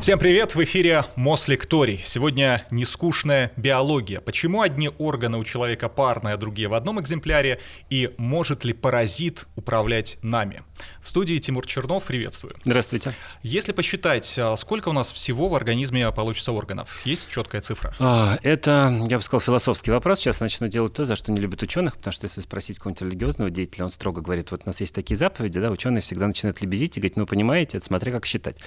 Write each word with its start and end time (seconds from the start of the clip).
Всем 0.00 0.20
привет! 0.20 0.54
В 0.54 0.62
эфире 0.62 1.04
Мослекторий. 1.16 2.00
Сегодня 2.06 2.64
нескучная 2.70 3.50
биология. 3.56 4.20
Почему 4.20 4.62
одни 4.62 4.90
органы 4.96 5.38
у 5.38 5.44
человека 5.44 5.88
парные, 5.88 6.34
а 6.34 6.36
другие 6.36 6.68
в 6.68 6.74
одном 6.74 7.00
экземпляре? 7.00 7.58
И 7.90 8.14
может 8.16 8.64
ли 8.64 8.72
паразит 8.72 9.48
управлять 9.56 10.16
нами? 10.22 10.62
В 11.02 11.08
студии 11.08 11.36
Тимур 11.38 11.66
Чернов. 11.66 12.04
Приветствую. 12.04 12.54
Здравствуйте. 12.64 13.16
Если 13.42 13.72
посчитать, 13.72 14.32
а, 14.38 14.54
сколько 14.56 14.88
у 14.88 14.92
нас 14.92 15.12
всего 15.12 15.48
в 15.48 15.56
организме 15.56 16.10
получится 16.12 16.52
органов? 16.52 17.00
Есть 17.04 17.28
четкая 17.28 17.60
цифра? 17.60 17.94
А, 17.98 18.38
это, 18.44 19.04
я 19.10 19.16
бы 19.16 19.22
сказал, 19.22 19.40
философский 19.40 19.90
вопрос. 19.90 20.20
Сейчас 20.20 20.38
начну 20.38 20.68
делать 20.68 20.94
то, 20.94 21.04
за 21.06 21.16
что 21.16 21.32
не 21.32 21.40
любят 21.40 21.60
ученых, 21.64 21.96
потому 21.96 22.12
что 22.12 22.26
если 22.26 22.40
спросить 22.40 22.78
какого-нибудь 22.78 23.02
религиозного 23.02 23.50
деятеля, 23.50 23.86
он 23.86 23.90
строго 23.90 24.20
говорит, 24.20 24.52
вот 24.52 24.62
у 24.64 24.68
нас 24.68 24.80
есть 24.80 24.94
такие 24.94 25.16
заповеди, 25.16 25.58
да, 25.58 25.70
ученые 25.70 26.02
всегда 26.02 26.28
начинают 26.28 26.62
лебезить 26.62 26.96
и 26.96 27.00
говорить, 27.00 27.16
ну, 27.16 27.26
понимаете, 27.26 27.78
это 27.78 27.86
смотря 27.86 28.12
как 28.12 28.24
считать. 28.26 28.58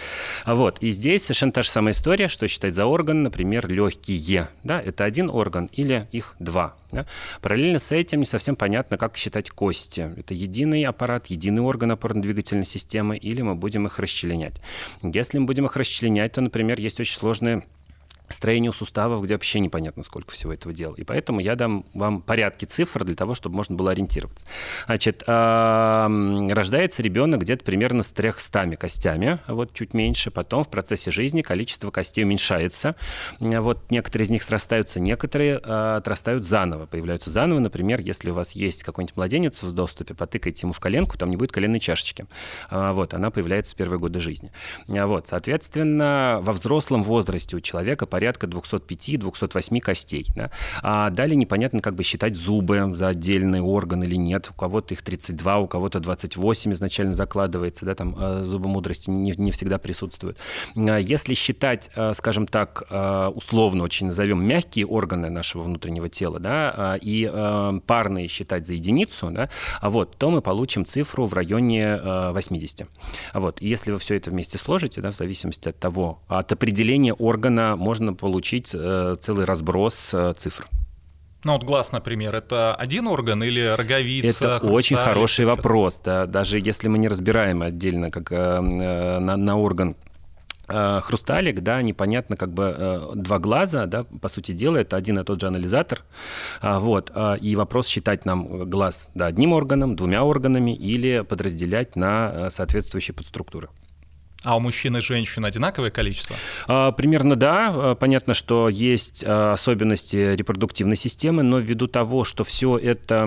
А 0.43 0.55
вот, 0.55 0.79
и 0.81 0.91
здесь 0.91 1.20
здесь 1.21 1.27
совершенно 1.27 1.51
та 1.51 1.61
же 1.61 1.69
самая 1.69 1.93
история, 1.93 2.27
что 2.27 2.47
считать 2.47 2.73
за 2.73 2.85
орган, 2.85 3.23
например, 3.23 3.67
легкие. 3.67 4.49
Да, 4.63 4.81
это 4.81 5.03
один 5.03 5.29
орган 5.29 5.69
или 5.71 6.07
их 6.11 6.35
два. 6.39 6.75
Да? 6.91 7.05
Параллельно 7.41 7.79
с 7.79 7.91
этим 7.91 8.19
не 8.19 8.25
совсем 8.25 8.55
понятно, 8.55 8.97
как 8.97 9.15
считать 9.15 9.49
кости. 9.49 10.11
Это 10.17 10.33
единый 10.33 10.83
аппарат, 10.83 11.27
единый 11.27 11.61
орган 11.61 11.91
опорно-двигательной 11.91 12.65
системы, 12.65 13.17
или 13.17 13.41
мы 13.41 13.55
будем 13.55 13.85
их 13.87 13.99
расчленять. 13.99 14.61
Если 15.03 15.37
мы 15.37 15.45
будем 15.45 15.65
их 15.65 15.77
расчленять, 15.77 16.33
то, 16.33 16.41
например, 16.41 16.79
есть 16.79 16.99
очень 16.99 17.17
сложные 17.17 17.63
строению 18.31 18.73
суставов, 18.73 19.23
где 19.23 19.35
вообще 19.35 19.59
непонятно, 19.59 20.03
сколько 20.03 20.31
всего 20.31 20.53
этого 20.53 20.73
дела. 20.73 20.95
И 20.95 21.03
поэтому 21.03 21.39
я 21.39 21.55
дам 21.55 21.85
вам 21.93 22.21
порядки 22.21 22.65
цифр 22.65 23.03
для 23.03 23.15
того, 23.15 23.35
чтобы 23.35 23.55
можно 23.55 23.75
было 23.75 23.91
ориентироваться. 23.91 24.45
Значит, 24.85 25.23
рождается 25.27 27.01
ребенок 27.01 27.41
где-то 27.41 27.63
примерно 27.63 28.03
с 28.03 28.11
300 28.11 28.75
костями, 28.77 29.39
вот 29.47 29.73
чуть 29.73 29.93
меньше. 29.93 30.31
Потом 30.31 30.63
в 30.63 30.69
процессе 30.69 31.11
жизни 31.11 31.41
количество 31.41 31.91
костей 31.91 32.23
уменьшается. 32.23 32.95
Вот 33.39 33.89
некоторые 33.89 34.25
из 34.25 34.29
них 34.29 34.43
срастаются, 34.43 34.99
некоторые 34.99 35.59
а, 35.63 35.97
отрастают 35.97 36.45
заново, 36.45 36.85
появляются 36.85 37.29
заново. 37.29 37.59
Например, 37.59 37.99
если 37.99 38.29
у 38.29 38.33
вас 38.33 38.51
есть 38.51 38.83
какой-нибудь 38.83 39.15
младенец 39.15 39.63
в 39.63 39.71
доступе, 39.71 40.13
потыкайте 40.13 40.61
ему 40.63 40.73
в 40.73 40.79
коленку, 40.79 41.17
там 41.17 41.29
не 41.29 41.37
будет 41.37 41.51
коленной 41.51 41.79
чашечки. 41.79 42.25
А, 42.69 42.93
вот, 42.93 43.13
она 43.13 43.31
появляется 43.31 43.73
в 43.73 43.75
первые 43.75 43.99
годы 43.99 44.19
жизни. 44.19 44.51
Вот, 44.87 45.27
соответственно, 45.27 46.39
во 46.41 46.53
взрослом 46.53 47.03
возрасте 47.03 47.55
у 47.55 47.59
человека 47.59 48.05
по 48.05 48.17
порядка 48.21 48.45
205-208 48.45 49.79
костей. 49.79 50.27
Да? 50.35 50.51
А 50.83 51.09
далее 51.09 51.35
непонятно, 51.35 51.79
как 51.79 51.95
бы 51.95 52.03
считать 52.03 52.35
зубы 52.35 52.91
за 52.93 53.07
отдельный 53.07 53.61
орган 53.61 54.03
или 54.03 54.15
нет. 54.15 54.51
У 54.51 54.53
кого-то 54.53 54.93
их 54.93 55.01
32, 55.01 55.57
у 55.57 55.67
кого-то 55.67 55.99
28 55.99 56.73
изначально 56.73 57.15
закладывается, 57.15 57.83
да, 57.83 57.95
там 57.95 58.15
э, 58.15 58.43
зубы 58.45 58.69
мудрости 58.69 59.09
не, 59.09 59.33
не 59.35 59.49
всегда 59.49 59.79
присутствуют. 59.79 60.37
А 60.75 60.97
если 60.97 61.33
считать, 61.33 61.89
э, 61.95 62.13
скажем 62.13 62.45
так, 62.45 62.83
э, 62.91 63.31
условно 63.33 63.83
очень 63.83 64.05
назовем 64.05 64.43
мягкие 64.45 64.85
органы 64.85 65.31
нашего 65.31 65.63
внутреннего 65.63 66.07
тела, 66.07 66.39
да, 66.39 66.99
и 67.01 67.27
парные 67.87 68.27
считать 68.27 68.67
за 68.67 68.75
единицу, 68.75 69.31
да, 69.31 69.49
а 69.79 69.89
вот, 69.89 70.15
то 70.17 70.29
мы 70.29 70.41
получим 70.41 70.85
цифру 70.85 71.25
в 71.25 71.33
районе 71.33 71.97
80. 71.97 72.87
Вот. 73.33 73.61
И 73.61 73.67
если 73.67 73.91
вы 73.91 73.97
все 73.97 74.15
это 74.15 74.29
вместе 74.29 74.59
сложите, 74.59 75.01
да, 75.01 75.09
в 75.09 75.15
зависимости 75.15 75.69
от 75.69 75.79
того, 75.79 76.19
от 76.27 76.51
определения 76.51 77.13
органа 77.13 77.75
можно 77.75 78.10
можно 78.11 78.15
получить 78.15 78.71
э, 78.73 79.15
целый 79.21 79.45
разброс 79.45 80.13
э, 80.13 80.33
цифр. 80.37 80.67
Ну 81.43 81.53
вот 81.53 81.63
глаз, 81.63 81.91
например, 81.91 82.35
это 82.35 82.75
один 82.75 83.07
орган 83.07 83.43
или 83.43 83.61
роговица? 83.61 84.57
Это 84.57 84.67
очень 84.67 84.97
хороший 84.97 85.45
вопрос. 85.45 86.01
Да. 86.03 86.25
Даже 86.27 86.59
если 86.59 86.87
мы 86.87 86.99
не 86.99 87.07
разбираем 87.07 87.61
отдельно 87.61 88.11
как 88.11 88.31
э, 88.31 88.59
на, 88.61 89.37
на 89.37 89.57
орган 89.57 89.95
хрусталик, 91.03 91.59
да, 91.59 91.81
непонятно, 91.81 92.37
как 92.37 92.53
бы 92.53 93.11
два 93.15 93.39
глаза, 93.39 93.87
да, 93.87 94.03
по 94.03 94.29
сути 94.29 94.53
дела, 94.53 94.77
это 94.77 94.95
один 94.95 95.19
и 95.19 95.23
тот 95.25 95.41
же 95.41 95.47
анализатор, 95.47 96.03
а, 96.61 96.79
вот, 96.79 97.11
и 97.41 97.55
вопрос 97.57 97.87
считать 97.87 98.23
нам 98.23 98.69
глаз, 98.69 99.09
да, 99.13 99.25
одним 99.25 99.51
органом, 99.51 99.97
двумя 99.97 100.23
органами 100.23 100.73
или 100.73 101.25
подразделять 101.27 101.97
на 101.97 102.49
соответствующие 102.49 103.13
подструктуры. 103.13 103.67
А 104.43 104.57
у 104.57 104.59
мужчин 104.59 104.97
и 104.97 105.01
женщин 105.01 105.45
одинаковое 105.45 105.91
количество? 105.91 106.35
А, 106.67 106.91
примерно 106.91 107.35
да. 107.35 107.71
А, 107.73 107.95
понятно, 107.95 108.33
что 108.33 108.69
есть 108.69 109.23
а, 109.25 109.53
особенности 109.53 110.35
репродуктивной 110.35 110.95
системы, 110.95 111.43
но 111.43 111.59
ввиду 111.59 111.87
того, 111.87 112.23
что 112.23 112.43
все 112.43 112.77
это 112.77 113.21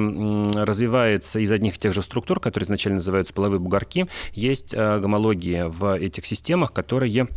развивается 0.54 1.38
из 1.38 1.52
одних 1.52 1.76
и 1.76 1.78
тех 1.78 1.92
же 1.92 2.02
структур, 2.02 2.40
которые 2.40 2.66
изначально 2.66 2.96
называются 2.96 3.32
половые 3.32 3.60
бугорки, 3.60 4.06
есть 4.32 4.74
гомологии 4.74 5.64
в 5.68 5.96
этих 5.96 6.26
системах, 6.26 6.72
которые, 6.72 7.28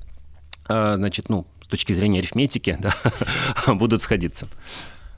значит, 0.67 1.29
ну, 1.29 1.45
с 1.61 1.67
точки 1.67 1.93
зрения 1.93 2.19
арифметики, 2.19 2.77
да, 3.67 3.73
будут 3.73 4.01
сходиться. 4.01 4.47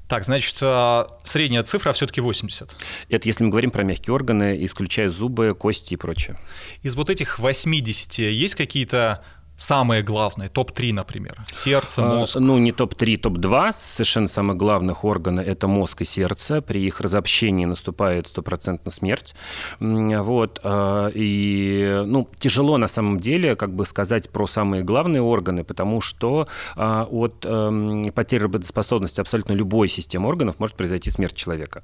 Так, 0.10 0.26
значит, 0.26 0.58
а, 0.62 1.08
средняя 1.24 1.62
цифра 1.62 1.94
все-таки 1.94 2.20
80. 2.20 2.76
Это 3.10 3.28
если 3.28 3.44
мы 3.44 3.52
говорим 3.52 3.70
про 3.70 3.84
мягкие 3.84 4.12
органы, 4.12 4.66
исключая 4.66 5.12
зубы, 5.12 5.54
кости 5.54 5.94
и 5.94 5.98
прочее. 5.98 6.36
Из 6.82 6.96
вот 6.96 7.12
этих 7.12 7.38
80 7.38 8.18
есть 8.18 8.56
какие-то 8.56 9.24
самые 9.60 10.02
главные, 10.02 10.50
топ-3, 10.50 10.94
например? 10.94 11.46
Сердце, 11.52 12.02
а, 12.02 12.20
мозг? 12.20 12.36
Ну, 12.40 12.58
не 12.58 12.72
топ-3, 12.72 13.18
топ-2. 13.18 13.74
Совершенно 13.76 14.28
самых 14.28 14.58
главных 14.58 15.04
органов– 15.04 15.46
это 15.48 15.68
мозг 15.68 16.02
и 16.02 16.06
сердце. 16.06 16.62
При 16.62 16.86
их 16.86 17.02
разобщении 17.02 17.66
наступает 17.66 18.28
стопроцентно 18.28 18.90
смерть. 18.90 19.36
Вот. 19.80 20.60
А, 20.64 21.12
и, 21.14 22.04
ну, 22.06 22.28
тяжело 22.40 22.78
на 22.78 22.88
самом 22.88 23.20
деле 23.20 23.56
как 23.56 23.76
бы 23.76 23.86
сказать 23.86 24.30
про 24.30 24.48
самые 24.48 24.84
главные 24.84 25.22
органы, 25.22 25.64
потому 25.64 26.02
что 26.02 26.48
а, 26.76 27.06
от 27.12 27.46
эм, 27.46 28.12
потери 28.14 28.44
работоспособности 28.44 29.20
абсолютно 29.20 29.54
любой 29.54 29.90
системы 29.90 30.30
органов 30.30 30.60
может 30.60 30.76
произойти 30.76 31.12
смерть 31.12 31.36
человека. 31.36 31.84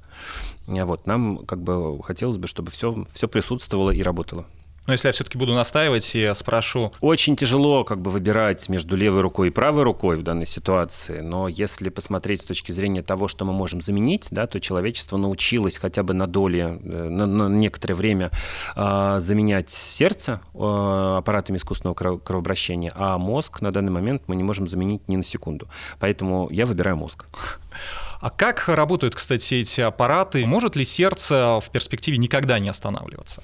Вот. 0.66 1.06
Нам 1.06 1.44
как 1.44 1.62
бы 1.62 2.02
хотелось 2.02 2.38
бы, 2.38 2.48
чтобы 2.48 2.70
все, 2.70 3.04
все 3.12 3.28
присутствовало 3.28 3.90
и 3.90 4.02
работало. 4.02 4.46
Но 4.86 4.92
если 4.92 5.08
я 5.08 5.12
все-таки 5.12 5.36
буду 5.36 5.54
настаивать, 5.54 6.14
я 6.14 6.34
спрошу. 6.34 6.92
Очень 7.00 7.36
тяжело 7.36 7.84
как 7.84 8.00
бы 8.00 8.10
выбирать 8.10 8.68
между 8.68 8.96
левой 8.96 9.20
рукой 9.20 9.48
и 9.48 9.50
правой 9.50 9.82
рукой 9.82 10.16
в 10.16 10.22
данной 10.22 10.46
ситуации, 10.46 11.20
но 11.20 11.48
если 11.48 11.88
посмотреть 11.88 12.42
с 12.42 12.44
точки 12.44 12.72
зрения 12.72 13.02
того, 13.02 13.28
что 13.28 13.44
мы 13.44 13.52
можем 13.52 13.80
заменить, 13.80 14.28
да, 14.30 14.46
то 14.46 14.60
человечество 14.60 15.16
научилось 15.16 15.78
хотя 15.78 16.02
бы 16.02 16.14
на 16.14 16.26
доли, 16.26 16.78
э, 16.82 17.08
на, 17.08 17.26
на 17.26 17.48
некоторое 17.48 17.94
время 17.94 18.30
э, 18.76 19.16
заменять 19.18 19.70
сердце 19.70 20.40
э, 20.54 21.14
аппаратами 21.18 21.56
искусственного 21.56 21.94
кровообращения, 22.18 22.92
а 22.94 23.18
мозг 23.18 23.60
на 23.60 23.72
данный 23.72 23.92
момент 23.92 24.22
мы 24.26 24.36
не 24.36 24.44
можем 24.44 24.68
заменить 24.68 25.08
ни 25.08 25.16
на 25.16 25.24
секунду. 25.24 25.68
Поэтому 25.98 26.48
я 26.50 26.66
выбираю 26.66 26.96
мозг. 26.96 27.26
А 28.20 28.30
как 28.30 28.68
работают, 28.68 29.14
кстати, 29.14 29.54
эти 29.54 29.80
аппараты? 29.80 30.46
Может 30.46 30.76
ли 30.76 30.84
сердце 30.84 31.60
в 31.60 31.70
перспективе 31.70 32.18
никогда 32.18 32.58
не 32.58 32.68
останавливаться? 32.68 33.42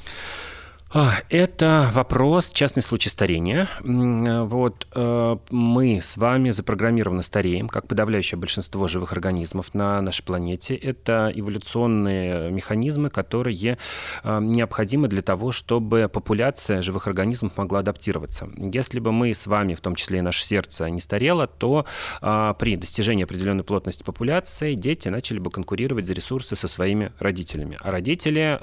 Это 1.31 1.91
вопрос 1.95 2.53
частный 2.53 2.83
случай 2.83 3.09
старения. 3.09 3.71
Вот 3.81 4.87
э, 4.95 5.37
мы 5.51 6.01
с 6.03 6.19
вами 6.19 6.51
запрограммированы 6.51 7.23
стареем, 7.23 7.69
как 7.69 7.89
подавляющее 7.89 8.39
большинство 8.39 8.87
живых 8.89 9.13
организмов 9.13 9.73
на 9.73 10.03
нашей 10.03 10.23
планете. 10.23 10.75
Это 10.75 11.33
эволюционные 11.35 12.51
механизмы, 12.51 13.09
которые 13.09 13.79
э, 14.23 14.41
необходимы 14.43 15.09
для 15.09 15.23
того, 15.23 15.51
чтобы 15.51 16.11
популяция 16.13 16.83
живых 16.83 17.07
организмов 17.07 17.57
могла 17.57 17.79
адаптироваться. 17.79 18.51
Если 18.59 19.01
бы 19.01 19.13
мы 19.13 19.35
с 19.35 19.47
вами, 19.47 19.73
в 19.73 19.81
том 19.81 19.95
числе 19.95 20.19
и 20.19 20.21
наше 20.23 20.45
сердце, 20.45 20.91
не 20.91 21.01
старело, 21.01 21.47
то 21.47 21.87
э, 22.21 22.55
при 22.59 22.77
достижении 22.77 23.25
определенной 23.25 23.65
плотности 23.65 24.03
популяции 24.03 24.75
дети 24.75 25.09
начали 25.09 25.39
бы 25.39 25.51
конкурировать 25.51 26.05
за 26.05 26.13
ресурсы 26.13 26.55
со 26.55 26.69
своими 26.69 27.13
родителями. 27.19 27.79
А 27.81 27.91
родители 27.91 28.59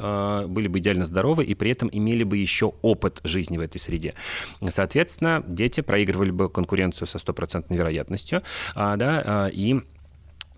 были 0.48 0.68
бы 0.68 0.78
идеально 0.78 1.06
здоровы 1.06 1.44
и 1.44 1.56
при 1.56 1.72
этом 1.72 1.90
имели 1.92 2.19
имели 2.20 2.24
бы 2.24 2.38
еще 2.38 2.74
опыт 2.82 3.22
жизни 3.24 3.58
в 3.58 3.62
этой 3.62 3.78
среде. 3.80 4.14
Соответственно, 4.70 5.44
дети 5.48 5.82
проигрывали 5.82 6.32
бы 6.32 6.50
конкуренцию 6.50 7.08
со 7.08 7.18
стопроцентной 7.20 7.78
вероятностью, 7.78 8.44
а, 8.76 8.96
да, 8.96 9.24
а, 9.26 9.48
и 9.48 9.82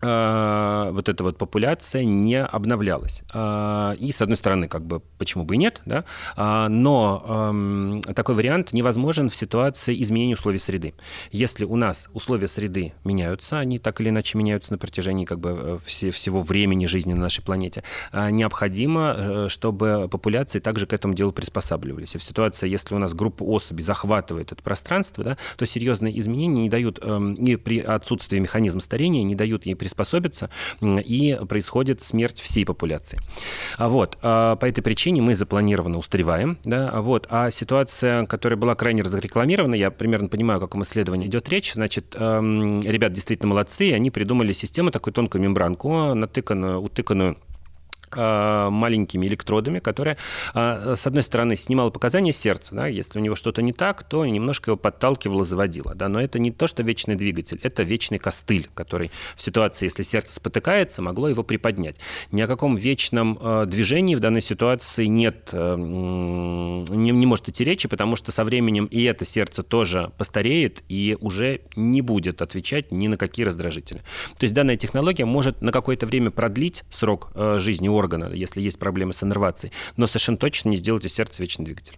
вот 0.01 1.09
эта 1.09 1.24
вот 1.24 1.38
популяция 1.38 2.03
не 2.03 2.44
обновлялась. 2.44 3.24
Э, 3.33 3.95
и, 4.00 4.12
с 4.12 4.21
одной 4.21 4.38
стороны, 4.38 4.68
как 4.68 4.86
бы, 4.86 5.01
почему 5.18 5.44
бы 5.44 5.56
и 5.56 5.57
нет, 5.57 5.81
да? 5.86 6.06
Э, 6.36 6.68
но 6.69 7.24
эм, 7.27 8.01
такой 8.01 8.36
вариант 8.36 8.74
невозможен 8.74 9.30
в 9.30 9.36
ситуации 9.36 10.01
изменения 10.01 10.33
условий 10.33 10.57
среды. 10.57 10.94
Если 11.31 11.65
у 11.65 11.75
нас 11.75 12.07
условия 12.13 12.48
среды 12.48 12.94
меняются, 13.03 13.59
они 13.59 13.80
так 13.80 14.01
или 14.01 14.09
иначе 14.09 14.38
меняются 14.38 14.74
на 14.74 14.77
протяжении 14.77 15.25
как 15.25 15.39
бы 15.39 15.80
всего 15.86 16.42
времени 16.42 16.86
жизни 16.86 17.13
на 17.13 17.21
нашей 17.21 17.44
планете, 17.44 17.83
необходимо, 18.13 19.48
чтобы 19.50 20.07
популяции 20.09 20.59
также 20.59 20.88
к 20.88 20.94
этому 20.94 21.13
делу 21.13 21.31
приспосабливались. 21.31 22.15
И 22.15 22.18
в 22.18 22.24
ситуации, 22.24 22.69
если 22.69 22.95
у 22.95 22.98
нас 22.98 23.13
группа 23.13 23.44
особей 23.44 23.83
захватывает 23.83 24.51
это 24.51 24.62
пространство, 24.62 25.24
да, 25.24 25.38
то 25.57 25.65
серьезные 25.65 26.18
изменения 26.19 26.63
не 26.63 26.69
дают, 26.69 27.00
эм, 27.01 27.33
и 27.33 27.56
при 27.56 27.80
отсутствии 27.80 28.39
механизма 28.39 28.81
старения 28.81 29.24
не 29.24 29.36
дают 29.36 29.65
ей 29.65 29.75
приспосабливаться 29.75 29.90
приспособиться, 29.91 30.49
и 30.81 31.38
происходит 31.47 32.01
смерть 32.01 32.39
всей 32.39 32.65
популяции. 32.65 33.19
А 33.77 33.89
вот, 33.89 34.17
а 34.21 34.55
по 34.55 34.65
этой 34.65 34.81
причине 34.81 35.21
мы 35.21 35.35
запланированно 35.35 35.97
устареваем, 35.97 36.57
да, 36.63 37.01
вот, 37.01 37.27
а 37.29 37.51
ситуация, 37.51 38.25
которая 38.25 38.57
была 38.57 38.75
крайне 38.75 39.03
разрекламирована, 39.03 39.75
я 39.75 39.91
примерно 39.91 40.29
понимаю, 40.29 40.57
о 40.57 40.61
каком 40.61 40.83
исследовании 40.83 41.27
идет 41.27 41.49
речь, 41.49 41.73
значит, 41.73 42.15
эм, 42.17 42.81
ребят 42.81 43.13
действительно 43.13 43.49
молодцы, 43.49 43.93
они 43.93 44.11
придумали 44.11 44.53
систему, 44.53 44.91
такую 44.91 45.13
тонкую 45.13 45.41
мембранку, 45.41 46.13
натыканную, 46.13 46.81
утыканную 46.81 47.38
Э, 48.13 48.69
маленькими 48.69 49.25
электродами, 49.28 49.80
которая, 49.80 50.18
э, 50.54 50.96
с 50.98 51.08
одной 51.08 51.24
стороны, 51.24 51.56
снимала 51.56 51.92
показания 51.92 52.34
сердца, 52.34 52.75
да, 52.75 52.88
если 52.88 53.19
у 53.19 53.22
него 53.22 53.36
что-то 53.36 53.62
не 53.62 53.72
так, 53.72 54.04
то 54.04 54.25
немножко 54.25 54.72
его 54.72 54.78
подталкивала, 54.78 55.46
заводила, 55.46 55.96
да, 55.96 56.10
но 56.10 56.19
это 56.22 56.40
не 56.40 56.52
то, 56.52 56.68
что 56.68 56.84
вечный 56.84 57.16
двигатель, 57.16 57.60
это 57.63 57.84
вечный 57.84 58.18
костыль, 58.18 58.69
который 58.74 59.12
в 59.36 59.42
ситуации, 59.42 59.86
если 59.86 60.04
сердце 60.04 60.36
спотыкается, 60.36 61.02
могло 61.02 61.30
его 61.30 61.44
приподнять. 61.44 61.96
Ни 62.31 62.42
о 62.42 62.48
каком 62.48 62.75
вечном 62.75 63.38
э, 63.42 63.66
движении 63.68 64.16
в 64.16 64.19
данной 64.19 64.42
ситуации 64.42 65.06
нет, 65.06 65.54
не, 65.54 67.12
не 67.12 67.25
может 67.25 67.48
идти 67.48 67.63
речи, 67.63 67.88
потому 67.88 68.16
что 68.16 68.31
со 68.31 68.44
временем 68.44 68.86
и 68.86 69.04
это 69.04 69.24
сердце 69.25 69.63
тоже 69.63 70.12
постареет 70.18 70.84
и 70.90 71.18
уже 71.22 71.62
не 71.75 72.02
будет 72.02 72.42
отвечать 72.42 72.92
ни 72.92 73.08
на 73.08 73.18
какие 73.18 73.46
раздражители. 73.46 74.00
То 74.38 74.44
есть 74.44 74.54
данная 74.54 74.78
технология 74.78 75.25
может 75.25 75.62
на 75.62 75.72
какое-то 75.72 76.06
время 76.06 76.31
продлить 76.31 76.84
срок 76.92 77.31
жизни 77.58 77.88
органа, 77.88 78.00
органа, 78.01 78.33
если 78.33 78.62
есть 78.62 78.80
проблемы 78.80 79.13
с 79.13 79.24
иннервацией, 79.24 79.71
но 79.95 80.07
совершенно 80.07 80.38
точно 80.38 80.69
не 80.69 80.77
сделать 80.77 81.06
из 81.06 81.13
сердца 81.13 81.42
вечный 81.42 81.65
двигатель. 81.65 81.98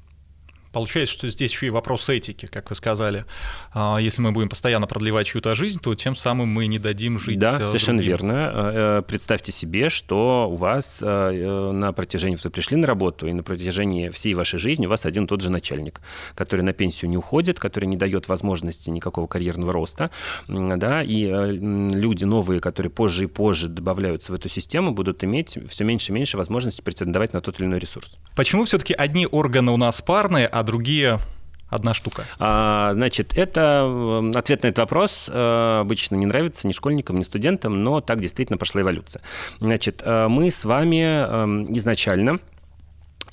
Получается, 0.73 1.13
что 1.13 1.29
здесь 1.29 1.51
еще 1.51 1.67
и 1.67 1.69
вопрос 1.69 2.09
этики, 2.09 2.47
как 2.47 2.71
вы 2.71 2.75
сказали. 2.75 3.25
А, 3.73 3.97
если 3.99 4.21
мы 4.21 4.31
будем 4.31 4.49
постоянно 4.49 4.87
продлевать 4.87 5.27
чью-то 5.27 5.53
жизнь, 5.53 5.79
то 5.79 5.93
тем 5.93 6.15
самым 6.15 6.49
мы 6.49 6.65
не 6.65 6.79
дадим 6.79 7.19
жить 7.19 7.37
Да, 7.37 7.59
э, 7.61 7.67
совершенно 7.67 7.99
другим. 7.99 8.11
верно. 8.11 8.33
Э, 8.33 8.99
э, 8.99 9.01
представьте 9.07 9.51
себе, 9.51 9.89
что 9.89 10.49
у 10.49 10.55
вас 10.55 11.01
на 11.01 11.93
протяжении... 11.93 12.37
Вы 12.43 12.49
пришли 12.49 12.75
на 12.75 12.87
работу, 12.87 13.27
и 13.27 13.33
на 13.33 13.43
протяжении 13.43 14.09
всей 14.09 14.33
вашей 14.33 14.57
жизни 14.57 14.87
у 14.87 14.89
вас 14.89 15.05
один 15.05 15.25
и 15.25 15.27
тот 15.27 15.41
же 15.41 15.51
начальник, 15.51 16.01
который 16.33 16.61
на 16.61 16.73
пенсию 16.73 17.11
не 17.11 17.17
уходит, 17.17 17.59
который 17.59 17.85
не 17.85 17.95
дает 17.95 18.27
возможности 18.27 18.89
никакого 18.89 19.27
карьерного 19.27 19.71
роста, 19.71 20.09
да, 20.47 21.03
и 21.03 21.25
люди 21.25 22.23
новые, 22.23 22.59
которые 22.59 22.89
позже 22.89 23.25
и 23.25 23.27
позже 23.27 23.69
добавляются 23.69 24.31
в 24.31 24.35
эту 24.35 24.49
систему, 24.49 24.91
будут 24.91 25.23
иметь 25.23 25.57
все 25.69 25.83
меньше 25.83 26.11
и 26.11 26.15
меньше 26.15 26.37
возможности 26.37 26.81
претендовать 26.81 27.33
на 27.33 27.41
тот 27.41 27.59
или 27.59 27.67
иной 27.67 27.79
ресурс. 27.79 28.17
Почему 28.35 28.65
все-таки 28.65 28.93
одни 28.93 29.27
органы 29.27 29.71
у 29.71 29.77
нас 29.77 30.01
парные, 30.01 30.47
а 30.47 30.62
другие 30.63 31.19
одна 31.69 31.93
штука? 31.93 32.25
А, 32.39 32.91
значит, 32.93 33.37
это 33.37 34.31
ответ 34.35 34.63
на 34.63 34.67
этот 34.67 34.79
вопрос 34.79 35.29
э, 35.31 35.79
обычно 35.81 36.15
не 36.15 36.25
нравится 36.25 36.67
ни 36.67 36.71
школьникам, 36.71 37.17
ни 37.17 37.23
студентам, 37.23 37.83
но 37.83 38.01
так 38.01 38.19
действительно 38.21 38.57
пошла 38.57 38.81
эволюция. 38.81 39.21
Значит, 39.59 40.01
э, 40.05 40.27
мы 40.27 40.51
с 40.51 40.65
вами 40.65 41.03
эм, 41.03 41.77
изначально 41.77 42.39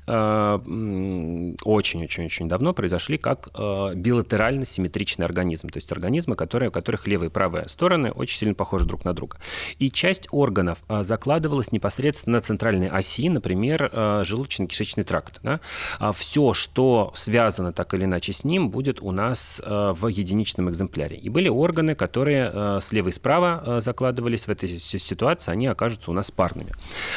очень-очень-очень 0.07 2.49
давно 2.49 2.73
произошли 2.73 3.19
как 3.19 3.51
э, 3.55 3.93
билатерально 3.95 4.65
симметричный 4.67 5.27
организм, 5.27 5.69
то 5.69 5.77
есть 5.77 5.93
организмы, 5.93 6.35
которые, 6.37 6.71
у 6.71 6.73
которых 6.73 7.07
левая 7.07 7.29
и 7.29 7.33
правая 7.33 7.69
стороны 7.69 8.11
очень 8.11 8.39
сильно 8.39 8.55
похожи 8.55 8.87
друг 8.87 9.05
на 9.05 9.13
друга. 9.15 9.37
И 9.79 9.91
часть 9.91 10.27
органов 10.31 10.79
э, 10.89 11.03
закладывалась 11.03 11.71
непосредственно 11.73 12.39
на 12.39 12.41
центральной 12.41 12.89
оси, 12.89 13.29
например, 13.29 13.91
э, 13.93 14.23
желудочно-кишечный 14.25 15.05
тракт. 15.05 15.41
Да? 15.43 15.61
А 15.99 16.13
все, 16.13 16.55
что 16.55 17.13
связано 17.15 17.73
так 17.73 17.93
или 17.95 18.05
иначе 18.05 18.33
с 18.33 18.45
ним, 18.45 18.71
будет 18.71 19.03
у 19.03 19.11
нас 19.13 19.61
в 19.65 20.07
единичном 20.07 20.71
экземпляре. 20.71 21.17
И 21.17 21.29
были 21.29 21.49
органы, 21.49 21.95
которые 21.95 22.81
слева 22.81 23.09
и 23.09 23.13
справа 23.13 23.81
закладывались 23.81 24.47
в 24.47 24.51
этой 24.51 24.79
ситуации, 24.79 25.51
они 25.51 25.67
окажутся 25.67 26.11
у 26.11 26.15
нас 26.15 26.31
парными. 26.31 26.73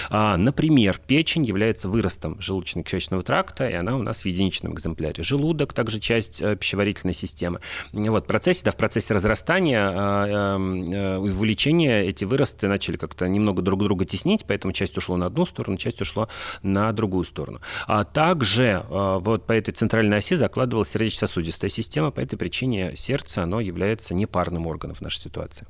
А, 0.10 0.38
например, 0.38 1.00
печень 1.06 1.46
является 1.46 1.90
выростом 1.90 2.42
желудочно 2.42 2.73
желудочно-кишечного 2.74 3.24
тракта, 3.24 3.70
и 3.70 3.74
она 3.74 3.96
у 3.96 4.02
нас 4.02 4.24
в 4.24 4.26
единичном 4.26 4.74
экземпляре. 4.74 5.24
Желудок 5.24 5.74
также 5.74 6.00
часть 6.00 6.42
э, 6.42 6.56
пищеварительной 6.56 7.14
системы. 7.14 7.60
Вот, 7.92 8.26
в 8.26 8.28
процессе, 8.28 8.64
да, 8.66 8.72
в 8.72 8.78
процессе 8.78 9.14
разрастания 9.14 9.90
э, 9.90 10.58
э, 10.94 11.18
и 11.18 11.30
увеличения 11.30 12.02
эти 12.04 12.26
выросты 12.26 12.68
начали 12.68 12.98
как-то 12.98 13.28
немного 13.28 13.62
друг 13.62 13.84
друга 13.84 14.06
теснить, 14.06 14.46
поэтому 14.46 14.74
часть 14.74 14.98
ушла 14.98 15.18
на 15.18 15.28
одну 15.28 15.46
сторону, 15.46 15.78
часть 15.78 16.02
ушла 16.02 16.28
на 16.62 16.92
другую 16.92 17.26
сторону. 17.26 17.62
А 17.88 18.04
также 18.04 18.84
вот 18.90 19.46
по 19.46 19.54
этой 19.54 19.72
центральной 19.72 20.18
оси 20.18 20.36
закладывалась 20.36 20.90
сердечно-сосудистая 20.90 21.70
система, 21.70 22.12
по 22.12 22.20
этой 22.20 22.38
причине 22.38 22.96
сердце, 22.96 23.44
оно 23.44 23.60
является 23.60 24.14
непарным 24.14 24.68
органом 24.68 24.96
в 24.96 25.02
нашей 25.02 25.22
ситуации. 25.22 25.68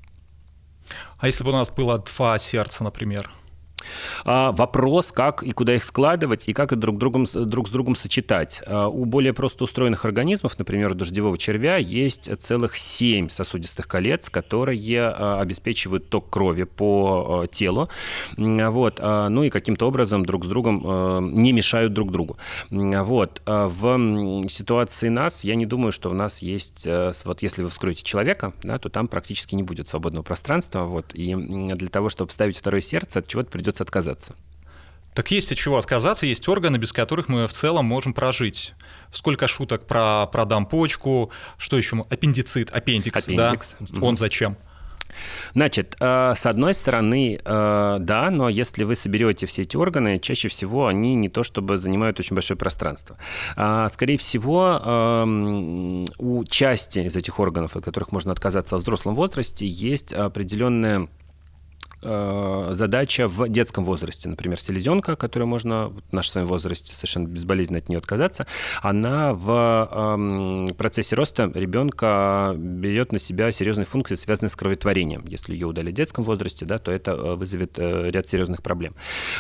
А 1.17 1.27
если 1.27 1.43
бы 1.43 1.51
у 1.51 1.53
нас 1.53 1.69
было 1.69 1.99
два 1.99 2.37
сердца, 2.37 2.83
например? 2.83 3.29
А, 4.25 4.51
вопрос, 4.51 5.11
как 5.11 5.43
и 5.43 5.51
куда 5.51 5.75
их 5.75 5.83
складывать, 5.83 6.47
и 6.47 6.53
как 6.53 6.71
их 6.71 6.79
друг, 6.79 6.97
другом, 6.97 7.25
друг 7.33 7.67
с 7.67 7.71
другом 7.71 7.95
сочетать. 7.95 8.61
А, 8.65 8.87
у 8.87 9.05
более 9.05 9.33
просто 9.33 9.63
устроенных 9.63 10.05
организмов, 10.05 10.57
например, 10.59 10.91
у 10.91 10.95
дождевого 10.95 11.37
червя, 11.37 11.77
есть 11.77 12.29
целых 12.41 12.77
семь 12.77 13.29
сосудистых 13.29 13.87
колец, 13.87 14.29
которые 14.29 15.01
а, 15.01 15.39
обеспечивают 15.41 16.09
ток 16.09 16.29
крови 16.29 16.63
по 16.63 17.45
телу, 17.51 17.89
вот, 18.37 18.99
ну 18.99 19.43
и 19.43 19.49
каким-то 19.49 19.87
образом 19.87 20.25
друг 20.25 20.45
с 20.45 20.47
другом 20.47 21.33
не 21.33 21.51
мешают 21.53 21.93
друг 21.93 22.11
другу. 22.11 22.37
Вот. 22.69 23.41
В 23.45 24.47
ситуации 24.49 25.09
нас, 25.09 25.43
я 25.43 25.55
не 25.55 25.65
думаю, 25.65 25.91
что 25.91 26.09
в 26.09 26.13
нас 26.13 26.41
есть, 26.41 26.87
вот 27.25 27.41
если 27.41 27.63
вы 27.63 27.69
вскроете 27.69 28.03
человека, 28.03 28.53
да, 28.63 28.77
то 28.77 28.89
там 28.89 29.07
практически 29.07 29.55
не 29.55 29.63
будет 29.63 29.89
свободного 29.89 30.23
пространства, 30.23 30.83
вот, 30.83 31.13
и 31.13 31.33
для 31.35 31.87
того, 31.87 32.09
чтобы 32.09 32.29
вставить 32.29 32.57
второе 32.57 32.81
сердце, 32.81 33.19
от 33.19 33.27
чего-то 33.27 33.49
придется 33.49 33.72
придется 33.73 33.83
отказаться. 33.83 34.35
Так 35.13 35.29
есть 35.29 35.51
от 35.51 35.57
чего 35.57 35.77
отказаться, 35.77 36.25
есть 36.25 36.47
органы, 36.47 36.77
без 36.77 36.91
которых 36.91 37.29
мы 37.29 37.47
в 37.47 37.51
целом 37.51 37.85
можем 37.85 38.13
прожить. 38.13 38.73
Сколько 39.11 39.47
шуток 39.47 39.85
про 39.85 40.25
продам 40.25 40.65
почку, 40.65 41.29
что 41.57 41.77
еще? 41.77 42.03
Аппендицит, 42.09 42.71
аппендикс, 42.71 43.23
аппендикс. 43.23 43.75
да? 43.79 43.97
Угу. 43.97 44.05
Он 44.05 44.17
зачем? 44.17 44.57
Значит, 45.53 45.95
э, 45.99 46.33
с 46.35 46.47
одной 46.47 46.73
стороны, 46.73 47.39
э, 47.45 47.97
да, 47.99 48.31
но 48.31 48.49
если 48.49 48.83
вы 48.83 48.95
соберете 48.95 49.45
все 49.45 49.61
эти 49.61 49.77
органы, 49.77 50.17
чаще 50.17 50.47
всего 50.47 50.87
они 50.87 51.13
не 51.13 51.29
то 51.29 51.43
чтобы 51.43 51.77
занимают 51.77 52.19
очень 52.19 52.35
большое 52.35 52.57
пространство. 52.57 53.17
А, 53.55 53.89
скорее 53.89 54.17
всего, 54.17 54.81
эм, 54.83 56.05
у 56.17 56.43
части 56.45 56.99
из 56.99 57.15
этих 57.15 57.39
органов, 57.39 57.75
от 57.75 57.83
которых 57.85 58.11
можно 58.11 58.31
отказаться 58.31 58.77
в 58.77 58.79
взрослом 58.79 59.13
возрасте, 59.13 59.67
есть 59.67 60.11
определенная 60.13 61.07
Э, 62.03 62.69
задача 62.73 63.27
в 63.27 63.47
детском 63.47 63.83
возрасте. 63.83 64.27
Например, 64.27 64.59
селезенка, 64.59 65.15
которую 65.15 65.47
можно 65.47 65.87
в 65.87 66.13
нашем 66.13 66.31
с 66.31 66.35
вами 66.35 66.45
возрасте 66.45 66.93
совершенно 66.93 67.27
безболезненно 67.27 67.79
от 67.79 67.89
нее 67.89 67.97
отказаться, 67.97 68.45
она 68.81 69.33
в 69.33 70.67
э, 70.69 70.73
процессе 70.73 71.15
роста 71.15 71.51
ребенка 71.53 72.53
берет 72.57 73.11
на 73.11 73.19
себя 73.19 73.51
серьезные 73.51 73.85
функции, 73.85 74.15
связанные 74.15 74.49
с 74.49 74.55
кроветворением. 74.55 75.23
Если 75.27 75.53
ее 75.53 75.67
удалить 75.67 75.93
в 75.93 75.97
детском 75.97 76.23
возрасте, 76.23 76.65
да, 76.65 76.79
то 76.79 76.91
это 76.91 77.11
э, 77.11 77.35
вызовет 77.35 77.77
э, 77.77 78.09
ряд 78.09 78.27
серьезных 78.27 78.61
проблем. 78.61 78.95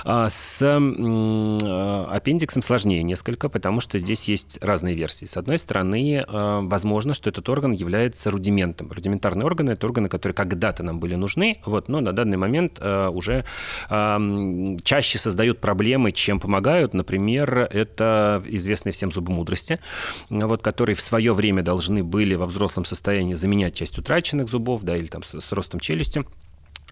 А 0.05 0.29
с 0.29 0.63
аппендиксом 0.63 2.61
сложнее 2.61 3.03
несколько, 3.03 3.49
потому 3.49 3.79
что 3.81 3.99
здесь 3.99 4.27
есть 4.27 4.57
разные 4.61 4.95
версии. 4.95 5.25
С 5.25 5.37
одной 5.37 5.57
стороны, 5.57 6.25
возможно, 6.27 7.13
что 7.13 7.29
этот 7.29 7.47
орган 7.49 7.71
является 7.71 8.31
рудиментом. 8.31 8.91
Рудиментарные 8.91 9.45
органы— 9.45 9.71
это 9.71 9.87
органы, 9.87 10.09
которые 10.09 10.35
когда-то 10.35 10.83
нам 10.83 10.99
были 10.99 11.15
нужны, 11.15 11.61
вот, 11.65 11.89
но 11.89 11.99
на 12.01 12.13
данный 12.13 12.37
момент 12.37 12.52
момент 12.53 12.77
э, 12.79 13.07
уже 13.07 13.43
чаще 14.83 15.17
создают 15.17 15.59
проблемы, 15.59 16.11
чем 16.11 16.39
помогают. 16.39 16.93
Например, 16.93 17.67
это 17.71 18.43
известные 18.45 18.93
всем 18.93 19.11
зубы 19.11 19.31
мудрости, 19.31 19.79
вот, 20.29 20.61
которые 20.61 20.95
в 20.95 21.01
свое 21.01 21.33
время 21.33 21.63
должны 21.63 22.03
были 22.03 22.35
во 22.35 22.45
взрослом 22.45 22.85
состоянии 22.85 23.33
заменять 23.33 23.73
часть 23.73 23.97
утраченных 23.97 24.49
зубов, 24.49 24.83
да, 24.83 24.95
или 24.95 25.07
там 25.07 25.23
с, 25.23 25.39
с 25.39 25.51
ростом 25.51 25.79
челюсти 25.79 26.23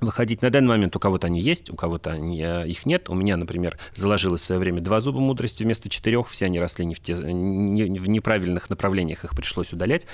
выходить. 0.01 0.41
На 0.41 0.49
данный 0.49 0.69
момент 0.69 0.95
у 0.95 0.99
кого-то 0.99 1.27
они 1.27 1.39
есть, 1.39 1.69
у 1.69 1.75
кого-то 1.75 2.11
они, 2.11 2.41
э, 2.41 2.67
их 2.67 2.85
нет. 2.85 3.09
У 3.09 3.13
меня, 3.13 3.37
например, 3.37 3.77
заложилось 3.93 4.41
в 4.41 4.45
свое 4.45 4.59
время 4.59 4.81
два 4.81 4.99
зуба 4.99 5.19
мудрости 5.19 5.63
вместо 5.63 5.89
четырех. 5.89 6.27
Все 6.27 6.45
они 6.45 6.59
росли 6.59 6.85
не 6.85 6.95
в, 6.95 6.99
те, 6.99 7.13
не, 7.13 7.99
в 7.99 8.09
неправильных 8.09 8.69
направлениях, 8.69 9.23
их 9.23 9.35
пришлось 9.35 9.71
удалять. 9.71 10.07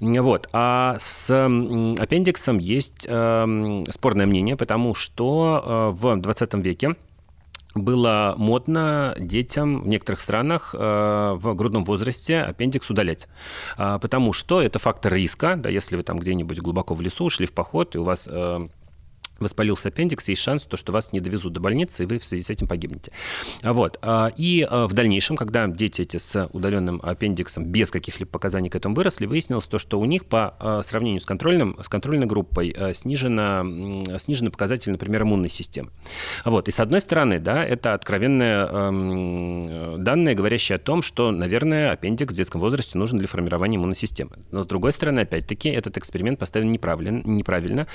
Вот. 0.00 0.48
А 0.52 0.96
с 0.98 1.30
аппендиксом 1.30 2.58
есть 2.58 3.06
э, 3.08 3.84
спорное 3.90 4.26
мнение, 4.26 4.56
потому 4.56 4.94
что 4.94 5.62
э, 5.64 5.96
в 5.96 6.16
20 6.16 6.54
веке 6.54 6.96
было 7.74 8.34
модно 8.36 9.14
детям 9.18 9.82
в 9.82 9.88
некоторых 9.88 10.20
странах 10.20 10.74
э, 10.76 10.78
в 11.36 11.54
грудном 11.54 11.84
возрасте 11.84 12.40
аппендикс 12.40 12.90
удалять. 12.90 13.28
Э, 13.76 13.98
потому 14.00 14.32
что 14.32 14.60
это 14.60 14.78
фактор 14.78 15.14
риска, 15.14 15.56
да, 15.56 15.68
если 15.68 15.96
вы 15.96 16.02
там 16.02 16.18
где-нибудь 16.18 16.60
глубоко 16.60 16.94
в 16.94 17.00
лесу 17.00 17.24
ушли 17.24 17.46
в 17.46 17.52
поход, 17.52 17.94
и 17.94 17.98
у 17.98 18.04
вас 18.04 18.28
э, 18.30 18.68
воспалился 19.38 19.88
аппендикс, 19.88 20.28
есть 20.28 20.42
шанс, 20.42 20.64
то, 20.64 20.76
что 20.76 20.92
вас 20.92 21.12
не 21.12 21.20
довезут 21.20 21.52
до 21.52 21.60
больницы, 21.60 22.04
и 22.04 22.06
вы 22.06 22.18
в 22.18 22.24
связи 22.24 22.42
с 22.42 22.50
этим 22.50 22.66
погибнете. 22.66 23.12
Вот. 23.62 23.98
А, 24.02 24.32
и 24.36 24.66
а, 24.68 24.86
в 24.86 24.92
дальнейшем, 24.92 25.36
когда 25.36 25.66
дети 25.66 26.02
эти 26.02 26.16
с 26.16 26.48
удаленным 26.52 27.00
аппендиксом 27.02 27.64
без 27.64 27.90
каких-либо 27.90 28.30
показаний 28.30 28.70
к 28.70 28.76
этому 28.76 28.94
выросли, 28.94 29.26
выяснилось 29.26 29.66
то, 29.66 29.78
что 29.78 30.00
у 30.00 30.04
них 30.04 30.26
по 30.26 30.54
а, 30.58 30.82
сравнению 30.82 31.20
с, 31.20 31.26
контрольным, 31.26 31.78
с 31.82 31.88
контрольной 31.88 32.26
группой 32.26 32.74
снижена, 32.94 33.64
снижены 34.18 34.50
показатели, 34.50 34.92
например, 34.92 35.22
иммунной 35.22 35.50
системы. 35.50 35.90
Вот. 36.44 36.68
И 36.68 36.70
с 36.70 36.80
одной 36.80 37.00
стороны, 37.00 37.38
да, 37.38 37.64
это 37.64 37.94
откровенные 37.94 38.66
данные, 39.98 40.34
говорящие 40.34 40.76
о 40.76 40.78
том, 40.78 41.02
что, 41.02 41.30
наверное, 41.30 41.92
аппендикс 41.92 42.32
в 42.32 42.36
детском 42.36 42.60
возрасте 42.60 42.98
нужен 42.98 43.18
для 43.18 43.28
формирования 43.28 43.76
иммунной 43.76 43.96
системы. 43.96 44.32
Но 44.50 44.62
с 44.62 44.66
другой 44.66 44.92
стороны, 44.92 45.20
опять-таки, 45.20 45.68
этот 45.68 45.96
эксперимент 45.98 46.38
поставлен 46.38 46.70
неправильно, 46.70 47.22
неправильно 47.24 47.86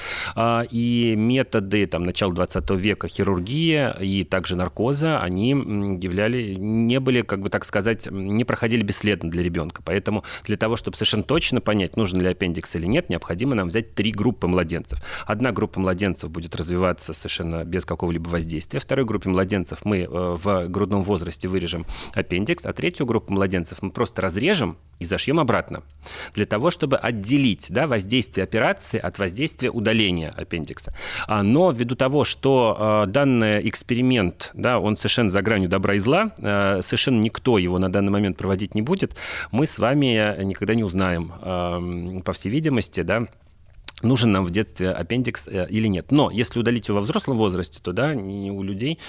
и 0.70 1.16
методы 1.34 1.88
там, 1.88 2.04
начала 2.04 2.32
20 2.34 2.70
века 2.72 3.08
хирургия 3.08 3.90
и 4.00 4.24
также 4.24 4.56
наркоза, 4.56 5.20
они 5.20 5.50
являли, 5.50 6.54
не 6.56 7.00
были, 7.00 7.22
как 7.22 7.42
бы 7.42 7.50
так 7.50 7.66
сказать, 7.66 8.08
не 8.12 8.44
проходили 8.44 8.84
бесследно 8.84 9.30
для 9.30 9.44
ребенка. 9.44 9.82
Поэтому 9.84 10.24
для 10.46 10.58
того, 10.58 10.76
чтобы 10.76 10.96
совершенно 10.96 11.24
точно 11.24 11.62
понять, 11.62 11.98
нужен 11.98 12.22
ли 12.22 12.28
аппендикс 12.28 12.76
или 12.76 12.86
нет, 12.86 13.10
необходимо 13.10 13.56
нам 13.56 13.70
взять 13.70 13.96
три 13.96 14.12
группы 14.12 14.48
младенцев. 14.48 15.00
Одна 15.26 15.52
группа 15.52 15.80
младенцев 15.80 16.30
будет 16.30 16.56
развиваться 16.56 17.14
совершенно 17.14 17.64
без 17.66 17.86
какого-либо 17.86 18.30
воздействия. 18.30 18.80
Второй 18.80 19.06
группе 19.06 19.30
младенцев 19.30 19.86
мы 19.86 20.02
э, 20.02 20.08
в 20.10 20.68
грудном 20.68 21.02
возрасте 21.04 21.48
вырежем 21.48 21.86
аппендикс, 22.14 22.66
а 22.66 22.74
третью 22.74 23.06
группу 23.06 23.34
младенцев 23.34 23.82
мы 23.82 23.92
просто 23.92 24.22
разрежем 24.22 24.78
и 25.00 25.06
зашьем 25.06 25.40
обратно. 25.40 25.84
Для 26.34 26.46
того, 26.46 26.72
чтобы 26.72 26.98
отделить 26.98 27.68
да, 27.70 27.88
воздействие 27.88 28.44
операции 28.44 29.00
от 29.00 29.20
воздействия 29.20 29.70
удаления 29.70 30.30
аппендикса. 30.30 30.94
А, 31.28 31.44
но 31.44 31.72
ввиду 31.72 31.96
того, 31.96 32.24
что 32.24 32.76
а, 32.78 33.06
данный 33.06 33.68
эксперимент, 33.68 34.52
да, 34.54 34.80
он 34.80 34.98
совершенно 34.98 35.30
за 35.30 35.42
гранью 35.42 35.70
добра 35.70 35.96
и 35.96 36.00
зла, 36.00 36.32
а, 36.40 36.82
совершенно 36.82 37.20
никто 37.20 37.58
его 37.58 37.80
на 37.80 37.92
данный 37.92 38.12
момент 38.12 38.38
проводить 38.38 38.76
не 38.76 38.82
будет, 38.82 39.16
мы 39.52 39.66
с 39.66 39.80
вами 39.80 40.44
никогда 40.44 40.76
не 40.76 40.84
узнаем, 40.84 41.32
по 42.24 42.34
всей 42.34 42.50
видимости, 42.50 43.02
да, 43.02 43.28
нужен 44.04 44.32
нам 44.32 44.46
в 44.46 44.52
детстве 44.52 44.92
аппендикс 44.92 45.48
э, 45.48 45.68
или 45.70 45.88
нет. 45.88 46.12
Но 46.12 46.30
если 46.32 46.60
удалить 46.60 46.88
его 46.88 47.00
во 47.00 47.02
взрослом 47.02 47.38
возрасте, 47.38 47.80
то 47.82 47.92
да, 47.92 48.12
у 48.12 48.64
людей 48.64 49.00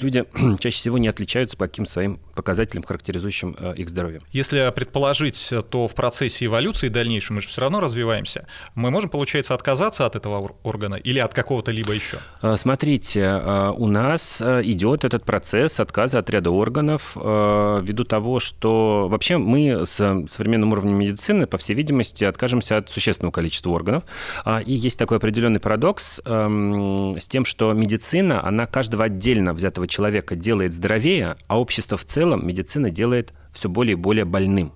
люди 0.00 0.24
чаще 0.60 0.78
всего 0.78 0.98
не 0.98 1.08
отличаются 1.08 1.56
по 1.56 1.66
каким 1.66 1.86
своим 1.86 2.18
показателям, 2.34 2.84
характеризующим 2.84 3.56
э, 3.58 3.74
их 3.76 3.88
здоровье. 3.88 4.20
Если 4.32 4.72
предположить, 4.74 5.52
то 5.70 5.88
в 5.88 5.94
процессе 5.94 6.46
эволюции 6.46 6.88
дальнейшем 6.88 7.36
мы 7.36 7.42
же 7.42 7.48
все 7.48 7.60
равно 7.60 7.80
развиваемся. 7.80 8.46
Мы 8.74 8.90
можем, 8.90 9.10
получается, 9.10 9.54
отказаться 9.54 10.06
от 10.06 10.16
этого 10.16 10.54
органа 10.62 10.96
или 10.96 11.18
от 11.18 11.34
какого-то 11.34 11.70
либо 11.70 11.92
еще? 11.92 12.18
Э, 12.42 12.56
смотрите, 12.56 13.42
у 13.76 13.86
нас 13.86 14.40
идет 14.42 15.04
этот 15.04 15.24
процесс 15.24 15.80
отказа 15.80 16.18
от 16.18 16.30
ряда 16.30 16.50
органов 16.50 17.16
ввиду 17.16 18.04
того, 18.04 18.40
что 18.40 19.08
вообще 19.08 19.38
мы 19.38 19.86
с 19.86 19.96
современным 20.28 20.72
уровнем 20.72 20.98
медицины, 20.98 21.46
по 21.46 21.58
всей 21.58 21.74
видимости, 21.74 22.24
откажемся 22.24 22.78
от 22.78 22.90
существенного 22.90 23.32
количества 23.32 23.70
органов. 23.70 24.04
А, 24.44 24.60
и 24.60 24.72
есть 24.72 24.98
такой 24.98 25.18
определенный 25.18 25.60
парадокс 25.60 26.20
эм, 26.24 27.14
с 27.18 27.26
тем, 27.26 27.44
что 27.44 27.72
медицина, 27.72 28.44
она 28.44 28.66
каждого 28.66 29.04
отдельно 29.04 29.54
взятого 29.54 29.86
человека 29.86 30.36
делает 30.36 30.72
здоровее, 30.72 31.36
а 31.46 31.60
общество 31.60 31.96
в 31.96 32.04
целом 32.04 32.46
медицина 32.46 32.90
делает 32.90 33.32
все 33.52 33.68
более 33.68 33.92
и 33.92 33.96
более 33.96 34.24
больным. 34.24 34.72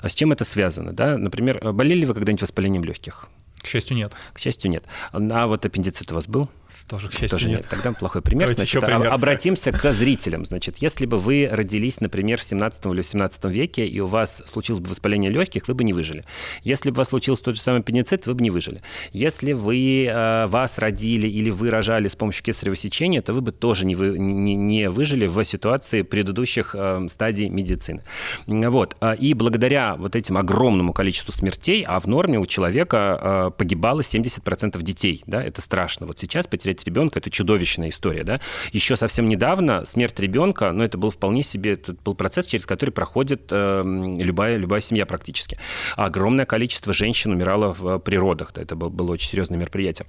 А 0.00 0.08
с 0.08 0.14
чем 0.14 0.32
это 0.32 0.44
связано? 0.44 0.92
Да? 0.92 1.16
Например, 1.16 1.72
болели 1.72 2.00
ли 2.00 2.06
вы 2.06 2.14
когда-нибудь 2.14 2.42
воспалением 2.42 2.84
легких? 2.84 3.28
К 3.62 3.66
счастью, 3.66 3.96
нет. 3.96 4.12
К 4.32 4.40
счастью, 4.40 4.70
нет. 4.70 4.84
А 5.12 5.46
вот 5.46 5.64
аппендицит 5.64 6.10
у 6.10 6.16
вас 6.16 6.26
был? 6.26 6.48
Тоже, 6.92 7.08
к 7.08 7.12
счастью, 7.12 7.30
Тоже 7.30 7.48
нет. 7.48 7.60
нет. 7.60 7.68
Тогда 7.70 7.92
плохой 7.92 8.20
пример. 8.20 8.48
Давайте 8.48 8.66
Значит, 8.66 8.84
пример. 8.84 9.10
Обратимся 9.10 9.72
к 9.72 9.92
зрителям. 9.92 10.44
Значит, 10.44 10.76
если 10.76 11.06
бы 11.06 11.16
вы 11.16 11.48
родились, 11.50 12.02
например, 12.02 12.38
в 12.38 12.42
17 12.42 12.84
или 12.84 12.96
18 12.96 13.44
веке, 13.46 13.86
и 13.86 13.98
у 14.00 14.06
вас 14.06 14.42
случилось 14.44 14.80
бы 14.80 14.90
воспаление 14.90 15.30
легких, 15.30 15.68
вы 15.68 15.74
бы 15.74 15.84
не 15.84 15.94
выжили. 15.94 16.22
Если 16.64 16.90
бы 16.90 16.96
у 16.96 16.98
вас 16.98 17.08
случился 17.08 17.44
тот 17.44 17.56
же 17.56 17.62
самый 17.62 17.80
аппендицит, 17.80 18.26
вы 18.26 18.34
бы 18.34 18.44
не 18.44 18.50
выжили. 18.50 18.82
Если 19.14 19.54
вы 19.54 20.04
э, 20.04 20.46
вас 20.48 20.76
родили 20.76 21.26
или 21.26 21.48
вы 21.48 21.70
рожали 21.70 22.08
с 22.08 22.14
помощью 22.14 22.44
кесарево 22.44 22.76
сечения, 22.76 23.22
то 23.22 23.32
вы 23.32 23.40
бы 23.40 23.52
тоже 23.52 23.86
не, 23.86 23.94
вы, 23.94 24.18
не, 24.18 24.54
не 24.54 24.90
выжили 24.90 25.26
в 25.26 25.42
ситуации 25.44 26.02
предыдущих 26.02 26.74
э, 26.74 27.06
стадий 27.08 27.48
медицины. 27.48 28.02
Вот. 28.46 28.98
А, 29.00 29.14
и 29.14 29.32
благодаря 29.32 29.96
вот 29.96 30.14
этим 30.14 30.36
огромному 30.36 30.92
количеству 30.92 31.32
смертей, 31.32 31.84
а 31.88 31.98
в 32.00 32.06
норме 32.06 32.38
у 32.38 32.44
человека 32.44 33.18
э, 33.18 33.50
погибало 33.56 34.00
70% 34.00 34.82
детей, 34.82 35.22
да, 35.26 35.42
это 35.42 35.62
страшно. 35.62 36.06
Вот 36.06 36.18
сейчас 36.18 36.46
потерять 36.46 36.81
потерять 36.82 36.86
ребенка, 36.86 37.18
это 37.18 37.30
чудовищная 37.30 37.88
история, 37.88 38.24
да. 38.24 38.40
Еще 38.72 38.96
совсем 38.96 39.28
недавно 39.28 39.84
смерть 39.84 40.18
ребенка, 40.20 40.72
ну, 40.72 40.82
это 40.84 40.98
был 40.98 41.10
вполне 41.10 41.42
себе, 41.42 41.72
это 41.72 41.94
был 42.04 42.14
процесс, 42.14 42.46
через 42.46 42.66
который 42.66 42.90
проходит 42.90 43.48
э, 43.50 43.82
любая, 44.20 44.56
любая 44.56 44.80
семья 44.80 45.06
практически. 45.06 45.58
Огромное 45.96 46.46
количество 46.46 46.92
женщин 46.92 47.32
умирало 47.32 47.72
в 47.72 47.98
природах, 47.98 48.52
да, 48.54 48.62
это 48.62 48.76
было, 48.76 48.88
было 48.88 49.12
очень 49.12 49.30
серьезное 49.30 49.58
мероприятие. 49.58 50.06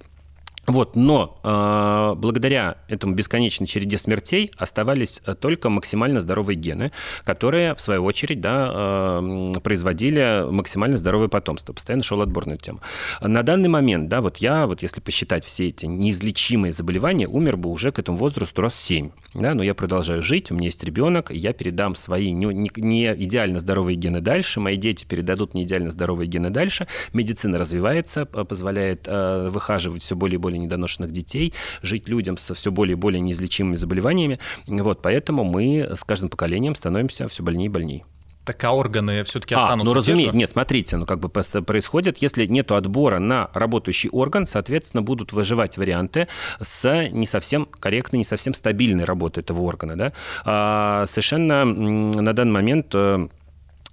Вот, 0.66 0.96
но 0.96 1.38
э, 1.42 2.14
благодаря 2.16 2.78
этому 2.88 3.14
бесконечной 3.14 3.66
череде 3.66 3.98
смертей 3.98 4.50
оставались 4.56 5.20
э, 5.26 5.34
только 5.34 5.68
максимально 5.68 6.20
здоровые 6.20 6.56
гены, 6.56 6.92
которые, 7.24 7.74
в 7.74 7.80
свою 7.80 8.04
очередь, 8.04 8.40
да, 8.40 8.70
э, 8.72 9.52
производили 9.62 10.50
максимально 10.50 10.96
здоровое 10.96 11.28
потомство. 11.28 11.72
Постоянно 11.72 12.02
шел 12.02 12.22
отбор 12.22 12.46
на 12.46 12.52
эту 12.52 12.64
тему. 12.64 12.80
На 13.20 13.42
данный 13.42 13.68
момент, 13.68 14.08
да, 14.08 14.20
вот 14.20 14.38
я, 14.38 14.66
вот 14.66 14.82
если 14.82 15.00
посчитать 15.00 15.44
все 15.44 15.68
эти 15.68 15.86
неизлечимые 15.86 16.72
заболевания, 16.72 17.28
умер 17.28 17.56
бы 17.56 17.70
уже 17.70 17.92
к 17.92 17.98
этому 17.98 18.16
возрасту 18.16 18.62
раз 18.62 18.74
7. 18.74 19.10
Да, 19.34 19.54
но 19.54 19.64
я 19.64 19.74
продолжаю 19.74 20.22
жить, 20.22 20.52
у 20.52 20.54
меня 20.54 20.66
есть 20.66 20.84
ребенок, 20.84 21.32
я 21.32 21.52
передам 21.52 21.96
свои 21.96 22.30
не, 22.30 22.46
не, 22.46 22.70
не 22.76 23.12
идеально 23.24 23.58
здоровые 23.58 23.96
гены 23.96 24.20
дальше, 24.20 24.60
мои 24.60 24.76
дети 24.76 25.04
передадут 25.04 25.54
не 25.54 25.64
идеально 25.64 25.90
здоровые 25.90 26.28
гены 26.28 26.50
дальше, 26.50 26.86
медицина 27.12 27.58
развивается, 27.58 28.26
позволяет 28.26 29.08
э, 29.08 29.48
выхаживать 29.50 30.04
все 30.04 30.14
более 30.14 30.36
и 30.36 30.38
более 30.38 30.53
более 30.54 30.64
недоношенных 30.64 31.12
детей, 31.12 31.52
жить 31.82 32.08
людям 32.08 32.36
со 32.36 32.54
все 32.54 32.70
более 32.70 32.92
и 32.92 32.96
более 32.96 33.20
неизлечимыми 33.20 33.76
заболеваниями. 33.76 34.38
Вот, 34.66 35.02
поэтому 35.02 35.44
мы 35.44 35.88
с 35.96 36.04
каждым 36.04 36.28
поколением 36.30 36.74
становимся 36.74 37.28
все 37.28 37.42
больнее 37.42 37.66
и 37.66 37.68
больнее. 37.68 38.04
Так 38.44 38.62
а 38.64 38.72
органы 38.72 39.24
все-таки 39.24 39.54
останутся? 39.54 39.82
А, 39.82 39.84
ну 39.84 39.94
разумеется, 39.94 40.36
нет, 40.36 40.50
смотрите, 40.50 40.98
ну 40.98 41.06
как 41.06 41.18
бы 41.18 41.30
происходит, 41.30 42.18
если 42.18 42.44
нет 42.44 42.72
отбора 42.72 43.18
на 43.18 43.48
работающий 43.54 44.10
орган, 44.10 44.46
соответственно, 44.46 45.02
будут 45.02 45.32
выживать 45.32 45.78
варианты 45.78 46.28
с 46.60 47.08
не 47.10 47.26
совсем 47.26 47.66
корректной, 47.80 48.18
не 48.18 48.24
совсем 48.24 48.52
стабильной 48.52 49.04
работой 49.04 49.42
этого 49.42 49.62
органа, 49.62 49.96
да. 49.96 50.12
А, 50.44 51.06
совершенно 51.06 51.64
на 51.64 52.32
данный 52.34 52.52
момент 52.52 52.94
э, 52.94 53.28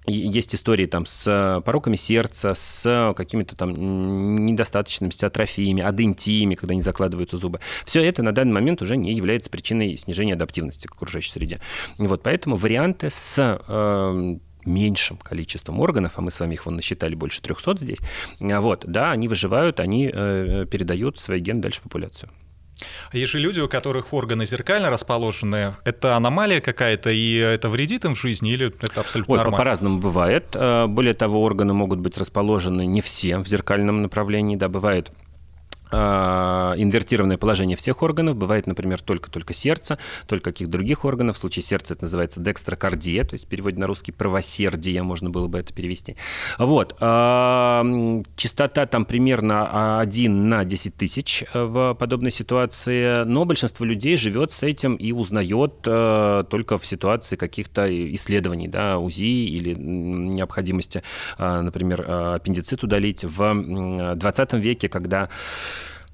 есть 0.07 0.55
истории 0.55 0.85
там 0.85 1.05
с 1.05 1.27
э, 1.27 1.61
пороками 1.61 1.95
сердца, 1.95 2.53
с 2.55 3.13
какими-то 3.15 3.55
там 3.55 4.45
недостаточными 4.45 5.11
с 5.11 5.23
атрофиями, 5.23 5.83
адентиями, 5.83 6.55
когда 6.55 6.73
не 6.73 6.81
закладываются 6.81 7.37
зубы. 7.37 7.59
Все 7.85 8.03
это 8.03 8.23
на 8.23 8.31
данный 8.31 8.53
момент 8.53 8.81
уже 8.81 8.97
не 8.97 9.13
является 9.13 9.49
причиной 9.49 9.97
снижения 9.97 10.33
адаптивности 10.33 10.87
к 10.87 10.93
окружающей 10.93 11.31
среде. 11.31 11.61
Вот, 11.97 12.23
поэтому 12.23 12.55
варианты 12.55 13.09
с 13.09 13.59
э, 13.67 14.35
меньшим 14.65 15.17
количеством 15.17 15.79
органов, 15.79 16.13
а 16.15 16.21
мы 16.21 16.31
с 16.31 16.39
вами 16.39 16.55
их 16.55 16.65
вон 16.65 16.75
насчитали 16.75 17.15
больше 17.15 17.41
300 17.41 17.77
здесь, 17.79 17.99
вот, 18.39 18.85
да, 18.87 19.11
они 19.11 19.27
выживают, 19.27 19.79
они 19.79 20.09
э, 20.11 20.65
передают 20.69 21.19
свои 21.19 21.39
гены 21.39 21.61
дальше 21.61 21.79
в 21.79 21.83
популяцию. 21.83 22.29
А 23.11 23.17
есть 23.17 23.31
же 23.31 23.39
люди, 23.39 23.59
у 23.59 23.67
которых 23.67 24.13
органы 24.13 24.45
зеркально 24.45 24.89
расположены. 24.89 25.75
Это 25.83 26.15
аномалия 26.15 26.61
какая-то, 26.61 27.09
и 27.11 27.35
это 27.35 27.69
вредит 27.69 28.05
им 28.05 28.15
в 28.15 28.19
жизни, 28.19 28.51
или 28.51 28.73
это 28.81 29.01
абсолютно 29.01 29.33
Ой, 29.33 29.37
нормально? 29.37 29.57
По-разному 29.57 29.99
бывает. 29.99 30.55
Э, 30.55 30.87
более 30.87 31.13
того, 31.13 31.43
органы 31.43 31.73
могут 31.73 31.99
быть 31.99 32.17
расположены 32.17 32.85
не 32.85 33.01
все 33.01 33.37
в 33.37 33.47
зеркальном 33.47 34.01
направлении. 34.01 34.55
Да, 34.55 34.69
бывает 34.69 35.11
инвертированное 35.91 37.37
положение 37.37 37.75
всех 37.75 38.01
органов. 38.01 38.35
Бывает, 38.35 38.67
например, 38.67 39.01
только-только 39.01 39.53
сердце, 39.53 39.97
только 40.27 40.51
каких 40.51 40.69
других 40.69 41.05
органов. 41.05 41.35
В 41.35 41.39
случае 41.39 41.63
сердца 41.63 41.93
это 41.93 42.03
называется 42.03 42.39
декстрокардия, 42.39 43.23
то 43.23 43.33
есть 43.33 43.45
в 43.45 43.47
переводе 43.47 43.77
на 43.79 43.87
русский 43.87 44.11
правосердие 44.11 45.03
можно 45.03 45.29
было 45.29 45.47
бы 45.47 45.59
это 45.59 45.73
перевести. 45.73 46.15
Вот. 46.57 46.95
А, 46.99 47.83
частота 48.35 48.85
там 48.85 49.05
примерно 49.05 49.99
1 49.99 50.49
на 50.49 50.65
10 50.65 50.95
тысяч 50.95 51.43
в 51.53 51.93
подобной 51.95 52.31
ситуации, 52.31 53.23
но 53.23 53.45
большинство 53.45 53.85
людей 53.85 54.17
живет 54.17 54.51
с 54.51 54.63
этим 54.63 54.95
и 54.95 55.11
узнает 55.11 55.73
а, 55.87 56.43
только 56.43 56.77
в 56.77 56.85
ситуации 56.85 57.35
каких-то 57.35 57.87
исследований, 58.13 58.67
да, 58.67 58.97
УЗИ 58.97 59.23
или 59.23 59.73
необходимости, 59.73 61.03
например, 61.37 62.05
аппендицит 62.09 62.83
удалить. 62.83 63.23
В 63.23 64.15
20 64.15 64.53
веке, 64.53 64.89
когда 64.89 65.23
а, 65.23 65.29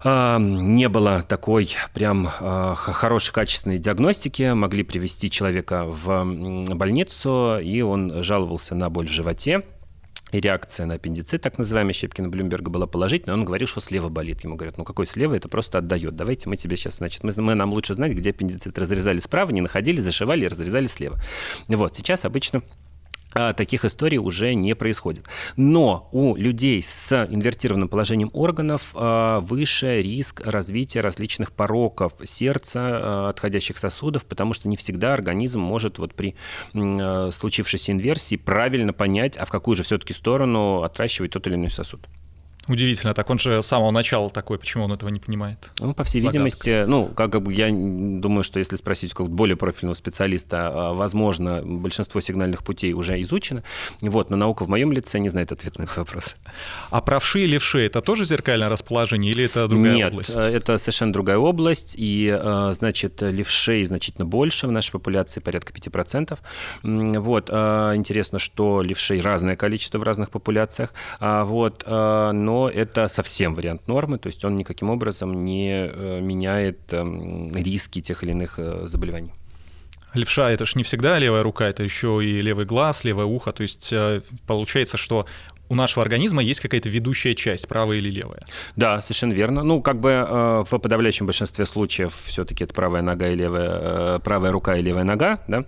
не 0.04 0.90
было 0.90 1.24
такой 1.24 1.76
прям 1.94 2.30
а, 2.40 2.76
хорошей 2.76 3.34
качественной 3.34 3.80
диагностики, 3.80 4.54
могли 4.54 4.84
привести 4.84 5.30
человека 5.32 5.86
в 5.86 6.24
больницу, 6.76 7.60
и 7.60 7.82
он 7.82 8.22
жаловался 8.22 8.76
на 8.76 8.90
боль 8.90 9.08
в 9.08 9.12
животе, 9.12 9.64
и 10.32 10.40
реакция 10.42 10.86
на 10.86 10.96
аппендицит, 10.96 11.42
так 11.42 11.58
называемая 11.58 11.94
Щепкина 11.94 12.28
Блюмберга, 12.28 12.70
была 12.70 12.86
положительная. 12.86 13.36
Он 13.36 13.46
говорил, 13.46 13.66
что 13.68 13.80
слева 13.80 14.10
болит. 14.10 14.44
Ему 14.44 14.56
говорят, 14.56 14.78
ну 14.78 14.84
какой 14.84 15.06
слева? 15.06 15.34
Это 15.36 15.48
просто 15.48 15.78
отдает. 15.78 16.16
Давайте 16.16 16.50
мы 16.50 16.58
тебе 16.58 16.76
сейчас, 16.76 16.98
значит, 16.98 17.24
мы, 17.24 17.32
мы 17.38 17.56
нам 17.56 17.72
лучше 17.72 17.94
знать, 17.94 18.12
где 18.12 18.32
аппендицит 18.32 18.78
разрезали 18.78 19.20
справа, 19.20 19.52
не 19.52 19.62
находили, 19.62 20.02
зашивали 20.02 20.44
и 20.44 20.48
разрезали 20.48 20.88
слева. 20.88 21.18
Вот, 21.70 21.96
сейчас 21.96 22.26
обычно 22.26 22.60
а, 22.60 22.87
таких 23.34 23.86
историй 23.86 24.18
уже 24.18 24.54
не 24.54 24.76
происходит. 24.76 25.26
Но 25.56 26.10
у 26.12 26.36
людей 26.36 26.82
с 26.82 27.14
инвертированным 27.30 27.90
положением 27.90 28.30
органов 28.34 28.92
а, 28.94 29.40
выше 29.42 30.02
риск 30.02 30.42
развития 30.46 31.02
различных 31.02 31.52
пороков 31.52 32.14
сердца, 32.24 32.80
а, 32.82 33.30
отходящих 33.30 33.78
сосудов, 33.78 34.26
потому 34.26 34.54
что 34.54 34.68
не 34.68 34.78
всегда 34.78 35.14
организм 35.14 35.62
может 35.62 36.00
вот 36.00 36.14
при 36.14 36.36
случившейся 36.74 37.92
инверсии 37.92 38.36
правильно 38.36 38.94
понять, 38.94 39.38
а 39.38 39.46
в 39.46 39.50
какую 39.50 39.76
же 39.76 39.84
все-таки 39.84 40.14
сторону 40.14 40.84
отращивать 40.84 41.32
тот 41.32 41.48
или 41.48 41.56
иной 41.56 41.70
сосуд. 41.70 42.08
Удивительно, 42.68 43.14
так 43.14 43.30
он 43.30 43.40
же 43.40 43.62
с 43.62 43.66
самого 43.68 43.92
начала 43.92 44.30
такой, 44.30 44.60
почему 44.60 44.86
он 44.86 44.94
этого 44.94 45.10
не 45.10 45.20
понимает? 45.20 45.72
Ну, 45.80 45.94
по 45.94 46.04
всей 46.04 46.20
Загадка. 46.20 46.38
видимости, 46.38 46.86
ну, 46.86 47.08
как 47.08 47.42
бы 47.42 47.54
я 47.54 47.70
думаю, 47.70 48.44
что 48.44 48.60
если 48.60 48.76
спросить 48.76 49.12
какого-то 49.12 49.34
более 49.34 49.56
профильного 49.56 49.94
специалиста, 49.96 50.68
а, 50.68 50.94
возможно, 50.94 51.62
большинство 51.64 52.20
сигнальных 52.20 52.64
путей 52.64 52.94
уже 52.94 53.22
изучено, 53.22 53.64
вот, 54.02 54.30
но 54.30 54.36
наука 54.36 54.64
в 54.64 54.70
моем 54.70 54.92
лице 54.92 55.20
не 55.20 55.30
знает 55.30 55.52
ответа 55.52 55.80
на 55.80 55.84
этот 55.86 55.98
вопрос. 55.98 56.36
А 56.90 57.02
правши 57.02 57.42
и 57.42 57.48
левши— 57.48 57.80
это 57.86 58.02
тоже 58.02 58.26
зеркальное 58.26 58.70
расположение 58.70 59.32
или 59.32 59.46
это 59.46 59.68
другая 59.68 59.96
Нет, 59.96 60.12
область? 60.12 60.36
Нет, 60.36 60.46
это 60.54 60.78
совершенно 60.78 61.14
другая 61.14 61.38
область, 61.38 61.96
и, 61.98 62.30
а, 62.30 62.74
значит, 62.74 63.22
левшей 63.22 63.86
значительно 63.86 64.26
больше 64.26 64.68
в 64.68 64.72
нашей 64.72 64.92
популяции, 64.92 65.40
порядка 65.40 65.72
5%. 65.72 66.40
Вот, 66.84 67.50
а, 67.50 67.96
интересно, 67.96 68.40
что 68.40 68.82
левшей 68.82 69.22
разное 69.22 69.56
количество 69.56 70.00
в 70.00 70.04
разных 70.04 70.32
популяциях, 70.32 70.94
вот, 71.20 71.84
но 71.88 72.57
это 72.66 73.08
совсем 73.08 73.56
вариант 73.56 73.88
нормы, 73.88 74.18
то 74.18 74.28
есть 74.28 74.44
он 74.46 74.56
никаким 74.56 74.90
образом 74.90 75.44
не 75.44 75.72
э, 75.72 76.20
меняет 76.22 76.94
эм, 76.94 77.52
риски 77.54 78.02
тех 78.02 78.24
или 78.24 78.32
иных 78.32 78.56
э, 78.58 78.84
заболеваний. 78.86 79.34
Левша— 80.14 80.52
это 80.52 80.66
же 80.66 80.74
не 80.76 80.84
всегда 80.84 81.20
левая 81.20 81.44
рука, 81.44 81.68
это 81.68 81.84
еще 81.84 82.20
и 82.24 82.42
левый 82.42 82.66
глаз, 82.66 83.04
левое 83.04 83.26
ухо. 83.26 83.52
То 83.52 83.64
есть 83.64 83.90
э, 83.92 84.22
получается, 84.48 84.98
что 84.98 85.26
у 85.70 85.76
нашего 85.76 86.02
организма 86.04 86.42
есть 86.42 86.62
какая-то 86.62 86.90
ведущая 86.90 87.36
часть, 87.36 87.68
правая 87.68 87.98
или 87.98 88.10
левая. 88.10 88.46
Да, 88.76 89.02
совершенно 89.02 89.34
верно. 89.34 89.64
Ну, 89.64 89.82
как 89.82 90.00
бы 90.00 90.64
в 90.70 90.80
подавляющем 90.80 91.26
большинстве 91.26 91.66
случаев 91.66 92.18
все-таки 92.24 92.64
это 92.64 92.74
правая 92.74 93.02
нога 93.02 93.28
и 93.28 93.36
левая, 93.36 94.20
правая 94.20 94.52
рука 94.54 94.78
и 94.78 94.82
левая 94.82 95.04
нога, 95.04 95.44
да, 95.50 95.66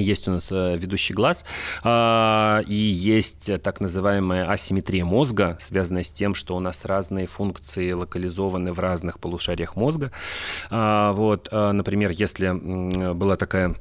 есть 0.00 0.28
у 0.28 0.32
нас 0.32 0.48
э, 0.50 0.76
ведущий 0.76 1.14
глаз, 1.14 1.44
а, 1.82 2.62
и 2.66 2.74
есть 2.74 3.50
так 3.62 3.80
называемая 3.80 4.50
асимметрия 4.50 5.04
мозга, 5.04 5.58
связанная 5.60 6.02
с 6.02 6.10
тем, 6.10 6.34
что 6.34 6.56
у 6.56 6.60
нас 6.60 6.84
разные 6.84 7.26
функции 7.26 7.92
локализованы 7.92 8.72
в 8.72 8.80
разных 8.80 9.20
полушариях 9.20 9.76
мозга. 9.76 10.10
А, 10.70 11.12
вот, 11.12 11.48
а, 11.50 11.72
например, 11.72 12.10
если 12.10 12.50
была 13.14 13.36
такая 13.36 13.76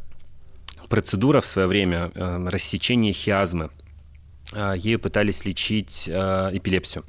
процедура 0.90 1.42
в 1.42 1.46
свое 1.46 1.68
время 1.68 2.12
э, 2.14 2.48
рассечения 2.50 3.14
хиазмы, 3.14 3.70
ею 4.76 5.00
пытались 5.00 5.46
лечить 5.46 6.08
э, 6.08 6.50
эпилепсию 6.54 7.06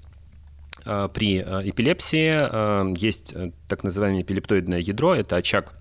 при 0.84 1.38
эпилепсии 1.38 2.99
есть 2.99 3.34
так 3.68 3.84
называемое 3.84 4.20
эпилептоидное 4.20 4.80
ядро, 4.80 5.14
это 5.14 5.37
очаг 5.37 5.73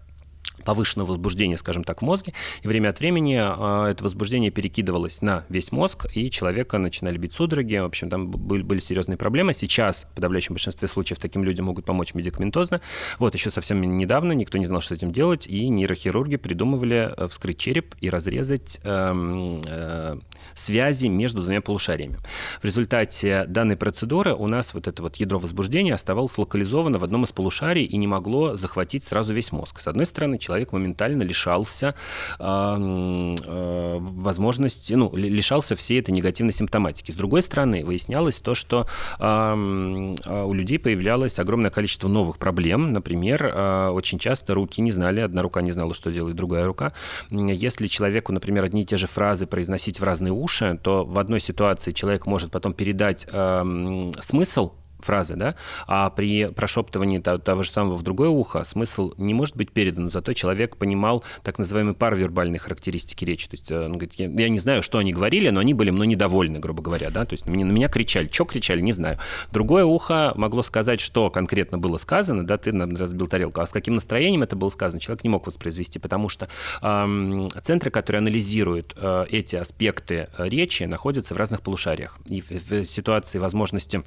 повышенного 0.64 1.10
возбуждения, 1.10 1.58
скажем 1.58 1.84
так, 1.84 2.02
в 2.02 2.06
мозге, 2.06 2.34
и 2.62 2.68
время 2.68 2.90
от 2.90 3.00
времени 3.00 3.36
э, 3.36 3.92
это 3.92 4.04
возбуждение 4.04 4.52
перекидывалось 4.52 5.22
на 5.22 5.46
весь 5.50 5.72
мозг, 5.72 6.06
и 6.14 6.30
человека 6.30 6.78
начинали 6.78 7.18
бить 7.18 7.34
судороги, 7.34 7.78
в 7.78 7.86
общем, 7.86 8.10
там 8.10 8.30
были, 8.32 8.64
были 8.64 8.80
серьезные 8.80 9.18
проблемы. 9.18 9.54
Сейчас 9.54 10.04
в 10.12 10.16
подавляющем 10.16 10.54
большинстве 10.54 10.88
случаев 10.88 11.20
таким 11.20 11.44
людям 11.44 11.66
могут 11.66 11.86
помочь 11.86 12.14
медикаментозно. 12.14 12.82
Вот, 13.20 13.34
еще 13.36 13.50
совсем 13.50 13.82
недавно 13.82 14.34
никто 14.34 14.58
не 14.58 14.66
знал, 14.66 14.82
что 14.82 14.96
с 14.96 14.98
этим 14.98 15.12
делать, 15.12 15.48
и 15.48 15.68
нейрохирурги 15.70 16.38
придумывали 16.38 17.14
э, 17.16 17.28
вскрыть 17.28 17.58
череп 17.58 17.96
и 18.02 18.10
разрезать 18.10 18.80
э, 18.84 19.60
э, 19.66 20.18
связи 20.54 21.08
между 21.08 21.42
двумя 21.42 21.62
полушариями. 21.62 22.18
В 22.62 22.66
результате 22.66 23.46
данной 23.48 23.78
процедуры 23.78 24.34
у 24.34 24.48
нас 24.48 24.74
вот 24.74 24.88
это 24.88 25.02
вот 25.02 25.18
ядро 25.18 25.40
возбуждения 25.40 25.94
оставалось 25.94 26.38
локализовано 26.38 26.98
в 26.98 27.04
одном 27.04 27.24
из 27.24 27.32
полушарий 27.32 27.86
и 27.86 27.98
не 27.98 28.08
могло 28.08 28.56
захватить 28.56 29.04
сразу 29.04 29.34
весь 29.34 29.52
мозг. 29.52 29.80
С 29.80 29.88
одной 29.88 30.06
стороны, 30.06 30.38
человек 30.38 30.72
моментально 30.72 31.24
лишался 31.24 31.96
э, 32.40 32.44
э, 32.44 33.98
возможности, 34.00 34.94
ну, 34.94 35.16
лишался 35.16 35.76
всей 35.76 36.00
этой 36.00 36.12
негативной 36.12 36.54
симптоматики. 36.54 37.12
С 37.12 37.16
другой 37.16 37.42
стороны, 37.42 37.84
выяснялось 37.86 38.38
то, 38.38 38.54
что 38.54 38.88
э, 39.20 39.54
у 39.54 40.54
людей 40.54 40.80
появлялось 40.80 41.40
огромное 41.40 41.72
количество 41.72 42.08
новых 42.08 42.38
проблем. 42.38 42.94
Например, 42.94 43.46
э, 43.46 43.90
очень 43.90 44.20
часто 44.20 44.54
руки 44.54 44.82
не 44.82 44.92
знали, 44.92 45.22
одна 45.22 45.42
рука 45.42 45.62
не 45.62 45.72
знала, 45.72 45.94
что 45.94 46.12
делает 46.12 46.36
другая 46.36 46.66
рука. 46.66 46.94
Если 47.30 47.88
человеку, 47.88 48.32
например, 48.32 48.64
одни 48.64 48.82
и 48.82 48.86
те 48.86 48.98
же 48.98 49.08
фразы 49.08 49.46
произносить 49.46 50.00
в 50.00 50.04
разные 50.04 50.33
уши, 50.34 50.80
то 50.82 51.06
в 51.06 51.18
одной 51.20 51.40
ситуации 51.40 51.92
человек 51.92 52.26
может 52.26 52.52
потом 52.52 52.74
передать 52.74 53.28
э, 53.32 54.12
смысл 54.20 54.74
фразы, 55.04 55.36
да, 55.36 55.56
а 55.88 56.10
при 56.10 56.48
прошептывании 56.48 57.20
того, 57.20 57.38
того 57.38 57.64
же 57.64 57.72
самого 57.72 57.96
в 57.96 58.04
другое 58.04 58.30
ухо 58.30 58.64
смысл 58.64 59.14
не 59.18 59.34
может 59.34 59.56
быть 59.56 59.72
передан, 59.72 60.10
зато 60.10 60.34
человек 60.34 60.78
понимал 60.78 61.24
так 61.44 61.58
называемые 61.58 61.94
парвербальные 61.94 62.60
характеристики 62.60 63.26
речи. 63.26 63.48
То 63.48 63.56
есть 63.56 63.72
э, 63.72 63.86
он 63.86 63.94
говорит, 63.94 64.14
я, 64.16 64.28
я 64.28 64.50
не 64.50 64.60
знаю, 64.60 64.84
что 64.84 64.98
они 64.98 65.14
говорили, 65.14 65.50
но 65.50 65.60
они 65.60 65.74
были 65.74 65.90
мной 65.92 66.08
недовольны, 66.08 66.60
грубо 66.60 66.82
говоря, 66.82 67.10
да, 67.10 67.26
то 67.26 67.34
есть 67.34 67.46
на 67.46 67.52
меня, 67.52 67.66
на 67.66 67.72
меня 67.72 67.88
кричали. 67.88 68.30
Что 68.32 68.46
кричали, 68.46 68.82
не 68.82 68.92
знаю. 68.92 69.20
Другое 69.52 69.86
ухо 69.86 70.34
могло 70.36 70.64
сказать, 70.64 71.00
что 71.00 71.30
конкретно 71.30 71.78
было 71.78 71.98
сказано, 71.98 72.46
да, 72.46 72.58
ты 72.58 72.72
разбил 72.72 73.28
тарелку, 73.28 73.62
а 73.62 73.68
с 73.68 73.72
каким 73.72 73.96
настроением 73.96 74.44
это 74.44 74.56
было 74.56 74.70
сказано, 74.70 75.00
человек 75.00 75.24
не 75.24 75.30
мог 75.30 75.48
воспроизвести, 75.48 76.00
потому 76.00 76.30
что 76.30 76.48
э, 76.82 77.50
центры, 77.62 77.92
которые 77.92 78.20
анализируют 78.20 78.94
э, 78.96 79.26
эти 79.30 79.56
аспекты 79.56 80.30
э, 80.38 80.50
речи, 80.50 80.84
находятся 80.84 81.34
в 81.34 81.38
разных 81.38 81.62
полушариях. 81.62 82.18
И 82.26 82.42
в, 82.42 82.50
в 82.52 82.84
ситуации 82.86 83.40
возможности 83.40 84.04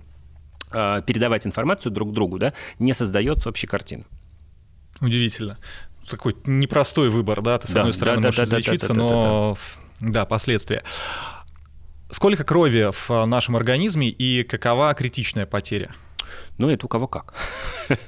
передавать 0.70 1.46
информацию 1.46 1.92
друг 1.92 2.12
другу, 2.12 2.38
да, 2.38 2.52
не 2.79 2.92
создается 2.92 3.48
общей 3.48 3.66
картины. 3.66 4.05
Удивительно. 5.00 5.59
Такой 6.09 6.37
непростой 6.44 7.11
выбор, 7.11 7.42
да, 7.42 7.59
ты 7.59 7.68
с 7.68 7.72
да, 7.72 7.81
одной 7.81 7.92
стороны 7.92 8.22
да, 8.22 8.29
можешь 8.29 8.48
да, 8.48 8.61
излечиться, 8.61 8.88
да, 8.88 8.94
да, 8.94 9.00
но 9.00 9.59
да, 10.00 10.07
да. 10.07 10.12
да, 10.12 10.24
последствия. 10.26 10.83
Сколько 12.11 12.44
крови 12.44 12.90
в 12.92 13.26
нашем 13.26 13.57
организме 13.57 14.09
и 14.09 14.44
какова 14.44 14.94
критичная 14.94 15.46
потеря? 15.46 15.94
Ну, 16.59 16.71
это 16.71 16.87
у 16.87 16.88
кого 16.88 17.07
как. 17.07 17.35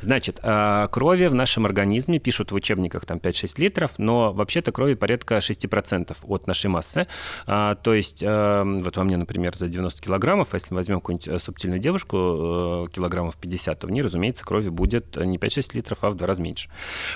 Значит, 0.00 0.40
а, 0.42 0.86
крови 0.88 1.26
в 1.26 1.34
нашем 1.34 1.66
организме 1.66 2.18
пишут 2.18 2.52
в 2.52 2.54
учебниках 2.54 3.04
там 3.04 3.18
5-6 3.18 3.60
литров, 3.60 3.92
но 3.98 4.32
вообще-то 4.32 4.72
крови 4.72 4.94
порядка 4.94 5.36
6% 5.36 6.16
от 6.22 6.46
нашей 6.46 6.68
массы. 6.68 7.06
А, 7.46 7.74
то 7.74 7.94
есть, 7.94 8.22
а, 8.24 8.64
вот 8.64 8.96
во 8.96 9.04
мне, 9.04 9.16
например, 9.16 9.56
за 9.56 9.68
90 9.68 10.02
килограммов, 10.02 10.54
если 10.54 10.72
мы 10.72 10.76
возьмем 10.76 11.00
какую-нибудь 11.00 11.28
э, 11.28 11.38
субтильную 11.38 11.80
девушку, 11.80 12.86
э, 12.86 12.86
килограммов 12.94 13.36
50, 13.36 13.78
то 13.80 13.86
в 13.86 13.90
ней, 13.90 14.02
разумеется, 14.02 14.44
крови 14.44 14.68
будет 14.68 15.16
не 15.16 15.38
5-6 15.38 15.70
литров, 15.74 15.98
а 16.02 16.10
в 16.10 16.14
два 16.14 16.26
раза 16.26 16.42
меньше. 16.42 16.68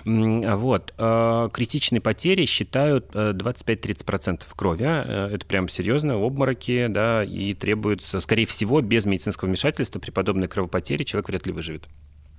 Вот. 0.04 0.92
Критичные 0.96 2.00
потери 2.00 2.44
считают 2.44 3.14
25-30% 3.14 4.40
э, 4.40 4.54
крови. 4.56 4.84
Это 5.34 5.46
прям 5.46 5.68
серьезно, 5.68 6.14
обмороки, 6.14 6.86
да, 6.88 7.24
и 7.24 7.54
требуется, 7.54 8.20
скорее 8.20 8.46
всего, 8.46 8.80
без 8.80 9.04
медицинского 9.04 9.48
вмешательства 9.48 9.98
при 10.00 10.10
подобной 10.10 10.48
кровопотере 10.48 10.79
человек 11.04 11.28
вряд 11.28 11.46
ли 11.46 11.52
выживет. 11.52 11.88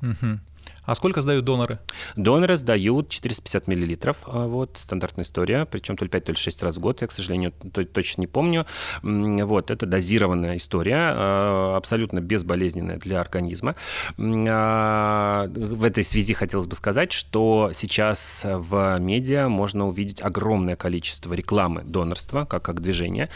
Угу. 0.02 0.40
А 0.84 0.96
сколько 0.96 1.22
сдают 1.22 1.46
доноры? 1.46 1.80
Доноры 2.16 2.58
сдают 2.58 3.10
450 3.10 3.68
миллилитров. 3.68 4.18
А, 4.26 4.48
вот, 4.48 4.78
стандартная 4.82 5.24
история. 5.24 5.66
Причем 5.66 5.96
то 5.96 6.06
ли 6.06 6.10
5, 6.10 6.26
то 6.26 6.32
ли 6.32 6.38
6 6.38 6.64
раз 6.64 6.78
в 6.78 6.80
год. 6.80 7.02
Я, 7.02 7.08
к 7.08 7.12
сожалению, 7.12 7.54
точно 7.94 8.22
не 8.22 8.28
помню. 8.28 8.66
Вот, 9.04 9.72
это 9.72 9.86
дозированная 9.86 10.58
история, 10.58 11.14
а, 11.14 11.78
абсолютно 11.78 12.20
безболезненная 12.20 12.98
для 12.98 13.22
организма. 13.22 13.76
А, 14.18 15.48
в 15.48 15.84
этой 15.84 16.04
связи 16.04 16.34
хотелось 16.34 16.68
бы 16.68 16.76
сказать, 16.76 17.12
что 17.12 17.72
сейчас 17.74 18.42
в 18.44 18.98
медиа 19.00 19.50
можно 19.50 19.88
увидеть 19.88 20.22
огромное 20.22 20.76
количество 20.76 21.34
рекламы 21.34 21.84
донорства, 21.84 22.46
как, 22.46 22.64
как 22.64 22.82
движения. 22.82 23.30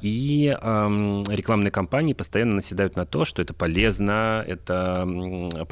И 0.00 0.56
рекламные 0.56 1.70
кампании 1.70 2.12
постоянно 2.12 2.56
наседают 2.56 2.96
на 2.96 3.04
то, 3.04 3.24
что 3.24 3.42
это 3.42 3.52
полезно, 3.52 4.44
это 4.46 5.06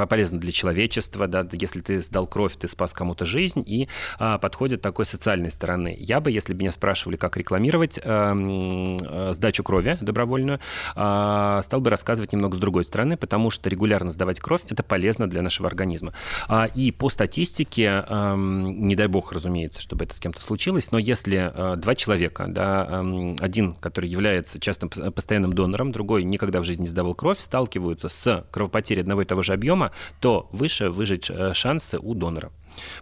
полезно 0.08 0.38
для 0.38 0.52
человечества, 0.52 0.91
человечества, 0.92 1.26
да, 1.26 1.46
если 1.52 1.80
ты 1.80 2.00
сдал 2.00 2.26
кровь, 2.26 2.56
ты 2.56 2.68
спас 2.68 2.92
кому-то 2.92 3.24
жизнь, 3.24 3.62
и 3.66 3.88
а, 4.18 4.38
подходит 4.38 4.82
такой 4.82 5.06
социальной 5.06 5.50
стороны. 5.50 5.96
Я 5.98 6.20
бы, 6.20 6.30
если 6.30 6.52
бы 6.52 6.60
меня 6.60 6.72
спрашивали, 6.72 7.16
как 7.16 7.36
рекламировать 7.36 7.98
э, 8.02 9.32
сдачу 9.32 9.62
крови 9.62 9.98
добровольную, 10.00 10.60
э, 10.94 11.60
стал 11.62 11.80
бы 11.80 11.90
рассказывать 11.90 12.32
немного 12.32 12.56
с 12.56 12.60
другой 12.60 12.84
стороны, 12.84 13.16
потому 13.16 13.50
что 13.50 13.70
регулярно 13.70 14.12
сдавать 14.12 14.40
кровь– 14.40 14.62
это 14.68 14.82
полезно 14.82 15.28
для 15.28 15.42
нашего 15.42 15.68
организма. 15.68 16.12
А, 16.48 16.66
и 16.66 16.92
по 16.92 17.08
статистике, 17.08 18.04
э, 18.06 18.34
не 18.36 18.94
дай 18.94 19.06
бог, 19.06 19.32
разумеется, 19.32 19.80
чтобы 19.80 20.04
это 20.04 20.14
с 20.14 20.20
кем-то 20.20 20.42
случилось, 20.42 20.92
но 20.92 20.98
если 20.98 21.52
э, 21.54 21.76
два 21.76 21.94
человека, 21.94 22.46
да, 22.48 22.86
э, 22.90 23.36
один, 23.40 23.72
который 23.74 24.10
является 24.10 24.60
частым 24.60 24.90
постоянным 24.90 25.52
донором, 25.52 25.92
другой 25.92 26.24
никогда 26.24 26.60
в 26.60 26.64
жизни 26.64 26.82
не 26.82 26.88
сдавал 26.88 27.14
кровь, 27.14 27.38
сталкиваются 27.38 28.08
с 28.08 28.44
кровопотерей 28.50 29.02
одного 29.02 29.22
и 29.22 29.24
того 29.24 29.42
же 29.42 29.52
объема, 29.52 29.92
то 30.20 30.48
выше 30.52 30.81
выжить 30.90 31.30
э, 31.30 31.52
шансы 31.54 31.98
у 31.98 32.14
донора 32.14 32.50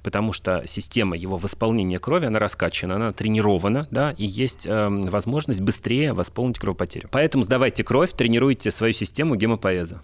потому 0.03 0.33
что 0.33 0.65
система 0.67 1.17
его 1.17 1.37
восполнения 1.37 1.99
крови, 1.99 2.27
она 2.27 2.39
раскачана, 2.39 2.97
она 2.97 3.13
тренирована, 3.13 3.87
да, 3.91 4.13
и 4.13 4.27
есть 4.27 4.67
э, 4.67 4.89
возможность 4.89 5.61
быстрее 5.61 6.13
восполнить 6.13 6.59
кровопотерю. 6.59 7.09
Поэтому 7.11 7.45
сдавайте 7.45 7.85
кровь, 7.85 8.13
тренируйте 8.13 8.71
свою 8.71 8.93
систему 8.93 9.37
гемопоэза. 9.37 10.03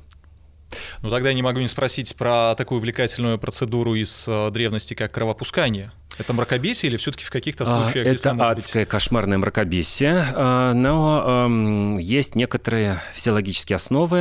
Ну 1.03 1.11
тогда 1.11 1.29
я 1.29 1.35
не 1.35 1.43
могу 1.43 1.61
не 1.61 1.69
спросить 1.69 2.17
про 2.17 2.55
такую 2.57 2.79
увлекательную 2.79 3.39
процедуру 3.39 3.95
из 3.95 4.27
э, 4.29 4.51
древности, 4.51 4.95
как 4.95 5.13
кровопускание. 5.13 5.93
Это 6.19 6.33
мракобесие 6.33 6.91
или 6.91 6.97
все-таки 6.97 7.25
в 7.25 7.31
каких-то 7.31 7.65
а, 7.65 7.67
случаях? 7.67 8.07
Это 8.07 8.31
адское 8.31 8.83
быть... 8.83 8.91
кошмарное 8.91 9.39
мракобесие, 9.39 10.27
а, 10.35 10.73
но 10.73 11.97
есть 11.99 12.35
некоторые 12.35 13.03
физиологические 13.15 13.77
основы 13.77 14.17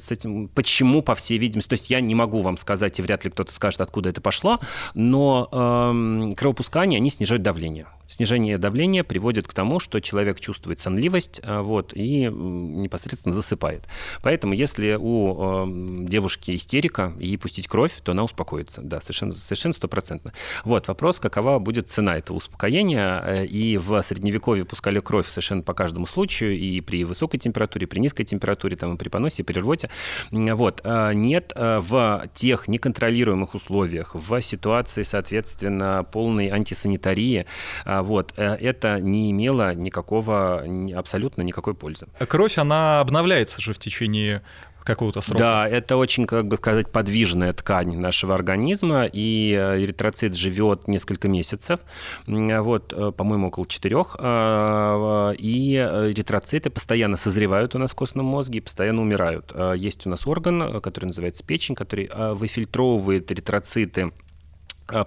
с 0.00 0.10
этим. 0.10 0.48
Почему, 0.48 1.02
по 1.02 1.14
всей 1.14 1.38
видимости, 1.38 1.68
то 1.68 1.74
есть 1.74 1.90
я 1.90 2.00
не 2.00 2.14
могу 2.14 2.42
вам 2.42 2.58
сказать, 2.58 2.98
и 2.98 3.02
вряд 3.02 3.24
ли 3.24 3.30
кто-то 3.30 3.52
скажет, 3.52 3.80
откуда 3.80 4.10
это 4.10 4.20
пошло, 4.20 4.60
но 4.94 6.34
кровопускание, 6.36 6.98
они 6.98 7.10
снижают 7.10 7.42
давление. 7.42 7.86
Снижение 8.08 8.56
давления 8.56 9.04
приводит 9.04 9.46
к 9.46 9.52
тому, 9.52 9.80
что 9.80 10.00
человек 10.00 10.40
чувствует 10.40 10.80
сонливость 10.80 11.42
а, 11.42 11.60
вот, 11.60 11.92
и 11.94 12.24
непосредственно 12.24 13.34
засыпает. 13.34 13.84
Поэтому 14.22 14.54
если 14.54 14.96
у 14.98 15.66
девушки 16.04 16.56
истерика, 16.56 17.12
ей 17.18 17.36
пустить 17.36 17.68
кровь, 17.68 17.92
то 18.02 18.12
она 18.12 18.24
успокоится. 18.24 18.80
Да, 18.80 19.02
совершенно, 19.02 19.34
совершенно 19.34 19.74
стопроцентно. 19.74 20.32
Вот 20.64 20.88
вопрос, 20.88 20.97
какова 21.20 21.58
будет 21.58 21.88
цена 21.88 22.16
этого 22.16 22.36
успокоения. 22.36 23.22
Э, 23.24 23.46
и 23.46 23.76
в 23.78 24.02
Средневековье 24.02 24.64
пускали 24.64 25.00
кровь 25.00 25.28
совершенно 25.28 25.62
по 25.62 25.74
каждому 25.74 26.06
случаю, 26.06 26.58
и 26.58 26.80
при 26.80 27.04
высокой 27.04 27.38
температуре, 27.38 27.86
при 27.86 28.00
низкой 28.00 28.24
температуре, 28.24 28.76
там, 28.76 28.94
и 28.94 28.96
при 28.98 29.08
поносе, 29.08 29.42
и 29.42 29.44
при 29.44 29.58
рвоте. 29.60 29.90
Вот. 30.30 30.80
А, 30.84 31.12
нет 31.12 31.52
э, 31.54 31.78
в 31.78 32.28
тех 32.34 32.68
неконтролируемых 32.68 33.54
условиях, 33.54 34.14
в 34.14 34.40
ситуации, 34.40 35.02
соответственно, 35.02 36.04
полной 36.04 36.48
антисанитарии, 36.48 37.46
вот, 37.84 38.34
э, 38.36 38.54
это 38.54 39.00
не 39.00 39.30
имело 39.30 39.74
никакого, 39.74 40.64
абсолютно 40.94 41.42
никакой 41.42 41.74
пользы. 41.74 42.06
Кровь, 42.28 42.58
она 42.58 43.00
обновляется 43.00 43.60
же 43.60 43.72
в 43.72 43.78
течение 43.78 44.42
какого-то 44.88 45.20
срока. 45.20 45.38
Да, 45.38 45.68
это 45.68 45.96
очень, 45.96 46.26
как 46.26 46.48
бы 46.48 46.56
сказать, 46.56 46.90
подвижная 46.90 47.52
ткань 47.52 47.96
нашего 47.96 48.34
организма, 48.34 49.04
и 49.06 49.56
э, 49.58 49.82
эритроцит 49.82 50.34
живет 50.34 50.88
несколько 50.88 51.28
месяцев, 51.28 51.80
вот, 52.26 52.92
э, 52.92 53.12
по-моему, 53.16 53.48
около 53.48 53.66
четырех, 53.66 54.16
и 54.18 55.74
эритроциты 56.10 56.70
постоянно 56.70 57.16
созревают 57.16 57.74
у 57.74 57.78
нас 57.78 57.92
в 57.92 57.94
костном 57.94 58.26
мозге 58.26 58.58
и 58.58 58.60
постоянно 58.60 59.02
умирают. 59.02 59.52
Есть 59.76 60.06
у 60.06 60.10
нас 60.10 60.26
орган, 60.26 60.80
который 60.80 61.06
называется 61.06 61.44
печень, 61.44 61.74
который 61.74 62.10
выфильтровывает 62.34 63.30
эритроциты 63.30 63.78
Э, 63.98 64.10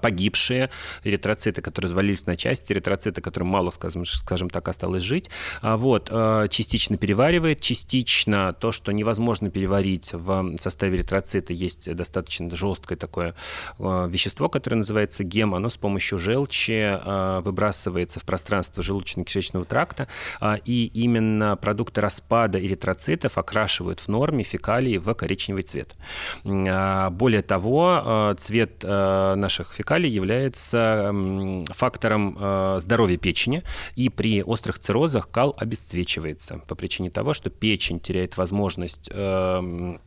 погибшие 0.02 0.70
эритроциты, 1.04 1.62
которые 1.62 1.88
развалились 1.88 2.26
на 2.26 2.36
части, 2.36 2.74
эритроциты, 2.74 3.22
которым 3.22 3.50
мало, 3.50 3.72
скажем, 3.72 4.06
скажем 4.06 4.50
так, 4.50 4.68
осталось 4.68 5.04
жить. 5.04 5.30
А 5.62 5.78
вот, 5.78 6.10
э, 6.12 6.48
частично 6.50 6.98
переваривает, 6.98 7.62
частично 7.62 8.54
то, 8.54 8.72
что 8.72 8.92
невозможно 8.92 9.50
переварить 9.50 10.14
в 10.14 10.58
составе 10.60 10.98
эритроцита, 10.98 11.54
есть 11.54 11.94
достаточно 11.96 12.56
жесткое 12.56 12.98
такое 12.98 13.36
э, 13.80 14.08
вещество, 14.10 14.50
которое 14.50 14.78
называется 14.78 15.24
гем, 15.24 15.56
оно 15.56 15.70
с 15.70 15.78
помощью 15.78 16.18
желчи 16.18 17.42
выбрасывается 17.42 18.20
в 18.20 18.26
пространство 18.26 18.82
желудочно-кишечного 18.82 19.66
тракта, 19.66 20.08
и 20.66 20.92
именно 20.94 21.56
продукты 21.56 22.02
распада 22.02 22.64
эритроцитов 22.64 23.38
окрашивают 23.38 24.00
в 24.00 24.08
норме 24.08 24.44
фекалии 24.44 24.98
в 24.98 25.14
коричневый 25.14 25.64
цвет. 25.64 25.96
Более 26.44 27.42
того, 27.42 28.36
цвет 28.38 28.84
наших 28.84 29.71
фекалий 29.74 30.10
является 30.10 31.14
фактором 31.70 32.38
э, 32.40 32.78
здоровья 32.80 33.18
печени, 33.18 33.64
и 33.96 34.10
при 34.10 34.44
острых 34.44 34.80
циррозах 34.80 35.30
кал 35.30 35.56
обесцвечивается 35.58 36.60
по 36.68 36.76
причине 36.76 37.10
того, 37.10 37.34
что 37.34 37.50
печень 37.50 38.00
теряет 38.00 38.38
возможность 38.38 39.10
эм, 39.12 40.00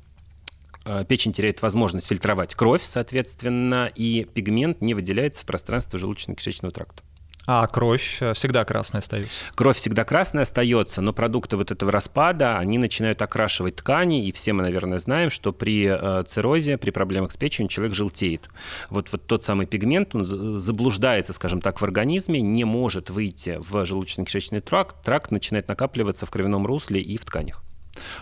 э, 0.85 1.05
печень 1.09 1.33
теряет 1.33 1.63
возможность 1.63 2.09
фильтровать 2.09 2.55
кровь, 2.55 2.83
соответственно, 2.83 3.91
и 3.95 4.27
пигмент 4.33 4.81
не 4.81 4.95
выделяется 4.95 5.43
в 5.43 5.47
пространство 5.47 5.99
желудочно-кишечного 5.99 6.71
тракта. 6.71 7.03
А 7.47 7.67
кровь 7.67 8.19
э, 8.21 8.33
всегда 8.33 8.65
красная 8.65 9.01
остается? 9.01 9.31
Кровь 9.55 9.77
всегда 9.77 10.05
красная 10.05 10.43
остается, 10.43 11.03
но 11.03 11.13
продукты 11.13 11.57
вот 11.57 11.71
этого 11.71 11.93
распада, 11.93 12.57
они 12.57 12.79
начинают 12.79 13.21
окрашивать 13.21 13.77
ткани, 13.77 14.27
и 14.27 14.33
все 14.33 14.55
мы, 14.55 14.63
наверное, 14.63 14.99
знаем, 14.99 15.31
что 15.31 15.53
при 15.53 15.87
э, 15.87 16.25
циррозе, 16.27 16.79
при 16.79 16.91
проблемах 16.91 17.33
с 17.33 17.37
печенью 17.37 17.69
человек 17.69 17.95
желтеет. 17.95 18.49
Вот, 18.89 19.13
вот 19.13 19.27
тот 19.27 19.45
самый 19.45 19.67
пигмент, 19.67 20.15
он 20.15 20.25
заблуждается, 20.25 21.35
скажем 21.35 21.61
так, 21.61 21.81
в 21.81 21.85
организме, 21.85 22.41
не 22.41 22.65
может 22.65 23.11
выйти 23.11 23.59
в 23.61 23.75
желудочно-кишечный 23.75 24.61
тракт, 24.61 25.03
тракт 25.03 25.31
начинает 25.31 25.69
накапливаться 25.69 26.25
в 26.25 26.31
кровяном 26.31 26.67
русле 26.67 27.01
и 27.01 27.19
в 27.19 27.25
тканях. 27.27 27.63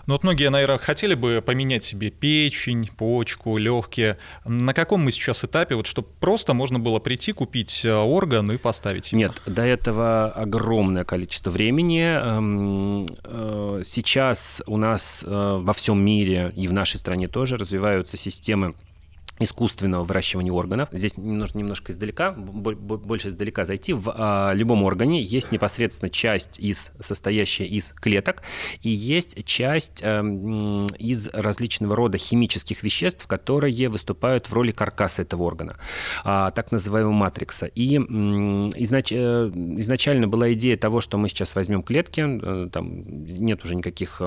Ну 0.07 0.15
вот 0.15 0.23
многие, 0.23 0.51
наверное, 0.51 0.79
хотели 0.79 1.15
бы 1.15 1.43
поменять 1.45 1.85
себе 1.85 2.11
печень, 2.11 2.89
почку, 2.97 3.57
легкие. 3.57 4.19
На 4.45 4.75
каком 4.75 5.03
мы 5.03 5.11
сейчас 5.11 5.45
этапе, 5.45 5.75
вот 5.75 5.87
чтобы 5.87 6.09
просто 6.21 6.55
можно 6.55 6.79
было 6.79 6.99
прийти, 6.99 7.33
купить 7.33 7.85
э, 7.85 7.93
орган 7.93 8.51
и 8.51 8.57
поставить 8.57 9.13
его? 9.13 9.21
Нет, 9.21 9.43
до 9.47 9.63
этого 9.63 10.31
огромное 10.31 11.05
количество 11.05 11.51
времени. 11.51 12.03
Эм, 12.03 13.07
э, 13.25 13.83
сейчас 13.85 14.63
у 14.67 14.77
нас 14.77 15.25
э, 15.27 15.59
во 15.61 15.73
всем 15.73 16.03
мире 16.05 16.53
и 16.57 16.69
в 16.69 16.73
нашей 16.73 16.99
стране 16.99 17.29
тоже 17.29 17.57
развиваются 17.57 18.17
системы 18.17 18.75
искусственного 19.45 20.05
выращивания 20.05 20.53
органов. 20.53 20.89
Здесь 20.93 21.17
нужно 21.17 21.59
немножко 21.59 21.93
издалека, 21.93 22.33
больше 22.33 23.29
издалека 23.29 23.65
зайти. 23.65 23.93
В 23.93 24.15
а, 24.17 24.53
любом 24.55 24.83
органе 24.83 25.23
есть 25.23 25.53
непосредственно 25.53 26.11
часть, 26.11 26.59
из, 26.59 26.93
состоящая 27.01 27.67
из 27.67 27.93
клеток, 27.93 28.43
и 28.83 28.91
есть 28.91 29.45
часть 29.45 30.03
а, 30.03 30.23
из 30.99 31.29
различного 31.33 31.97
рода 31.97 32.19
химических 32.19 32.83
веществ, 32.83 33.27
которые 33.27 33.89
выступают 33.89 34.49
в 34.49 34.53
роли 34.53 34.71
каркаса 34.71 35.23
этого 35.23 35.43
органа, 35.43 35.77
а, 36.25 36.51
так 36.51 36.73
называемого 36.73 37.13
матрикса. 37.13 37.67
И 37.67 37.97
изнач, 37.97 39.13
э, 39.13 39.51
изначально 39.79 40.29
была 40.29 40.53
идея 40.53 40.77
того, 40.77 41.01
что 41.01 41.19
мы 41.19 41.29
сейчас 41.29 41.55
возьмем 41.55 41.83
клетки, 41.83 42.21
э, 42.21 42.69
там 42.71 43.25
нет 43.25 43.65
уже 43.65 43.75
никаких 43.75 44.21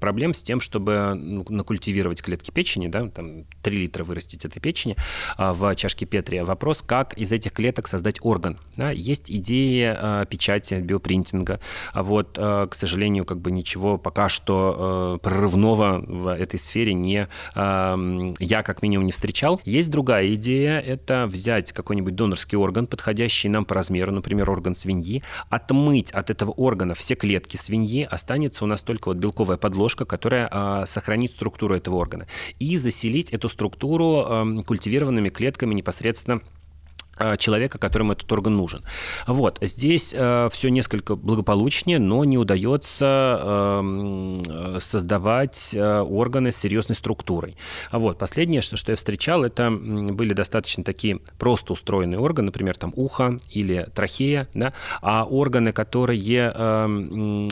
проблем 0.00 0.34
с 0.34 0.42
тем, 0.42 0.60
чтобы 0.60 1.14
ну, 1.14 1.44
накультивировать 1.48 2.22
клетки 2.22 2.50
печени, 2.50 2.88
да, 2.88 3.08
там 3.08 3.44
3 3.62 3.78
литра 3.78 4.04
вырастить 4.04 4.43
этой 4.44 4.60
печени 4.60 4.96
а, 5.36 5.52
в 5.52 5.74
чашке 5.74 6.06
Петри. 6.06 6.40
Вопрос, 6.40 6.82
как 6.82 7.14
из 7.14 7.32
этих 7.32 7.52
клеток 7.52 7.88
создать 7.88 8.18
орган. 8.20 8.58
Да? 8.76 8.90
Есть 8.90 9.30
идеи 9.30 9.94
а, 9.96 10.24
печати, 10.24 10.74
биопринтинга. 10.74 11.60
А 11.92 12.02
вот, 12.02 12.36
к 12.36 12.70
сожалению, 12.72 13.24
как 13.24 13.38
бы 13.38 13.50
ничего 13.50 13.98
пока 13.98 14.28
что 14.28 15.18
прорывного 15.22 16.02
в 16.06 16.28
этой 16.34 16.58
сфере 16.58 16.94
не, 16.94 17.28
я 17.54 18.62
как 18.62 18.82
минимум 18.82 19.06
не 19.06 19.12
встречал. 19.12 19.60
Есть 19.64 19.90
другая 19.90 20.34
идея, 20.34 20.80
это 20.80 21.26
взять 21.26 21.72
какой-нибудь 21.72 22.14
донорский 22.14 22.58
орган, 22.58 22.86
подходящий 22.86 23.48
нам 23.48 23.64
по 23.64 23.74
размеру, 23.74 24.12
например, 24.12 24.50
орган 24.50 24.76
свиньи, 24.76 25.22
отмыть 25.48 26.10
от 26.12 26.30
этого 26.30 26.50
органа 26.50 26.94
все 26.94 27.14
клетки 27.14 27.56
свиньи, 27.56 28.06
останется 28.10 28.64
у 28.64 28.66
нас 28.66 28.82
только 28.82 29.08
вот 29.08 29.16
белковая 29.18 29.56
подложка, 29.56 30.04
которая 30.04 30.84
сохранит 30.86 31.30
структуру 31.32 31.74
этого 31.74 31.96
органа, 31.96 32.26
и 32.58 32.76
заселить 32.76 33.30
эту 33.32 33.48
структуру 33.48 34.23
культивированными 34.66 35.28
клетками 35.28 35.74
непосредственно 35.74 36.40
человека, 37.38 37.78
которому 37.78 38.12
этот 38.12 38.30
орган 38.32 38.56
нужен. 38.56 38.82
Вот. 39.26 39.58
Здесь 39.60 40.14
э, 40.16 40.48
все 40.52 40.68
несколько 40.68 41.16
благополучнее, 41.16 41.98
но 41.98 42.24
не 42.24 42.38
удается 42.38 43.40
э, 43.42 44.78
создавать 44.80 45.74
э, 45.74 46.00
органы 46.00 46.52
с 46.52 46.56
серьезной 46.56 46.96
структурой. 46.96 47.56
Вот. 47.92 48.18
Последнее, 48.18 48.62
что, 48.62 48.76
что 48.76 48.92
я 48.92 48.96
встречал, 48.96 49.44
это 49.44 49.70
были 49.70 50.34
достаточно 50.34 50.84
такие 50.84 51.20
просто 51.38 51.72
устроенные 51.72 52.18
органы, 52.18 52.46
например, 52.46 52.76
там 52.76 52.92
ухо 52.96 53.36
или 53.50 53.86
трахея, 53.94 54.48
да? 54.54 54.72
а 55.02 55.24
органы, 55.24 55.72
которые 55.72 56.52
э, 56.54 56.86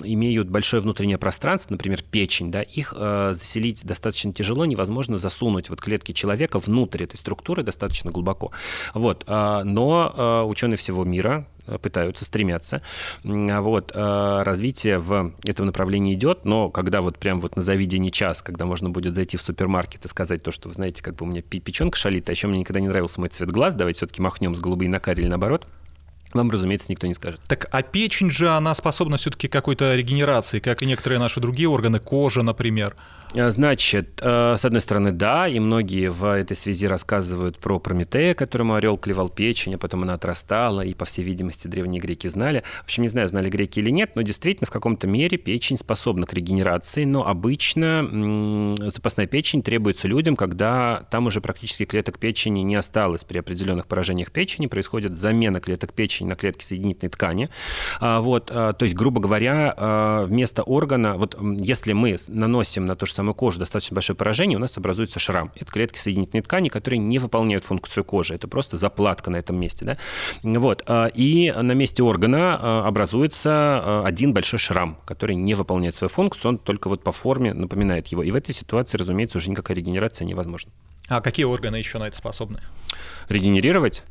имеют 0.05 0.48
большое 0.48 0.83
внутреннее 0.83 1.18
пространство, 1.18 1.72
например, 1.72 2.03
печень, 2.03 2.51
да, 2.51 2.62
их 2.62 2.94
э, 2.96 3.31
заселить 3.35 3.85
достаточно 3.85 4.33
тяжело, 4.33 4.64
невозможно 4.64 5.18
засунуть 5.18 5.70
вот 5.70 5.81
клетки 5.81 6.12
человека 6.12 6.59
внутрь 6.59 7.05
этой 7.05 7.16
структуры 7.16 7.62
достаточно 7.62 8.11
глубоко. 8.11 8.53
Вот. 8.94 9.25
Э, 9.27 9.52
но 9.65 10.12
э, 10.15 10.43
ученые 10.49 10.77
всего 10.77 11.05
мира 11.05 11.47
э, 11.67 11.79
пытаются, 11.79 12.25
стремятся. 12.25 12.83
Вот, 13.23 13.93
э, 13.95 14.43
развитие 14.43 14.99
в 14.99 15.35
этом 15.45 15.67
направлении 15.67 16.15
идет, 16.15 16.45
но 16.45 16.71
когда 16.71 17.01
вот 17.01 17.19
прям 17.19 17.41
вот 17.41 17.57
на 17.57 17.62
завидение 17.62 18.11
час, 18.11 18.43
когда 18.43 18.65
можно 18.65 18.91
будет 18.91 19.15
зайти 19.15 19.37
в 19.37 19.43
супермаркет 19.43 20.05
и 20.05 20.09
сказать 20.09 20.43
то, 20.43 20.51
что, 20.51 20.69
вы 20.69 20.75
знаете, 20.75 21.03
как 21.03 21.17
бы 21.17 21.25
у 21.25 21.29
меня 21.29 21.43
печенка 21.43 21.97
шалит, 21.97 22.29
а 22.29 22.33
еще 22.33 22.47
мне 22.49 22.61
никогда 22.61 22.81
не 22.81 22.88
нравился 22.88 23.21
мой 23.21 23.29
цвет 23.29 23.51
глаз, 23.51 23.75
давайте 23.75 23.99
все-таки 23.99 24.23
махнем 24.23 24.55
с 24.55 24.61
голубой 24.61 24.88
на 24.88 25.01
каре 25.01 25.29
наоборот, 25.29 25.67
вам, 26.35 26.51
разумеется, 26.51 26.91
никто 26.91 27.07
не 27.07 27.15
скажет. 27.15 27.41
Так, 27.47 27.69
а 27.71 27.83
печень 27.83 28.31
же, 28.31 28.49
она 28.49 28.75
способна 28.75 29.17
все-таки 29.19 29.49
какой-то 29.49 29.95
регенерации, 29.95 30.61
как 30.61 30.83
и 30.83 30.87
некоторые 30.87 31.19
наши 31.19 31.41
другие 31.41 31.69
органы, 31.69 31.99
кожа, 31.99 32.43
например. 32.43 32.97
Э, 33.35 33.51
значит, 33.51 34.21
э, 34.21 34.57
с 34.59 34.64
одной 34.64 34.81
стороны, 34.83 35.11
да, 35.12 35.49
и 35.49 35.59
многие 35.59 36.11
в 36.11 36.25
этой 36.25 36.57
связи 36.57 36.87
рассказывают 36.87 37.59
про 37.59 37.79
Прометея, 37.79 38.35
которому 38.35 38.75
орел 38.75 38.99
клевал 38.99 39.29
печень, 39.29 39.75
а 39.75 39.79
потом 39.79 40.03
она 40.03 40.14
отрастала, 40.14 40.83
и, 40.83 40.92
по 40.92 41.05
всей 41.05 41.23
видимости, 41.23 41.66
древние 41.66 42.01
греки 42.01 42.29
знали. 42.29 42.62
В 42.83 42.85
общем, 42.85 43.03
не 43.03 43.09
знаю, 43.09 43.29
знали 43.29 43.49
греки 43.49 43.81
или 43.81 43.90
нет, 43.90 44.16
но 44.16 44.23
действительно 44.23 44.66
в 44.66 44.71
каком-то 44.71 45.07
мере 45.07 45.38
печень 45.38 45.79
способна 45.79 46.27
к 46.27 46.35
регенерации, 46.35 47.05
но 47.05 47.27
обычно 47.27 48.77
запасная 48.90 49.27
печень 49.27 49.62
требуется 49.62 50.09
людям, 50.09 50.37
когда 50.37 51.07
там 51.11 51.27
уже 51.27 51.40
практически 51.40 51.85
клеток 51.85 52.18
печени 52.18 52.61
не 52.61 52.75
осталось. 52.75 53.25
При 53.25 53.38
определенных 53.38 53.87
поражениях 53.87 54.31
печени 54.31 54.66
происходит 54.66 55.16
замена 55.16 55.61
клеток 55.61 55.92
печени 55.95 56.29
на 56.29 56.35
клетки 56.35 56.64
соединительной 56.64 57.11
ткани. 57.11 57.49
А, 58.01 58.21
вот, 58.21 58.51
а, 58.53 58.73
то 58.73 58.85
есть, 58.85 58.95
грубо 58.95 59.21
говоря, 59.21 59.75
а, 59.77 60.25
вместо 60.25 60.62
органа, 60.62 61.16
вот 61.16 61.38
если 61.40 61.92
мы 61.92 62.16
наносим 62.29 62.85
на 62.85 62.95
то 62.95 63.07
же 63.07 63.12
самое 63.12 63.21
самую 63.22 63.35
кожу 63.35 63.61
достаточно 63.61 63.94
большое 63.94 64.16
поражение, 64.16 64.58
у 64.58 64.61
нас 64.61 64.76
образуется 64.76 65.20
шрам. 65.20 65.52
Это 65.54 65.70
клетки 65.70 65.96
соединительной 65.96 66.42
ткани, 66.42 66.68
которые 66.68 66.98
не 66.98 67.20
выполняют 67.20 67.64
функцию 67.64 68.04
кожи. 68.04 68.35
Это 68.35 68.48
просто 68.48 68.76
заплатка 68.76 69.30
на 69.30 69.37
этом 69.37 69.61
месте. 69.61 69.85
Да? 69.85 69.96
Вот. 70.42 70.82
А, 70.87 71.06
и 71.06 71.52
на 71.52 71.72
месте 71.72 72.02
органа 72.02 72.58
а, 72.61 72.88
образуется 72.88 73.50
а, 73.50 74.02
один 74.04 74.32
большой 74.32 74.58
шрам, 74.58 74.98
который 75.04 75.37
не 75.37 75.54
выполняет 75.54 75.94
свою 75.94 76.08
функцию, 76.08 76.50
он 76.50 76.58
только 76.58 76.88
вот 76.88 77.04
по 77.04 77.12
форме 77.12 77.54
напоминает 77.54 78.08
его. 78.08 78.24
И 78.24 78.30
в 78.32 78.35
этой 78.35 78.52
ситуации, 78.52 78.98
разумеется, 78.98 79.38
уже 79.38 79.50
никакая 79.50 79.76
регенерация 79.76 80.26
невозможна. 80.26 80.72
А 81.08 81.20
какие 81.20 81.44
органы 81.44 81.76
еще 81.76 81.98
на 81.98 82.08
это 82.08 82.16
способны? 82.16 82.58
Регенерировать? 83.28 84.02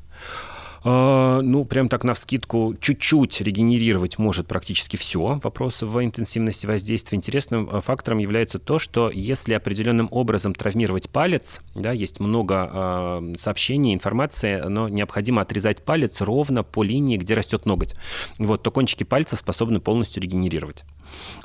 А, 0.84 1.42
ну, 1.42 1.64
прям 1.66 1.90
так 1.90 2.04
на 2.04 2.14
вскидку, 2.14 2.76
чуть-чуть 2.80 3.42
регенерировать 3.42 4.18
может 4.18 4.48
практически 4.48 4.98
все. 4.98 5.40
Вопрос 5.44 5.82
в 5.82 6.04
интенсивности 6.04 6.66
воздействия. 6.66 7.18
Интересным 7.18 7.70
э, 7.70 7.82
фактором 7.82 8.18
является 8.18 8.58
то, 8.58 8.80
что 8.80 9.12
если 9.12 9.54
определенным 9.54 10.08
образом 10.12 10.56
травмировать 10.56 11.10
палец, 11.10 11.62
да, 11.76 11.92
есть 11.92 12.20
много 12.20 12.70
э, 12.74 13.34
сообщений, 13.38 13.94
информации, 13.94 14.62
но 14.62 14.90
необходимо 14.90 15.42
отрезать 15.42 15.84
палец 15.84 16.20
ровно 16.22 16.64
по 16.64 16.84
линии, 16.84 17.18
где 17.18 17.36
растет 17.36 17.66
ноготь. 17.66 17.96
Вот, 18.40 18.64
то 18.64 18.72
кончики 18.72 19.04
пальцев 19.04 19.40
способны 19.40 19.80
полностью 19.80 20.24
регенерировать. 20.24 20.84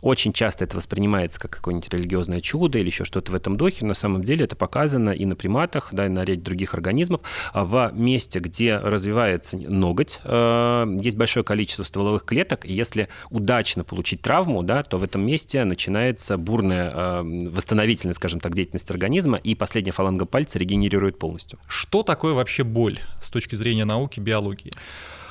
Очень 0.02 0.32
часто 0.32 0.64
это 0.64 0.76
воспринимается 0.76 1.40
как 1.40 1.50
какое-нибудь 1.50 1.92
религиозное 1.92 2.40
чудо 2.40 2.78
или 2.78 2.86
еще 2.86 3.04
что-то 3.04 3.32
в 3.32 3.34
этом 3.34 3.56
духе. 3.56 3.84
На 3.84 3.94
самом 3.94 4.22
деле 4.22 4.44
это 4.44 4.56
показано 4.56 5.10
и 5.10 5.24
на 5.24 5.36
приматах, 5.36 5.88
да, 5.92 6.06
и 6.06 6.08
на 6.08 6.24
ряде 6.24 6.40
других 6.40 6.74
организмов. 6.74 7.20
А 7.52 7.64
в 7.64 7.92
месте, 7.94 8.38
где 8.38 8.76
развивается 8.78 9.56
ноготь, 9.56 10.20
э, 10.24 10.98
есть 11.00 11.16
большое 11.16 11.44
количество 11.44 11.82
стволовых 11.84 12.24
клеток, 12.24 12.64
и 12.64 12.72
если 12.72 13.08
удачно 13.30 13.84
получить 13.84 14.22
травму, 14.22 14.62
да, 14.62 14.82
то 14.82 14.98
в 14.98 15.02
этом 15.02 15.24
месте 15.26 15.64
начинается 15.64 16.36
бурная 16.36 16.90
э, 16.90 17.22
восстановительная, 17.48 18.14
скажем 18.14 18.40
так, 18.40 18.54
деятельность 18.54 18.90
организма, 18.90 19.36
и 19.36 19.54
последняя 19.54 19.92
фаланга 19.92 20.26
пальца 20.26 20.58
регенерирует 20.58 21.18
полностью. 21.18 21.58
Что 21.68 22.02
такое 22.02 22.34
вообще 22.34 22.64
боль 22.64 23.00
с 23.20 23.30
точки 23.30 23.54
зрения 23.54 23.84
науки, 23.84 24.20
биологии? 24.20 24.72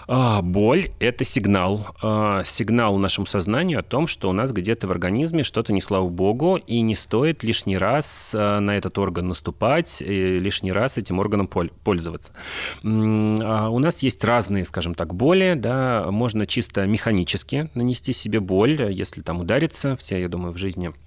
А, 0.08 0.42
боль– 0.42 0.92
это 1.00 1.24
сигнал. 1.24 1.88
А, 2.02 2.44
сигнал 2.44 2.98
нашему 2.98 3.26
сознанию 3.26 3.80
о 3.80 3.84
том, 3.84 4.08
что 4.08 4.30
у 4.30 4.34
нас 4.34 4.52
где-то 4.52 4.88
в 4.88 4.92
организме 4.92 5.44
что-то 5.44 5.74
не 5.74 5.82
слава 5.82 6.10
богу, 6.10 6.58
и 6.58 6.82
не 6.82 6.96
стоит 6.96 7.44
лишний 7.44 7.78
раз 7.78 8.34
а, 8.38 8.60
на 8.60 8.78
этот 8.78 8.98
орган 8.98 9.28
наступать, 9.28 10.02
и 10.02 10.40
лишний 10.40 10.72
раз 10.72 10.98
этим 10.98 11.20
органом 11.20 11.48
пользоваться. 11.48 12.34
У 12.84 12.88
нас 12.88 14.00
есть 14.00 14.24
разные, 14.24 14.66
скажем 14.66 14.96
так, 14.96 15.14
боли. 15.14 15.54
Да? 15.56 16.08
Можно 16.10 16.46
чисто 16.46 16.86
механически 16.86 17.70
нанести 17.74 18.14
себе 18.14 18.40
боль, 18.40 18.92
если 18.92 19.22
там 19.22 19.42
удариться. 19.42 19.96
Все, 19.96 20.20
я 20.20 20.30
думаю, 20.30 20.54
в 20.54 20.58
жизни 20.58 20.92
а, 20.92 21.05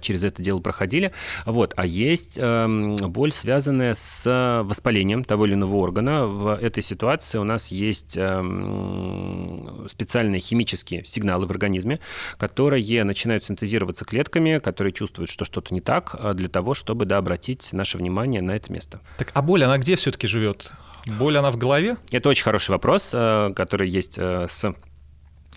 через 0.00 0.24
это 0.24 0.42
дело 0.42 0.60
проходили. 0.60 1.12
Вот. 1.44 1.72
А 1.76 1.86
есть 1.86 2.38
э, 2.40 2.96
боль, 3.08 3.32
связанная 3.32 3.94
с 3.94 4.62
воспалением 4.64 5.24
того 5.24 5.46
или 5.46 5.54
иного 5.54 5.76
органа. 5.76 6.26
В 6.26 6.54
этой 6.56 6.82
ситуации 6.82 7.38
у 7.38 7.44
нас 7.44 7.68
есть 7.68 8.16
э, 8.16 9.86
специальные 9.88 10.40
химические 10.40 11.04
сигналы 11.04 11.46
в 11.46 11.50
организме, 11.50 12.00
которые 12.38 13.04
начинают 13.04 13.44
синтезироваться 13.44 14.04
клетками, 14.04 14.58
которые 14.58 14.92
чувствуют, 14.92 15.30
что 15.30 15.44
что-то 15.44 15.74
не 15.74 15.80
так, 15.80 16.14
а, 16.18 16.34
для 16.34 16.48
того, 16.48 16.74
чтобы 16.74 17.04
да, 17.04 17.18
обратить 17.18 17.72
наше 17.72 17.98
внимание 17.98 18.42
на 18.42 18.56
это 18.56 18.72
место. 18.72 19.00
Так, 19.18 19.30
а 19.34 19.42
боль, 19.42 19.64
она 19.64 19.78
где 19.78 19.96
все-таки 19.96 20.26
живет? 20.26 20.72
Боль, 21.18 21.38
она 21.38 21.50
в 21.50 21.56
голове? 21.56 21.96
Это 22.10 22.28
очень 22.28 22.42
хороший 22.42 22.70
вопрос, 22.70 23.10
э, 23.12 23.52
который 23.54 23.88
есть 23.88 24.18
э, 24.18 24.46
с 24.48 24.74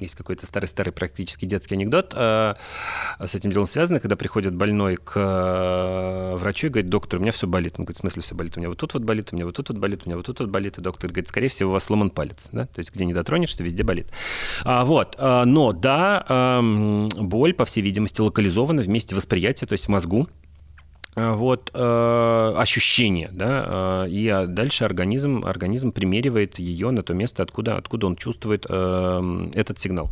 есть 0.01 0.15
какой-то 0.15 0.45
старый-старый 0.45 0.93
практически 0.93 1.45
детский 1.45 1.75
анекдот 1.75 2.13
э, 2.15 2.55
с 3.19 3.35
этим 3.35 3.51
делом 3.51 3.67
связанный, 3.67 3.99
когда 3.99 4.15
приходит 4.15 4.55
больной 4.55 4.97
к 4.97 5.13
э, 5.15 6.35
врачу 6.37 6.67
и 6.67 6.69
говорит, 6.69 6.89
доктор, 6.89 7.19
у 7.19 7.21
меня 7.21 7.31
все 7.31 7.47
болит. 7.47 7.75
Он 7.77 7.85
говорит, 7.85 7.97
в 7.97 8.01
смысле 8.01 8.21
все 8.21 8.35
болит? 8.35 8.57
У 8.57 8.59
меня 8.59 8.69
вот 8.69 8.77
тут 8.77 8.93
вот 8.93 9.03
болит, 9.03 9.29
у 9.31 9.35
меня 9.35 9.45
вот 9.45 9.55
тут 9.55 9.69
вот 9.69 9.77
болит, 9.77 10.01
у 10.05 10.09
меня 10.09 10.17
вот 10.17 10.25
тут 10.25 10.39
вот 10.39 10.49
болит. 10.49 10.77
И 10.77 10.81
доктор 10.81 11.09
говорит, 11.09 11.29
скорее 11.29 11.49
всего, 11.49 11.69
у 11.69 11.73
вас 11.73 11.83
сломан 11.85 12.09
палец. 12.09 12.49
Да? 12.51 12.65
То 12.65 12.79
есть 12.79 12.93
где 12.93 13.05
не 13.05 13.13
дотронешься, 13.13 13.63
везде 13.63 13.83
болит. 13.83 14.07
А, 14.63 14.85
вот. 14.85 15.15
А, 15.17 15.45
но 15.45 15.73
да, 15.73 16.25
а, 16.27 16.61
боль, 16.61 17.53
по 17.53 17.65
всей 17.65 17.81
видимости, 17.81 18.21
локализована 18.21 18.81
в 18.81 18.89
месте 18.89 19.15
восприятия, 19.15 19.65
то 19.65 19.73
есть 19.73 19.85
в 19.85 19.89
мозгу. 19.89 20.27
А, 21.21 21.33
вот, 21.33 21.71
э, 21.73 22.53
ощущение, 22.55 23.29
да, 23.33 24.05
э, 24.05 24.09
и 24.09 24.45
дальше 24.47 24.85
организм, 24.85 25.43
организм 25.45 25.91
примеривает 25.91 26.59
ее 26.59 26.91
на 26.91 27.03
то 27.03 27.13
место, 27.13 27.43
откуда, 27.43 27.75
откуда 27.75 28.07
он 28.07 28.15
чувствует 28.15 28.65
э, 28.69 29.49
этот 29.53 29.81
сигнал. 29.81 30.11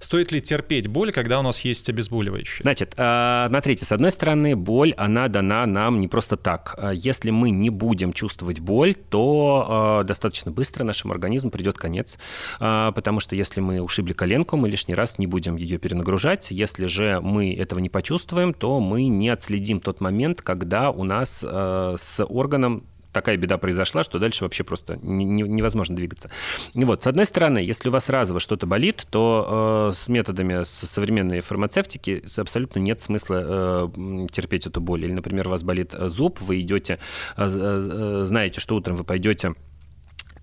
Стоит 0.00 0.32
ли 0.32 0.40
терпеть 0.40 0.86
боль, 0.86 1.12
когда 1.12 1.38
у 1.38 1.42
нас 1.42 1.60
есть 1.60 1.88
обезболивающее? 1.88 2.62
Значит, 2.62 2.94
э, 2.96 3.46
смотрите, 3.48 3.84
с 3.84 3.92
одной 3.92 4.10
стороны, 4.10 4.56
боль, 4.56 4.92
она 4.96 5.28
дана 5.28 5.66
нам 5.66 6.00
не 6.00 6.08
просто 6.08 6.36
так. 6.36 6.74
Э, 6.76 6.92
если 6.94 7.30
мы 7.30 7.50
не 7.50 7.70
будем 7.70 8.12
чувствовать 8.12 8.60
боль, 8.60 8.94
то 8.94 10.00
э, 10.02 10.04
достаточно 10.06 10.50
быстро 10.50 10.84
нашему 10.84 11.12
организму 11.12 11.50
придет 11.50 11.78
конец, 11.78 12.18
потому 12.58 13.20
что 13.20 13.36
если 13.36 13.60
мы 13.60 13.80
ушибли 13.80 14.12
коленку, 14.12 14.56
мы 14.56 14.68
лишний 14.68 14.94
раз 14.94 15.18
не 15.18 15.26
будем 15.26 15.56
ее 15.56 15.78
перенагружать. 15.78 16.50
Если 16.50 16.86
же 16.86 17.20
мы 17.20 17.54
этого 17.54 17.78
не 17.78 17.88
почувствуем, 17.88 18.54
то 18.54 18.80
мы 18.80 19.06
не 19.06 19.28
отследим 19.28 19.80
тот 19.80 20.00
момент, 20.00 20.42
когда 20.42 20.90
у 20.90 21.04
нас 21.04 21.44
с 21.44 22.24
органом 22.24 22.84
такая 23.14 23.36
беда 23.38 23.56
произошла, 23.56 24.02
что 24.02 24.18
дальше 24.18 24.44
вообще 24.44 24.64
просто 24.64 24.98
невозможно 25.02 25.96
двигаться. 25.96 26.30
Вот, 26.74 27.04
с 27.04 27.06
одной 27.06 27.24
стороны, 27.24 27.58
если 27.58 27.88
у 27.88 27.92
вас 27.92 28.10
разово 28.10 28.40
что-то 28.40 28.66
болит, 28.66 29.06
то 29.10 29.90
э, 29.90 29.94
с 29.94 30.08
методами 30.08 30.64
с 30.64 30.68
современной 30.68 31.40
фармацевтики 31.40 32.24
абсолютно 32.36 32.80
нет 32.80 33.00
смысла 33.00 33.88
э, 33.96 34.26
терпеть 34.30 34.66
эту 34.66 34.80
боль. 34.80 35.04
Или, 35.04 35.12
например, 35.12 35.46
у 35.46 35.50
вас 35.50 35.62
болит 35.62 35.94
зуб, 35.98 36.40
вы 36.40 36.60
идете, 36.60 36.98
э, 37.36 37.46
э, 37.46 38.24
знаете, 38.26 38.60
что 38.60 38.76
утром 38.76 38.96
вы 38.96 39.04
пойдете 39.04 39.54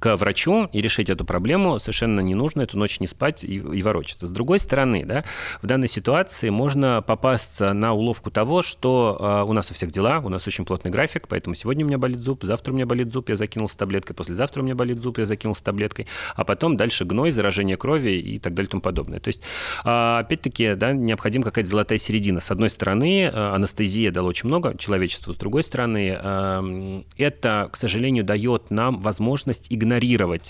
к 0.01 0.17
врачу 0.17 0.67
и 0.73 0.81
решить 0.81 1.11
эту 1.11 1.25
проблему 1.25 1.77
совершенно 1.77 2.21
не 2.21 2.33
нужно 2.33 2.63
эту 2.63 2.75
ночь 2.75 2.99
не 2.99 3.05
спать 3.05 3.43
и, 3.43 3.57
и 3.57 3.83
ворочаться. 3.83 4.25
С 4.25 4.31
другой 4.31 4.57
стороны, 4.57 5.05
да, 5.05 5.23
в 5.61 5.67
данной 5.67 5.87
ситуации 5.87 6.49
можно 6.49 7.03
попасться 7.05 7.71
на 7.73 7.93
уловку 7.93 8.31
того, 8.31 8.63
что 8.63 9.15
э, 9.19 9.47
у 9.47 9.53
нас 9.53 9.69
у 9.69 9.75
всех 9.75 9.91
дела, 9.91 10.19
у 10.23 10.29
нас 10.29 10.47
очень 10.47 10.65
плотный 10.65 10.89
график, 10.89 11.27
поэтому 11.27 11.53
сегодня 11.53 11.85
у 11.85 11.87
меня 11.87 11.99
болит 11.99 12.17
зуб, 12.17 12.43
завтра 12.43 12.71
у 12.71 12.75
меня 12.75 12.87
болит 12.87 13.13
зуб, 13.13 13.29
я 13.29 13.35
закинул 13.35 13.69
с 13.69 13.75
таблеткой, 13.75 14.15
послезавтра 14.15 14.61
у 14.61 14.65
меня 14.65 14.73
болит 14.73 14.99
зуб, 14.99 15.19
я 15.19 15.25
закинул 15.25 15.55
с 15.55 15.61
таблеткой, 15.61 16.07
а 16.35 16.45
потом 16.45 16.77
дальше 16.77 17.05
гной, 17.05 17.29
заражение 17.29 17.77
крови 17.77 18.13
и 18.19 18.39
так 18.39 18.55
далее 18.55 18.69
и 18.69 18.71
тому 18.71 18.81
подобное. 18.81 19.19
То 19.19 19.27
есть, 19.27 19.43
э, 19.85 20.17
опять-таки, 20.19 20.73
да, 20.73 20.93
необходима 20.93 21.45
какая-то 21.45 21.69
золотая 21.69 21.99
середина. 21.99 22.39
С 22.39 22.49
одной 22.49 22.71
стороны, 22.71 23.29
э, 23.31 23.53
анестезия 23.53 24.11
дала 24.11 24.29
очень 24.29 24.47
много 24.47 24.75
человечеству, 24.79 25.31
с 25.33 25.37
другой 25.37 25.61
стороны, 25.61 26.17
э, 26.19 27.01
это, 27.19 27.69
к 27.71 27.77
сожалению, 27.77 28.23
дает 28.23 28.71
нам 28.71 28.97
возможность 28.97 29.67
игнорировать 29.69 29.90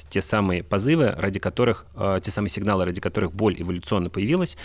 те 0.10 0.22
самые 0.22 0.64
позывы, 0.64 1.12
ради 1.12 1.40
которых, 1.40 1.86
э, 1.96 2.20
те 2.22 2.32
самые 2.32 2.50
сигналы, 2.50 2.86
ради 2.86 3.02
которых 3.02 3.34
боль 3.34 3.62
эволюционно 3.62 4.10
появилась, 4.10 4.58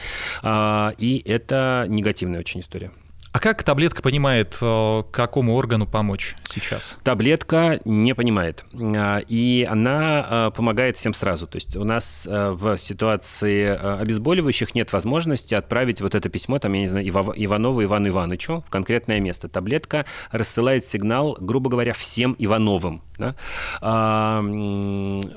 э, 0.43 0.93
и 0.99 1.23
это 1.25 1.87
негативная 1.89 2.41
очень 2.41 2.61
история. 2.61 2.91
А 3.37 3.39
как 3.39 3.63
таблетка 3.63 4.01
понимает, 4.01 4.57
э, 4.63 5.03
какому 5.11 5.57
органу 5.57 5.87
помочь 5.87 6.37
сейчас? 6.49 6.97
Таблетка 7.05 7.81
не 7.85 8.15
понимает. 8.15 8.65
А, 8.73 9.19
и 9.19 9.63
она 9.71 10.27
э, 10.27 10.51
помогает 10.57 10.97
всем 10.97 11.13
сразу. 11.13 11.47
То 11.47 11.57
есть 11.57 11.77
у 11.77 11.85
нас 11.85 12.27
э, 12.27 12.51
в 12.53 12.79
ситуации 12.79 13.67
обезболивающих 14.01 14.75
нет 14.75 14.91
возможности 14.91 15.55
отправить 15.55 16.01
вот 16.01 16.15
это 16.15 16.31
письмо, 16.31 16.59
там, 16.59 16.73
я 16.73 16.81
не 16.81 16.89
знаю, 16.89 17.07
Иванову 17.07 17.85
Ивану 17.85 18.09
Ивановичу 18.09 18.65
в 18.67 18.71
конкретное 18.71 19.21
место. 19.21 19.51
Таблетка 19.51 20.07
рассылает 20.31 20.87
сигнал, 20.87 21.37
грубо 21.39 21.69
говоря, 21.69 21.93
всем 21.93 22.35
Ивановым. 22.39 23.03
Да? 23.19 23.35
А, 23.83 24.43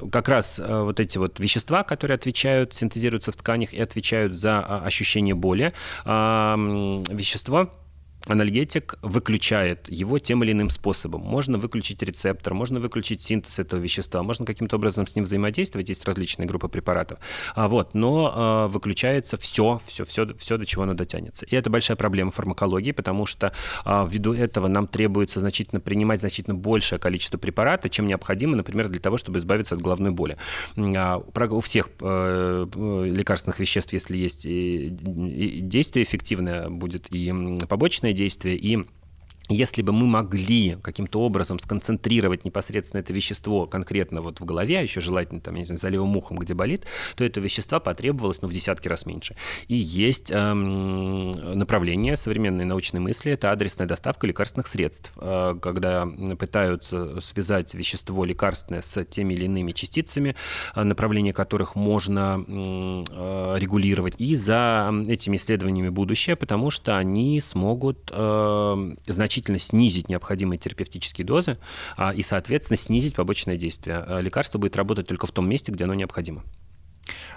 как 0.10 0.30
раз 0.30 0.62
вот 0.66 1.02
эти 1.02 1.18
вот 1.18 1.38
вещества, 1.42 1.84
которые 1.84 2.16
отвечают, 2.16 2.74
синтезируются 2.76 3.34
в 3.34 3.36
тканях 3.36 3.74
и 3.74 3.82
отвечают 3.82 4.38
за 4.38 4.60
а, 4.60 4.84
ощущение 4.86 5.36
боли, 5.36 5.74
вещество 6.06 7.74
анальгетик 8.30 8.96
выключает 9.02 9.90
его 9.90 10.20
тем 10.20 10.44
или 10.44 10.52
иным 10.52 10.70
способом. 10.70 11.22
Можно 11.22 11.58
выключить 11.58 12.02
рецептор, 12.04 12.54
можно 12.54 12.80
выключить 12.80 13.22
синтез 13.22 13.60
этого 13.60 13.80
вещества, 13.80 14.24
можно 14.24 14.46
каким-то 14.46 14.76
образом 14.76 15.08
с 15.08 15.16
ним 15.16 15.26
взаимодействовать, 15.26 15.90
есть 15.90 16.06
различные 16.06 16.48
группы 16.48 16.68
препаратов. 16.68 17.20
А 17.56 17.68
вот, 17.68 17.94
но 17.94 18.68
э, 18.68 18.72
выключается 18.72 19.38
все, 19.38 19.82
все, 19.86 20.06
все, 20.06 20.32
все, 20.36 20.58
до 20.58 20.66
чего 20.66 20.84
оно 20.84 20.94
дотянется. 20.94 21.46
И 21.46 21.56
это 21.56 21.70
большая 21.70 21.98
проблема 21.98 22.32
фармакологии, 22.32 22.92
потому 22.92 23.26
что 23.26 23.54
э, 23.86 24.08
ввиду 24.10 24.34
этого 24.34 24.68
нам 24.68 24.88
требуется 24.88 25.40
значительно 25.40 25.82
принимать 25.82 26.20
значительно 26.20 26.56
большее 26.56 27.00
количество 27.00 27.38
препарата, 27.38 27.90
чем 27.90 28.08
необходимо, 28.08 28.56
например, 28.56 28.90
для 28.90 29.00
того, 29.00 29.18
чтобы 29.18 29.40
избавиться 29.40 29.76
от 29.76 29.82
головной 29.82 30.12
боли. 30.12 30.38
А, 30.78 31.18
у 31.18 31.60
всех 31.62 31.90
э, 32.00 32.66
лекарственных 33.06 33.60
веществ, 33.60 33.94
если 33.94 34.18
есть 34.18 34.44
действие 34.44 36.04
эффективное, 36.04 36.70
будет 36.70 37.08
и 37.10 37.34
побочное 37.68 38.14
действие, 38.20 38.58
и 38.58 38.86
если 39.50 39.82
бы 39.82 39.92
мы 39.92 40.06
могли 40.06 40.78
каким-то 40.82 41.22
образом 41.22 41.60
сконцентрировать 41.60 42.46
непосредственно 42.46 43.02
это 43.02 43.14
вещество 43.14 43.66
конкретно 43.66 44.22
вот 44.22 44.40
в 44.40 44.46
голове, 44.46 44.80
а 44.80 44.82
еще 44.82 45.02
желательно 45.02 45.42
там, 45.42 45.56
я 45.56 45.60
не 45.60 45.66
знаю, 45.66 45.80
за 45.80 45.90
левым 45.90 46.16
ухом, 46.16 46.38
где 46.38 46.54
болит, 46.54 46.86
то 47.16 47.24
это 47.24 47.40
вещество 47.40 47.80
потребовалось 47.80 48.42
ну, 48.42 48.48
в 48.48 48.54
десятки 48.54 48.88
раз 48.88 49.06
меньше. 49.06 49.36
И 49.68 49.76
есть 49.76 50.32
эм, 50.32 51.32
направление 51.32 52.16
современной 52.16 52.66
научной 52.66 53.00
мысли, 53.00 53.32
это 53.32 53.52
адресная 53.52 53.88
доставка 53.88 54.28
лекарственных 54.28 54.68
средств, 54.68 55.12
э, 55.18 55.56
когда 55.62 56.08
пытаются 56.38 57.20
связать 57.20 57.74
вещество 57.74 58.26
лекарственное 58.26 58.82
с 58.82 59.04
теми 59.06 59.34
или 59.34 59.46
иными 59.46 59.72
частицами, 59.72 60.36
э, 60.76 60.84
направление 60.84 61.34
которых 61.34 61.76
можно 61.76 62.44
э, 62.48 63.56
регулировать. 63.58 64.14
И 64.20 64.36
за 64.36 64.94
этими 65.08 65.38
исследованиями 65.38 65.90
будущее, 65.90 66.36
потому 66.36 66.70
что 66.70 66.98
они 66.98 67.42
смогут 67.42 68.12
э, 68.12 68.96
значительно 69.08 69.39
значительно 69.40 69.60
снизить 69.60 70.10
необходимые 70.10 70.60
терапевтические 70.60 71.26
дозы 71.26 71.58
а, 71.98 72.14
и, 72.14 72.22
соответственно, 72.22 72.78
снизить 72.78 73.16
побочное 73.16 73.58
действие. 73.58 74.04
А, 74.06 74.20
лекарство 74.20 74.60
будет 74.60 74.76
работать 74.76 75.08
только 75.08 75.28
в 75.28 75.32
том 75.32 75.48
месте, 75.48 75.72
где 75.72 75.86
оно 75.86 75.94
необходимо. 75.94 76.44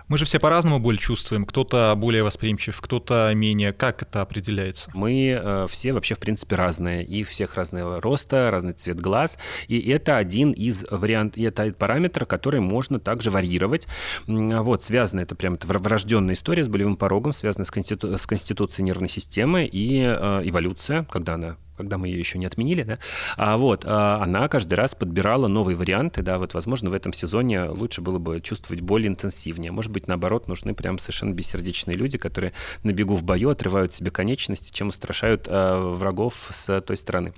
Мы 0.09 0.19
же 0.19 0.25
все 0.25 0.39
по-разному 0.39 0.79
боль 0.79 0.99
чувствуем. 0.99 1.47
Кто-то 1.47 1.95
более 1.97 2.23
восприимчив, 2.23 2.81
кто-то 2.81 3.33
менее. 3.35 3.73
Как 3.73 4.03
это 4.03 4.21
определяется? 4.21 4.91
Мы 4.95 5.41
э, 5.43 5.67
все 5.71 5.93
вообще, 5.93 6.15
в 6.15 6.19
принципе, 6.19 6.57
разные. 6.57 7.05
И 7.05 7.23
всех 7.23 7.55
разного 7.55 8.01
роста, 8.01 8.51
разный 8.51 8.73
цвет 8.73 9.01
глаз. 9.01 9.39
И 9.69 9.79
это 9.91 10.17
один 10.17 10.53
из 10.53 10.85
вариантов, 10.91 11.43
это 11.43 11.73
параметр, 11.73 12.27
который 12.27 12.61
можно 12.61 12.99
также 12.99 13.31
варьировать. 13.31 13.87
Вот, 14.27 14.85
связано 14.85 15.21
это 15.21 15.35
прям 15.35 15.55
это 15.55 15.67
врожденная 15.67 16.35
история 16.35 16.65
с 16.65 16.69
болевым 16.69 16.97
порогом, 16.97 17.33
связана 17.33 17.65
с, 17.65 17.71
конститу- 17.71 18.19
с 18.19 18.27
конституцией 18.27 18.85
нервной 18.85 19.09
системы 19.09 19.65
и 19.65 20.03
э, 20.03 20.43
эволюция, 20.45 21.05
когда 21.05 21.35
она 21.35 21.57
когда 21.77 21.99
мы 21.99 22.09
ее 22.09 22.19
еще 22.19 22.39
не 22.39 22.47
отменили, 22.47 22.83
да, 22.83 22.99
а 23.37 23.57
вот, 23.57 23.85
а 23.87 24.23
она 24.23 24.49
каждый 24.49 24.75
раз 24.75 24.95
подбирала 24.95 25.49
новые 25.49 25.77
варианты, 25.77 26.23
да, 26.23 26.39
вот, 26.39 26.55
возможно, 26.55 26.91
в 26.91 26.95
этом 26.95 27.13
сезоне 27.13 27.65
лучше 27.65 28.01
было 28.01 28.19
бы 28.19 28.41
чувствовать 28.41 28.83
более 28.83 29.09
интенсивнее. 29.09 29.73
Может 29.73 29.91
быть, 29.91 30.09
наоборот, 30.09 30.49
нужны 30.49 30.75
прям 30.75 30.99
совершенно 30.99 31.33
бессердечные 31.33 31.97
люди, 31.97 32.19
которые 32.19 32.53
на 32.83 32.93
бегу 32.93 33.15
в 33.15 33.25
бою 33.25 33.51
отрывают 33.51 33.93
себе 33.93 34.11
конечности, 34.11 34.73
чем 34.73 34.89
устрашают 34.89 35.47
э, 35.49 35.79
врагов 35.79 36.49
с 36.51 36.81
той 36.81 36.97
стороны. 36.97 37.33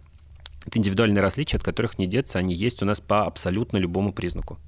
Это 0.66 0.78
индивидуальные 0.78 1.22
различия, 1.22 1.58
от 1.58 1.62
которых 1.62 1.98
не 1.98 2.06
деться, 2.06 2.38
они 2.38 2.54
есть 2.54 2.82
у 2.82 2.86
нас 2.86 3.00
по 3.00 3.26
абсолютно 3.26 3.76
любому 3.76 4.12
признаку. 4.12 4.58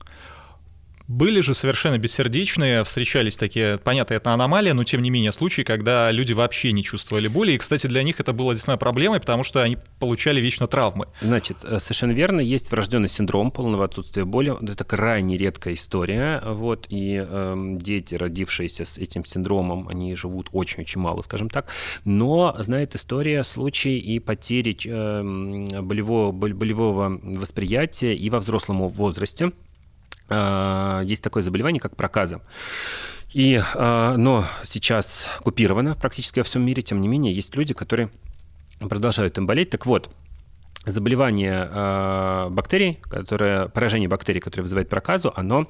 Были 1.08 1.40
же 1.40 1.54
совершенно 1.54 1.98
бессердечные, 1.98 2.82
встречались 2.82 3.36
такие, 3.36 3.78
понятно, 3.78 4.14
это 4.14 4.32
аномалия, 4.32 4.74
но 4.74 4.82
тем 4.82 5.02
не 5.02 5.10
менее 5.10 5.30
случаи, 5.30 5.62
когда 5.62 6.10
люди 6.10 6.32
вообще 6.32 6.72
не 6.72 6.82
чувствовали 6.82 7.28
боли. 7.28 7.52
И, 7.52 7.58
кстати, 7.58 7.86
для 7.86 8.02
них 8.02 8.18
это 8.18 8.32
было 8.32 8.52
действительно 8.52 8.76
проблемой, 8.76 9.20
потому 9.20 9.44
что 9.44 9.62
они 9.62 9.78
получали 10.00 10.40
вечно 10.40 10.66
травмы. 10.66 11.06
Значит, 11.20 11.58
э, 11.62 11.78
совершенно 11.78 12.10
верно, 12.10 12.40
есть 12.40 12.72
врожденный 12.72 13.08
синдром 13.08 13.52
полного 13.52 13.84
отсутствия 13.84 14.24
боли. 14.24 14.56
Это 14.68 14.84
крайне 14.84 15.36
редкая 15.36 15.74
история. 15.74 16.42
Вот, 16.44 16.86
и 16.88 17.24
э, 17.24 17.76
дети, 17.76 18.16
родившиеся 18.16 18.84
с 18.84 18.98
этим 18.98 19.24
синдромом, 19.24 19.88
они 19.88 20.16
живут 20.16 20.48
очень-очень 20.50 21.00
мало, 21.00 21.22
скажем 21.22 21.48
так. 21.48 21.68
Но 22.04 22.56
знает 22.58 22.96
история 22.96 23.44
случай 23.44 23.98
и 23.98 24.18
потери 24.18 24.76
э, 24.84 25.82
болевого, 25.82 26.32
болевого 26.32 27.20
восприятия 27.22 28.14
и 28.14 28.28
во 28.28 28.40
взрослом 28.40 28.88
возрасте. 28.88 29.52
А, 30.28 31.02
есть 31.02 31.22
такое 31.22 31.42
заболевание, 31.42 31.80
как 31.80 31.96
проказа. 31.96 32.40
И, 33.32 33.60
а, 33.74 34.16
но 34.16 34.46
сейчас 34.64 35.28
купировано 35.42 35.94
практически 35.94 36.40
во 36.40 36.44
всем 36.44 36.62
мире, 36.62 36.82
тем 36.82 37.00
не 37.00 37.08
менее, 37.08 37.32
есть 37.32 37.54
люди, 37.56 37.74
которые 37.74 38.10
продолжают 38.78 39.38
им 39.38 39.46
болеть. 39.46 39.70
Так 39.70 39.86
вот, 39.86 40.10
заболевание 40.86 41.68
э, 41.70 42.48
бактерий, 42.50 42.94
которое, 43.02 43.68
поражение 43.68 44.08
бактерий, 44.08 44.40
которое 44.40 44.62
вызывает 44.62 44.88
проказу, 44.88 45.32
оно 45.34 45.68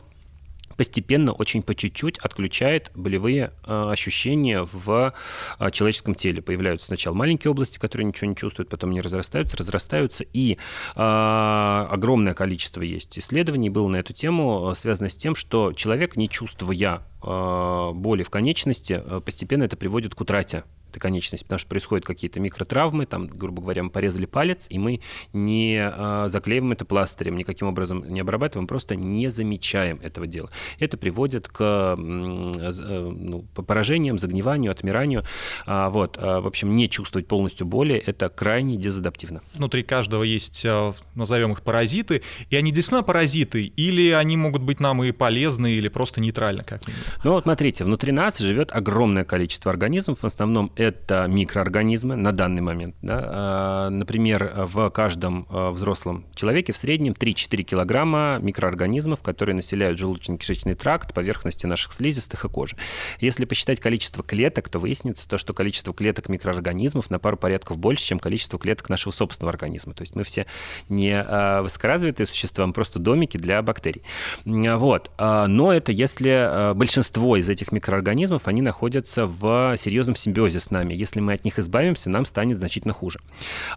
постепенно, 0.76 1.32
очень 1.32 1.62
по 1.62 1.74
чуть-чуть 1.74 2.18
отключает 2.18 2.90
болевые 2.94 3.52
э, 3.64 3.90
ощущения 3.90 4.62
в 4.62 5.14
э, 5.58 5.70
человеческом 5.70 6.14
теле. 6.14 6.42
Появляются 6.42 6.86
сначала 6.86 7.14
маленькие 7.14 7.50
области, 7.50 7.78
которые 7.78 8.06
ничего 8.06 8.28
не 8.30 8.36
чувствуют, 8.36 8.68
потом 8.68 8.90
они 8.90 9.00
разрастаются, 9.00 9.56
разрастаются, 9.56 10.24
и 10.32 10.54
э, 10.54 10.56
огромное 10.96 12.34
количество 12.34 12.82
есть 12.82 13.18
исследований 13.18 13.70
было 13.70 13.88
на 13.88 13.96
эту 13.96 14.12
тему, 14.12 14.72
связано 14.76 15.08
с 15.08 15.16
тем, 15.16 15.34
что 15.34 15.72
человек, 15.72 16.16
не 16.16 16.28
чувствуя 16.28 17.02
боли 17.22 18.22
в 18.22 18.30
конечности, 18.30 19.02
постепенно 19.24 19.64
это 19.64 19.76
приводит 19.76 20.14
к 20.14 20.20
утрате 20.20 20.62
этой 20.90 21.00
конечности, 21.00 21.44
потому 21.44 21.58
что 21.58 21.68
происходят 21.68 22.04
какие-то 22.04 22.40
микротравмы, 22.40 23.06
там, 23.06 23.26
грубо 23.26 23.62
говоря, 23.62 23.82
мы 23.82 23.90
порезали 23.90 24.26
палец, 24.26 24.66
и 24.70 24.78
мы 24.78 25.00
не 25.32 25.76
э, 25.78 26.28
заклеиваем 26.28 26.72
это 26.72 26.84
пластырем, 26.84 27.36
никаким 27.36 27.68
образом 27.68 28.04
не 28.08 28.20
обрабатываем, 28.20 28.66
просто 28.66 28.96
не 28.96 29.28
замечаем 29.28 30.00
этого 30.02 30.26
дела. 30.26 30.50
Это 30.78 30.96
приводит 30.96 31.48
к 31.48 31.96
э, 31.98 32.00
ну, 32.00 33.42
поражениям, 33.54 34.18
загниванию, 34.18 34.70
отмиранию. 34.70 35.24
А, 35.66 35.90
вот, 35.90 36.16
а, 36.18 36.40
в 36.40 36.46
общем, 36.46 36.74
не 36.74 36.88
чувствовать 36.88 37.26
полностью 37.26 37.66
боли– 37.66 37.94
это 38.06 38.28
крайне 38.28 38.76
дезадаптивно. 38.76 39.42
Внутри 39.54 39.82
каждого 39.82 40.22
есть, 40.22 40.64
э, 40.64 40.92
назовем 41.14 41.52
их 41.52 41.62
паразиты, 41.62 42.22
и 42.50 42.56
они 42.56 42.72
действительно 42.72 43.02
паразиты, 43.02 43.62
или 43.62 44.10
они 44.10 44.36
могут 44.36 44.62
быть 44.62 44.80
нам 44.80 45.02
и 45.04 45.12
полезны, 45.12 45.72
или 45.72 45.88
просто 45.88 46.20
нейтрально, 46.20 46.64
как 46.64 46.86
минимум? 46.86 47.04
Ну 47.24 47.32
вот 47.32 47.44
смотрите, 47.44 47.84
внутри 47.84 48.12
нас 48.12 48.38
живет 48.38 48.72
огромное 48.72 49.24
количество 49.24 49.70
организмов, 49.70 50.20
в 50.20 50.26
основном 50.26 50.72
это 50.76 51.26
микроорганизмы 51.26 52.16
на 52.16 52.32
данный 52.32 52.60
момент. 52.60 52.94
Да? 53.00 53.20
А, 53.24 53.90
например, 53.90 54.52
в 54.56 54.90
каждом 54.90 55.46
а, 55.50 55.70
взрослом 55.70 56.26
человеке 56.34 56.72
в 56.72 56.76
среднем 56.76 57.14
3-4 57.14 57.62
килограмма 57.62 58.38
микроорганизмов, 58.40 59.22
которые 59.22 59.56
населяют 59.56 59.98
желудочно-кишечный 59.98 60.74
тракт, 60.74 61.14
поверхности 61.14 61.66
наших 61.66 61.94
слизистых 61.94 62.44
и 62.44 62.48
кожи. 62.48 62.76
Если 63.20 63.46
посчитать 63.46 63.80
количество 63.80 64.22
клеток, 64.22 64.68
то 64.68 64.78
выяснится 64.78 65.26
то, 65.28 65.38
что 65.38 65.54
количество 65.54 65.94
клеток 65.94 66.28
микроорганизмов 66.28 67.10
на 67.10 67.18
пару 67.18 67.38
порядков 67.38 67.78
больше, 67.78 68.04
чем 68.04 68.18
количество 68.18 68.58
клеток 68.58 68.90
нашего 68.90 69.12
собственного 69.12 69.50
организма. 69.50 69.94
То 69.94 70.02
есть 70.02 70.14
мы 70.14 70.24
все 70.24 70.46
не 70.88 71.22
высокоразвитые 71.62 72.26
существа, 72.26 72.66
мы 72.66 72.74
просто 72.74 72.98
домики 72.98 73.38
для 73.38 73.62
бактерий. 73.62 74.02
Вот. 74.44 75.10
Но 75.18 75.72
это 75.72 75.92
если 75.92 76.72
большинство 76.74 77.36
из 77.36 77.48
этих 77.48 77.72
микроорганизмов, 77.72 78.46
они 78.46 78.60
находятся 78.60 79.26
в 79.26 79.76
серьезном 79.78 80.16
симбиозе 80.16 80.60
с 80.66 80.70
нами. 80.70 80.94
Если 80.94 81.20
мы 81.20 81.32
от 81.32 81.44
них 81.44 81.58
избавимся, 81.58 82.10
нам 82.10 82.24
станет 82.24 82.58
значительно 82.58 82.92
хуже. 82.92 83.20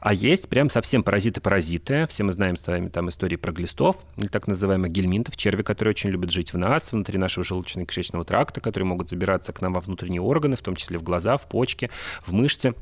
А 0.02 0.14
есть 0.14 0.50
прям 0.50 0.70
совсем 0.70 1.04
паразиты-паразиты. 1.04 2.08
Все 2.08 2.24
мы 2.24 2.32
знаем 2.32 2.58
с 2.58 2.68
вами 2.68 2.90
там 2.90 3.10
истории 3.10 3.38
про 3.38 3.52
глистов, 3.52 3.98
или 4.18 4.28
так 4.28 4.48
называемых 4.48 4.92
гельминтов, 4.92 5.38
черви, 5.38 5.64
которые 5.64 5.92
очень 5.92 6.10
любят 6.10 6.32
жить 6.32 6.54
в 6.54 6.58
нас, 6.58 6.92
внутри 6.92 7.18
нашего 7.18 7.44
желудочно-кишечного 7.44 8.26
тракта, 8.26 8.62
которые 8.62 8.88
могут 8.88 9.10
забираться 9.10 9.54
к 9.54 9.62
нам 9.62 9.74
во 9.74 9.82
внутренние 9.82 10.22
органы, 10.22 10.56
в 10.56 10.62
том 10.62 10.76
числе 10.76 10.98
в 10.98 11.04
глаза, 11.04 11.38
в 11.38 11.48
почки, 11.48 11.90
в 12.26 12.34
мышцы. 12.34 12.74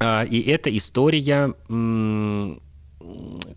А, 0.00 0.24
и 0.24 0.40
эта 0.40 0.76
история 0.76 1.54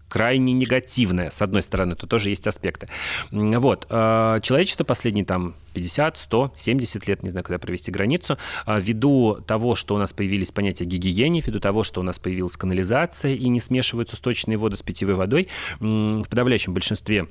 крайне 0.09 0.53
негативная. 0.53 1.29
С 1.29 1.41
одной 1.41 1.63
стороны, 1.63 1.95
тут 1.95 2.09
тоже 2.09 2.29
есть 2.29 2.47
аспекты. 2.47 2.87
Вот. 3.31 3.87
А, 3.89 4.39
человечество 4.41 4.83
последние 4.83 5.25
там 5.25 5.55
50, 5.73 6.17
100, 6.17 6.53
70 6.55 7.07
лет, 7.07 7.23
не 7.23 7.29
знаю, 7.29 7.43
когда 7.43 7.59
провести 7.59 7.91
границу, 7.91 8.37
а, 8.65 8.79
ввиду 8.79 9.39
того, 9.47 9.75
что 9.75 9.95
у 9.95 9.97
нас 9.97 10.13
появились 10.13 10.51
понятия 10.51 10.85
гигиене, 10.85 11.41
ввиду 11.41 11.59
того, 11.59 11.83
что 11.83 12.01
у 12.01 12.03
нас 12.03 12.19
появилась 12.19 12.57
канализация 12.57 13.35
и 13.35 13.47
не 13.47 13.59
смешиваются 13.59 14.15
сточные 14.15 14.57
воды 14.57 14.77
с 14.77 14.81
питьевой 14.81 15.15
водой, 15.15 15.47
в 15.79 16.25
подавляющем 16.29 16.73
большинстве 16.73 17.27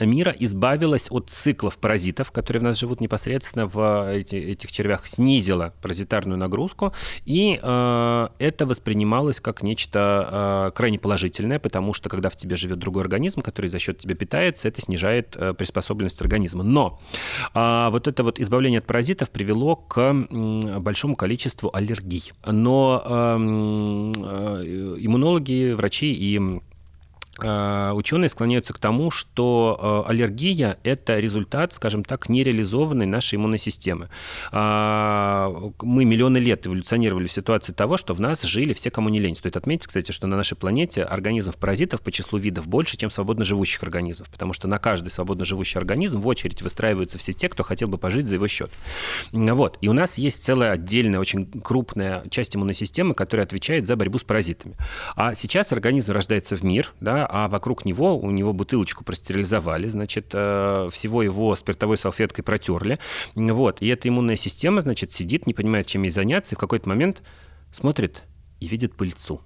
мира 0.00 0.34
избавилась 0.38 1.08
от 1.10 1.30
циклов 1.30 1.78
паразитов, 1.78 2.32
которые 2.32 2.60
в 2.60 2.64
нас 2.64 2.78
живут 2.78 3.00
непосредственно 3.00 3.66
в 3.66 4.12
эти, 4.12 4.36
этих 4.36 4.72
червях, 4.72 5.06
снизила 5.06 5.74
паразитарную 5.82 6.38
нагрузку, 6.38 6.92
и 7.24 7.58
э, 7.62 8.28
это 8.38 8.66
воспринималось 8.66 9.40
как 9.40 9.62
нечто 9.62 10.68
э, 10.68 10.76
крайне 10.76 10.98
положительное, 10.98 11.58
потому 11.58 11.92
что 11.92 12.08
когда 12.08 12.28
в 12.28 12.36
тебе 12.36 12.56
живет 12.56 12.78
другой 12.78 13.02
организм, 13.02 13.40
который 13.40 13.70
за 13.70 13.78
счет 13.78 13.98
тебя 13.98 14.14
питается, 14.14 14.68
это 14.68 14.80
снижает 14.80 15.36
э, 15.36 15.54
приспособленность 15.54 16.20
организма. 16.20 16.64
Но 16.64 17.00
э, 17.54 17.88
вот 17.90 18.08
это 18.08 18.24
вот 18.24 18.40
избавление 18.40 18.78
от 18.78 18.86
паразитов 18.86 19.30
привело 19.30 19.76
к 19.76 19.98
э, 20.00 20.78
большому 20.78 21.16
количеству 21.16 21.70
аллергий. 21.72 22.32
Но 22.44 23.02
э, 23.04 23.36
э, 24.16 24.96
иммунологи, 24.98 25.72
врачи 25.72 26.12
и 26.12 26.38
Э, 26.38 26.73
ученые 27.38 28.28
склоняются 28.28 28.72
к 28.72 28.78
тому, 28.78 29.10
что 29.10 30.04
э, 30.06 30.10
аллергия– 30.10 30.78
это 30.84 31.18
результат, 31.18 31.74
скажем 31.74 32.04
так, 32.04 32.28
нереализованной 32.28 33.06
нашей 33.06 33.36
иммунной 33.36 33.58
системы. 33.58 34.08
А, 34.52 35.52
мы 35.82 36.04
миллионы 36.04 36.38
лет 36.38 36.66
эволюционировали 36.66 37.26
в 37.26 37.32
ситуации 37.32 37.72
того, 37.72 37.96
что 37.96 38.14
в 38.14 38.20
нас 38.20 38.42
жили 38.42 38.72
все, 38.72 38.90
кому 38.90 39.08
не 39.08 39.18
лень. 39.18 39.34
Стоит 39.34 39.56
отметить, 39.56 39.88
кстати, 39.88 40.12
что 40.12 40.26
на 40.26 40.36
нашей 40.36 40.56
планете 40.56 41.02
организмов-паразитов 41.02 42.02
по 42.02 42.12
числу 42.12 42.38
видов 42.38 42.68
больше, 42.68 42.96
чем 42.96 43.10
свободно 43.10 43.44
живущих 43.44 43.82
организмов, 43.82 44.30
потому 44.30 44.52
что 44.52 44.68
на 44.68 44.78
каждый 44.78 45.08
свободно 45.08 45.44
живущий 45.44 45.78
организм 45.78 46.20
в 46.20 46.28
очередь 46.28 46.62
выстраиваются 46.62 47.18
все 47.18 47.32
те, 47.32 47.48
кто 47.48 47.64
хотел 47.64 47.88
бы 47.88 47.98
пожить 47.98 48.28
за 48.28 48.36
его 48.36 48.46
счет. 48.46 48.70
Вот. 49.32 49.78
И 49.80 49.88
у 49.88 49.92
нас 49.92 50.18
есть 50.18 50.44
целая 50.44 50.72
отдельная, 50.72 51.18
очень 51.18 51.46
крупная 51.46 52.22
часть 52.30 52.54
иммунной 52.54 52.74
системы, 52.74 53.14
которая 53.14 53.44
отвечает 53.44 53.86
за 53.86 53.96
борьбу 53.96 54.18
с 54.18 54.22
паразитами. 54.22 54.76
А 55.16 55.34
сейчас 55.34 55.72
организм 55.72 56.12
рождается 56.12 56.56
в 56.56 56.62
мир, 56.62 56.92
да, 57.00 57.23
а 57.28 57.48
вокруг 57.48 57.84
него, 57.84 58.18
у 58.18 58.30
него 58.30 58.52
бутылочку 58.52 59.04
простерилизовали, 59.04 59.88
значит, 59.88 60.30
э, 60.32 60.88
всего 60.92 61.22
его 61.22 61.54
спиртовой 61.56 61.96
салфеткой 61.96 62.44
протерли, 62.44 62.98
вот, 63.34 63.82
и 63.82 63.88
эта 63.88 64.08
иммунная 64.08 64.36
система, 64.36 64.80
значит, 64.80 65.12
сидит, 65.12 65.46
не 65.46 65.54
понимает, 65.54 65.86
чем 65.86 66.02
ей 66.02 66.10
заняться, 66.10 66.54
и 66.54 66.56
в 66.56 66.60
какой-то 66.60 66.88
момент 66.88 67.22
смотрит 67.72 68.24
и 68.60 68.66
видит 68.66 68.96
пыльцу. 68.96 69.40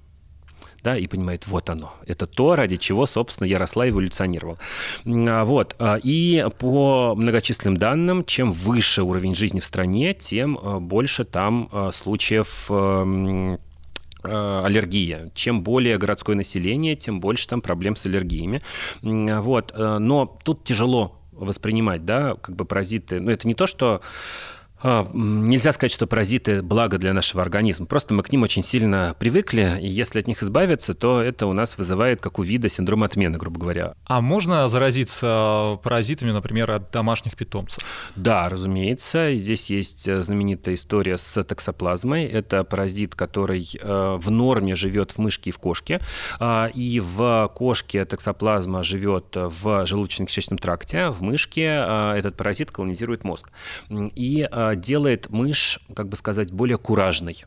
Да, 0.83 0.97
и 0.97 1.07
понимает, 1.09 1.47
вот 1.49 1.71
оно, 1.71 1.95
это 2.07 2.27
то, 2.27 2.55
ради 2.55 2.77
чего, 2.77 3.07
собственно, 3.07 3.47
я 3.47 3.59
росла 3.59 3.87
и 3.87 3.91
эволюционировал. 3.91 4.59
А, 5.07 5.45
вот, 5.45 5.75
а, 5.79 5.99
и 6.03 6.45
по 6.59 7.15
многочисленным 7.17 7.77
данным, 7.77 8.25
чем 8.25 8.53
выше 8.53 9.03
уровень 9.03 9.35
жизни 9.35 9.59
в 9.61 9.65
стране, 9.65 10.15
тем 10.15 10.57
э, 10.57 10.79
больше 10.79 11.25
там 11.25 11.69
э, 11.73 11.91
случаев 11.93 12.67
эм, 12.71 13.59
аллергия. 14.23 15.31
Чем 15.35 15.63
более 15.63 15.99
городское 15.99 16.37
население, 16.37 16.97
тем 16.97 17.21
больше 17.21 17.49
там 17.49 17.61
проблем 17.61 17.97
с 17.97 18.07
аллергиями. 18.07 18.63
Вот. 19.03 19.73
Э, 19.75 19.99
но 19.99 20.39
тут 20.45 20.65
тяжело 20.65 21.19
воспринимать, 21.33 22.05
да, 22.05 22.35
как 22.35 22.57
бы 22.57 22.65
паразиты. 22.65 23.21
Ну, 23.21 23.31
это 23.31 23.47
не 23.47 23.55
то, 23.55 23.67
что 23.67 24.01
нельзя 24.83 25.73
сказать, 25.73 25.93
что 25.93 26.07
паразиты 26.07 26.63
благо 26.63 26.99
для 26.99 27.13
нашего 27.13 27.43
организма. 27.43 27.87
Просто 27.87 28.15
мы 28.15 28.23
к 28.23 28.31
ним 28.31 28.43
очень 28.43 28.63
сильно 28.63 29.17
привыкли, 29.19 29.79
и 29.81 29.89
если 29.89 30.21
от 30.21 30.27
них 30.27 30.43
избавиться, 30.43 30.95
то 30.95 31.21
это 31.21 31.47
у 31.47 31.53
нас 31.53 31.79
вызывает, 31.79 32.21
как 32.21 32.39
у 32.39 32.43
вида, 32.43 32.69
синдром 32.69 33.03
отмены, 33.03 33.39
грубо 33.39 33.61
говоря. 33.61 33.95
А 34.05 34.21
можно 34.21 34.69
заразиться 34.69 35.79
паразитами, 35.83 36.31
например, 36.31 36.71
от 36.71 36.91
домашних 36.91 37.37
питомцев? 37.37 37.83
Да, 38.17 38.49
разумеется. 38.49 39.35
Здесь 39.35 39.71
есть 39.71 40.07
э, 40.07 40.23
знаменитая 40.23 40.75
история 40.75 41.19
с 41.19 41.43
токсоплазмой. 41.43 42.25
Это 42.25 42.65
паразит, 42.65 43.15
который 43.15 43.69
э, 43.81 44.17
в 44.21 44.31
норме 44.31 44.75
живет 44.75 45.13
в 45.13 45.19
мышке 45.19 45.51
и 45.51 45.53
в 45.53 45.59
кошке. 45.59 46.01
А, 46.39 46.71
и 46.75 47.01
в 47.01 47.51
кошке 47.55 48.05
токсоплазма 48.05 48.83
живет 48.83 49.27
в 49.35 49.85
желудочно-кишечном 49.85 50.59
тракте, 50.59 51.09
в 51.09 51.23
мышке 51.23 51.85
э, 51.87 52.15
этот 52.17 52.37
паразит 52.37 52.71
колонизирует 52.71 53.25
мозг. 53.25 53.51
И 53.91 54.49
делает 54.75 55.31
мышь, 55.31 55.81
как 55.95 56.09
бы 56.09 56.17
сказать, 56.17 56.53
более 56.53 56.79
куражной. 56.79 57.45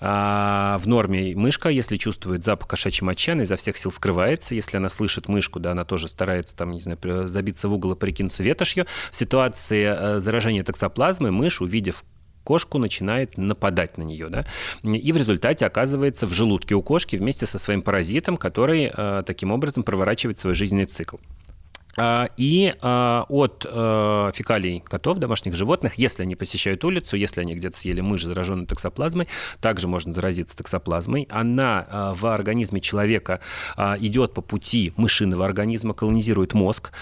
А, 0.00 0.78
в 0.78 0.86
норме 0.86 1.34
мышка, 1.34 1.68
если 1.68 1.96
чувствует 1.96 2.44
запах 2.44 2.68
кошачьей 2.68 3.04
мочи, 3.04 3.32
она 3.32 3.42
изо 3.42 3.56
всех 3.56 3.76
сил 3.76 3.90
скрывается. 3.90 4.54
Если 4.54 4.76
она 4.76 4.88
слышит 4.88 5.28
мышку, 5.28 5.60
да, 5.60 5.72
она 5.72 5.84
тоже 5.84 6.08
старается 6.08 6.56
там, 6.56 6.72
не 6.72 6.80
знаю, 6.80 6.98
забиться 7.28 7.68
в 7.68 7.74
угол 7.74 7.92
и 7.92 7.96
прикинуться 7.96 8.42
ветошью. 8.42 8.86
В 9.10 9.16
ситуации 9.16 9.84
э, 9.84 10.20
заражения 10.20 10.64
токсоплазмой 10.64 11.30
мышь, 11.30 11.60
увидев 11.60 12.04
кошку 12.44 12.78
начинает 12.78 13.36
нападать 13.36 13.98
на 13.98 14.04
нее, 14.04 14.28
да, 14.28 14.46
и 14.84 15.10
в 15.10 15.16
результате 15.16 15.66
оказывается 15.66 16.26
в 16.26 16.32
желудке 16.32 16.76
у 16.76 16.82
кошки 16.82 17.16
вместе 17.16 17.44
со 17.44 17.58
своим 17.58 17.82
паразитом, 17.82 18.36
который 18.36 18.90
э, 18.96 19.24
таким 19.26 19.50
образом 19.50 19.82
проворачивает 19.82 20.38
свой 20.38 20.54
жизненный 20.54 20.86
цикл. 20.86 21.16
А, 21.98 22.28
и 22.36 22.74
а, 22.82 23.24
от 23.28 23.66
э, 23.68 24.30
фекалий 24.34 24.80
котов, 24.80 25.18
домашних 25.18 25.54
животных, 25.54 25.94
если 25.94 26.22
они 26.22 26.36
посещают 26.36 26.84
улицу, 26.84 27.16
если 27.16 27.40
они 27.40 27.54
где-то 27.54 27.78
съели 27.78 28.00
мышь, 28.00 28.24
зараженную 28.24 28.66
токсоплазмой, 28.66 29.28
также 29.60 29.88
можно 29.88 30.12
заразиться 30.12 30.56
токсоплазмой. 30.56 31.26
Она 31.30 31.86
а, 31.88 32.14
в 32.14 32.26
организме 32.26 32.80
человека 32.80 33.40
идет 33.76 34.34
по 34.34 34.42
пути 34.42 34.92
мышиного 34.96 35.44
организма, 35.44 35.94
колонизирует 35.94 36.54
мозг 36.54 36.92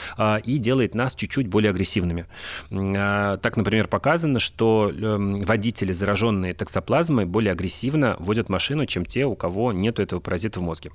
и 0.45 0.59
делает 0.59 0.95
нас 0.95 1.14
чуть-чуть 1.14 1.49
более 1.49 1.70
агрессивными. 1.70 2.26
Так, 2.70 3.57
например, 3.57 3.88
показано, 3.88 4.38
что 4.38 4.90
эм, 4.92 5.36
водители, 5.36 5.92
зараженные 5.92 6.55
токсоплазмой, 6.55 7.24
более 7.24 7.53
агрессивно 7.53 8.16
водят 8.18 8.49
машину, 8.49 8.86
чем 8.86 9.05
те, 9.05 9.24
у 9.24 9.34
кого 9.34 9.72
нет 9.72 9.99
этого 9.99 10.20
паразита 10.20 10.61
в 10.61 10.62
мозге. 10.62 10.90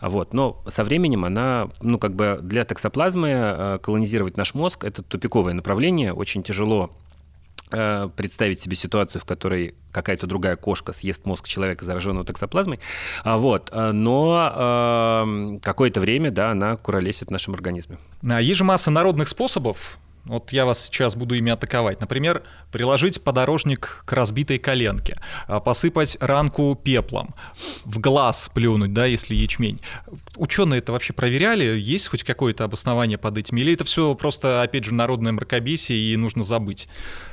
Вот. 0.00 0.34
Но 0.34 0.62
со 0.68 0.84
временем 0.84 1.24
она, 1.24 1.68
ну, 1.80 1.98
как 1.98 2.14
бы 2.14 2.38
для 2.42 2.64
токсоплазмы 2.64 3.41
Э, 3.42 3.78
колонизировать 3.82 4.36
наш 4.36 4.54
мозг– 4.54 4.84
это 4.86 5.02
тупиковое 5.02 5.52
направление. 5.52 6.12
Очень 6.12 6.44
тяжело 6.44 6.92
э, 7.72 8.08
представить 8.14 8.60
себе 8.60 8.76
ситуацию, 8.76 9.20
в 9.20 9.24
которой 9.24 9.74
какая-то 9.90 10.28
другая 10.28 10.54
кошка 10.54 10.92
съест 10.92 11.26
мозг 11.26 11.48
человека, 11.48 11.84
зараженного 11.84 12.24
токсоплазмой. 12.24 12.78
А, 13.24 13.38
вот. 13.38 13.68
Э, 13.72 13.90
но 13.90 15.58
какое-то 15.62 15.98
время, 15.98 16.30
да, 16.30 16.52
она 16.52 16.76
куролесит 16.76 17.28
в 17.28 17.30
нашем 17.32 17.54
организме. 17.54 17.98
А 18.28 18.40
есть 18.40 18.58
же 18.58 18.64
масса 18.64 18.92
народных 18.92 19.28
способов 19.28 19.98
вот 20.24 20.52
я 20.52 20.64
вас 20.64 20.84
сейчас 20.84 21.16
буду 21.16 21.34
ими 21.34 21.50
атаковать. 21.50 22.00
Например, 22.00 22.42
приложить 22.70 23.22
подорожник 23.22 24.02
к 24.06 24.12
разбитой 24.12 24.58
коленке, 24.58 25.20
а, 25.46 25.60
посыпать 25.60 26.16
ранку 26.20 26.78
пеплом, 26.82 27.34
в 27.84 27.98
глаз 27.98 28.50
плюнуть, 28.54 28.92
да, 28.92 29.06
если 29.06 29.34
ячмень. 29.34 29.80
Ученые 30.36 30.78
это 30.78 30.92
вообще 30.92 31.12
проверяли? 31.12 31.64
Есть 31.64 32.08
хоть 32.08 32.22
какое-то 32.22 32.64
обоснование 32.64 33.18
под 33.18 33.38
этим? 33.38 33.56
Или 33.56 33.74
это 33.74 33.84
все 33.84 34.14
просто, 34.14 34.62
опять 34.62 34.84
же, 34.84 34.94
народное 34.94 35.32
мракобесие 35.32 35.98
и 35.98 36.16
нужно 36.16 36.42
забыть? 36.42 36.88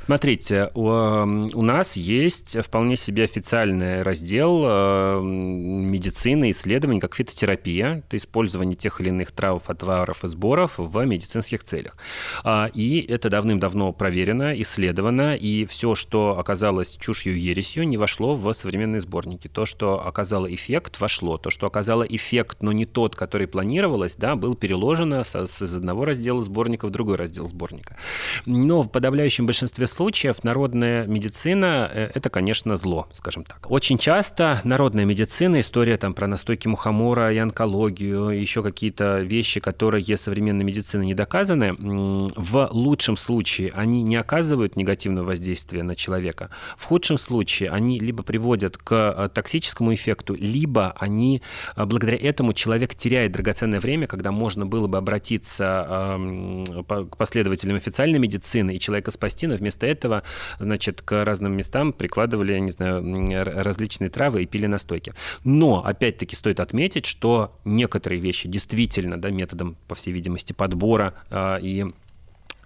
Смотрите, 0.10 0.72
у, 0.74 0.88
у 0.88 1.62
нас 1.62 1.96
есть 1.96 2.60
вполне 2.66 2.98
себе 2.98 3.26
официальный 3.26 4.02
раздел 4.02 4.64
э, 4.66 5.22
медицины, 5.22 6.50
исследований, 6.50 7.00
как 7.00 7.14
фитотерапия, 7.14 8.00
это 8.00 8.18
использование 8.18 8.76
тех 8.76 9.00
или 9.02 9.10
иных 9.10 9.32
трав, 9.32 9.70
отваров 9.70 10.24
и 10.24 10.28
сборов 10.28 10.80
в 10.80 11.06
медицинских 11.06 11.64
целях. 11.64 11.96
А, 12.44 12.72
и 12.74 13.02
это 13.02 13.30
давным-давно 13.30 13.94
проверено, 13.94 14.60
исследовано, 14.60 15.36
и 15.36 15.66
все, 15.66 15.94
что 15.94 16.40
оказалось 16.40 16.98
чушью 16.98 17.40
ересью, 17.40 17.88
не 17.88 17.98
вошло 17.98 18.34
в 18.34 18.52
современные 18.54 19.02
сборники. 19.02 19.48
То, 19.48 19.68
что 19.68 20.04
оказало 20.04 20.52
эффект, 20.52 21.00
вошло. 21.00 21.38
То, 21.38 21.52
что 21.52 21.68
оказало 21.68 22.02
эффект, 22.02 22.64
но 22.64 22.72
не 22.72 22.88
тот, 22.88 23.16
который 23.16 23.46
планировалось, 23.46 24.16
да, 24.16 24.36
был 24.36 24.56
переложено 24.56 25.24
с, 25.24 25.36
с 25.36 25.62
из 25.62 25.76
одного 25.76 26.06
раздела 26.06 26.42
сборника 26.42 26.88
в 26.88 26.90
другой 26.90 27.18
раздел 27.18 27.46
сборника. 27.46 27.96
Но 28.48 28.82
в 28.82 28.92
подавляющем 28.92 29.46
большинстве 29.46 29.86
случаев 29.86 29.99
народная 30.44 31.06
медицина 31.06 31.90
э,– 31.92 32.12
это, 32.16 32.30
конечно, 32.30 32.78
зло, 32.78 33.08
скажем 33.12 33.44
так. 33.44 33.70
Очень 33.70 33.98
часто 33.98 34.62
народная 34.64 35.04
медицина, 35.04 35.60
история 35.60 35.98
там 35.98 36.14
про 36.14 36.26
настойки 36.26 36.70
мухомора 36.70 37.34
и 37.34 37.38
онкологию, 37.38 38.30
еще 38.30 38.64
какие-то 38.64 39.20
вещи, 39.20 39.60
которые 39.60 40.04
современной 40.18 40.64
медицины 40.64 41.04
не 41.06 41.14
доказаны, 41.14 41.76
в 41.78 42.70
лучшем 42.72 43.18
случае 43.18 43.74
они 43.76 44.02
не 44.02 44.16
оказывают 44.16 44.78
негативного 44.78 45.26
воздействия 45.26 45.84
на 45.84 45.96
человека. 45.96 46.50
В 46.78 46.86
худшем 46.86 47.18
случае 47.18 47.70
они 47.70 48.00
либо 48.00 48.24
приводят 48.24 48.78
к 48.78 48.94
э, 48.94 49.30
токсическому 49.34 49.94
эффекту, 49.94 50.34
либо 50.34 50.96
они, 50.98 51.42
э, 51.76 51.86
благодаря 51.86 52.18
этому 52.18 52.54
человек 52.54 52.96
теряет 52.96 53.34
драгоценное 53.34 53.82
время, 53.82 54.08
когда 54.08 54.32
можно 54.32 54.66
было 54.66 54.88
бы 54.88 54.98
обратиться 54.98 56.18
к 56.88 57.18
последователям 57.18 57.76
официальной 57.76 58.20
медицины 58.20 58.76
и 58.76 58.80
человека 58.80 59.12
спасти, 59.12 59.48
но 59.48 59.56
вместо 59.56 59.89
этого, 59.90 60.24
значит, 60.60 61.02
к 61.02 61.24
разным 61.24 61.54
местам 61.56 61.94
прикладывали, 61.94 62.54
я 62.54 62.60
не 62.60 62.72
знаю, 62.72 63.04
различные 63.64 64.10
травы 64.10 64.44
и 64.44 64.46
пили 64.46 64.68
настойки. 64.68 65.14
Но, 65.44 65.86
опять-таки, 65.86 66.36
стоит 66.36 66.60
отметить, 66.60 67.06
что 67.06 67.56
некоторые 67.66 68.22
вещи 68.22 68.48
действительно, 68.48 69.20
да, 69.20 69.30
методом, 69.30 69.76
по 69.88 69.96
всей 69.96 70.12
видимости, 70.12 70.54
подбора 70.54 71.14
э, 71.30 71.60
и 71.62 71.86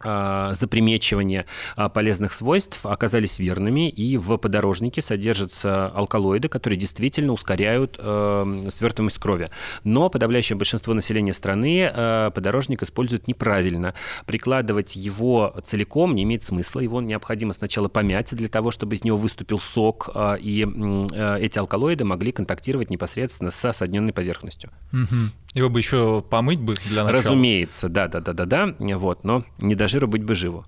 запримечивания 0.04 1.46
а, 1.76 1.90
полезных 1.90 2.34
свойств 2.34 2.86
оказались 2.86 3.40
верными, 3.40 3.90
и 3.90 4.18
в 4.18 4.38
подорожнике 4.38 5.02
содержатся 5.02 5.88
алкалоиды, 5.88 6.48
которые 6.48 6.80
действительно 6.80 7.34
ускоряют 7.34 7.96
э, 8.00 8.64
свертываемость 8.70 9.20
крови. 9.20 9.50
Но 9.84 10.10
подавляющее 10.10 10.58
большинство 10.58 10.94
населения 10.94 11.34
страны 11.34 11.90
э, 11.94 12.32
подорожник 12.34 12.84
использует 12.84 13.28
неправильно. 13.28 13.94
Прикладывать 14.26 14.96
его 14.96 15.56
целиком 15.64 16.16
не 16.16 16.24
имеет 16.24 16.44
смысла, 16.44 16.80
его 16.80 17.02
необходимо 17.02 17.54
сначала 17.54 17.88
помять 17.88 18.36
для 18.36 18.48
того, 18.48 18.72
чтобы 18.72 18.96
из 18.96 19.04
него 19.04 19.18
выступил 19.18 19.60
сок, 19.60 20.10
э, 20.14 20.38
и 20.40 20.64
эти 20.64 21.58
алкалоиды 21.58 22.04
могли 22.04 22.32
контактировать 22.32 22.90
непосредственно 22.90 23.52
с 23.52 23.66
осадненной 23.66 24.14
поверхностью. 24.14 24.72
Угу. 24.92 25.32
Его 25.54 25.70
бы 25.70 25.80
еще 25.80 26.24
помыть 26.28 26.60
бы 26.60 26.76
для 26.88 27.04
начала. 27.04 27.22
Разумеется, 27.22 27.88
да, 27.88 28.08
да, 28.08 28.20
да, 28.20 28.34
да, 28.34 28.46
да. 28.46 28.76
Вот, 28.80 29.24
но 29.24 29.46
не 29.60 29.76
до 29.76 29.88
жира 29.94 30.08
быть 30.08 30.24
бы 30.24 30.36
живу. 30.36 30.66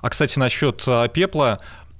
А 0.00 0.08
кстати, 0.08 0.38
насчет 0.38 0.82
а, 0.86 1.08
пепла. 1.08 1.58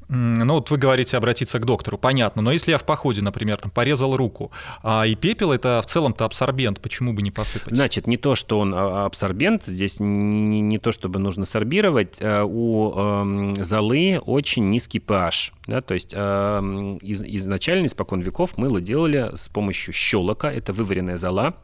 Ну, 0.09 0.55
вот 0.55 0.70
вы 0.70 0.77
говорите 0.77 1.16
обратиться 1.16 1.59
к 1.59 1.64
доктору, 1.64 1.97
понятно. 1.97 2.43
Но 2.43 2.53
если 2.53 2.73
я 2.73 2.79
в 2.79 2.85
походе, 2.85 3.23
например, 3.23 3.57
там, 3.57 3.70
порезал 3.70 4.14
руку, 4.14 4.51
а 4.83 5.07
и 5.07 5.14
пепел 5.14 5.53
это 5.53 5.81
в 5.83 5.87
целом-то 5.87 6.27
абсорбент, 6.27 6.81
почему 6.81 7.14
бы 7.14 7.23
не 7.23 7.31
посыпать? 7.31 7.73
Значит, 7.73 8.07
не 8.07 8.18
то, 8.18 8.35
что 8.35 8.59
он 8.59 8.75
а, 8.75 9.07
абсорбент, 9.07 9.64
здесь 9.64 10.01
не, 10.01 10.61
не 10.61 10.79
то, 10.79 10.93
чтобы 10.93 11.18
нужно 11.18 11.47
сорбировать. 11.47 12.18
А 12.20 12.45
у 12.45 12.93
э, 12.95 13.62
золы 13.62 14.20
очень 14.25 14.68
низкий 14.68 14.99
pH. 14.99 15.53
Да, 15.66 15.81
то 15.81 15.95
есть 15.95 16.12
э, 16.14 16.97
из, 17.03 17.23
изначально, 17.23 17.87
испокон 17.87 18.20
веков, 18.20 18.59
мыло 18.59 18.81
делали 18.81 19.31
с 19.35 19.49
помощью 19.49 19.95
щелока, 19.95 20.53
это 20.53 20.73
вываренная 20.75 21.16
зола, 21.16 21.55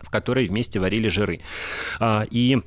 в 0.00 0.10
которой 0.10 0.46
вместе 0.46 0.78
варили 0.78 1.08
жиры. 1.08 1.40
А, 1.98 2.24
и 2.30 2.56
э, 2.56 2.60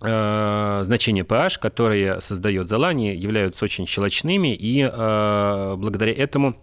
значения 0.00 1.22
pH, 1.24 1.58
которые 1.60 2.20
создает 2.20 2.68
зола, 2.68 2.88
они 2.88 3.14
являются 3.14 3.64
очень 3.64 3.86
щелочными, 3.86 4.54
и 4.54 4.80
э, 4.82 5.74
благодаря 5.76 6.12
этому 6.12 6.56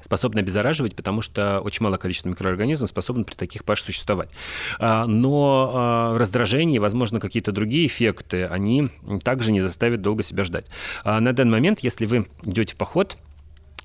способны 0.00 0.40
обеззараживать, 0.40 0.96
потому 0.96 1.20
что 1.20 1.60
очень 1.60 1.84
малое 1.84 1.98
количество 1.98 2.30
микроорганизмов 2.30 2.88
способно 2.88 3.24
при 3.24 3.34
таких 3.34 3.62
pH 3.62 3.84
существовать. 3.84 4.30
А, 4.78 5.04
но 5.06 6.14
раздражение, 6.16 6.80
возможно, 6.80 7.20
какие-то 7.20 7.52
другие 7.52 7.86
эффекты, 7.86 8.46
они 8.46 8.88
также 9.22 9.52
не 9.52 9.60
заставят 9.60 10.00
долго 10.00 10.22
себя 10.22 10.44
ждать. 10.44 10.66
На 11.04 11.32
данный 11.32 11.50
момент, 11.50 11.80
если 11.80 12.06
вы 12.06 12.26
идете 12.44 12.74
в 12.74 12.76
поход, 12.76 13.18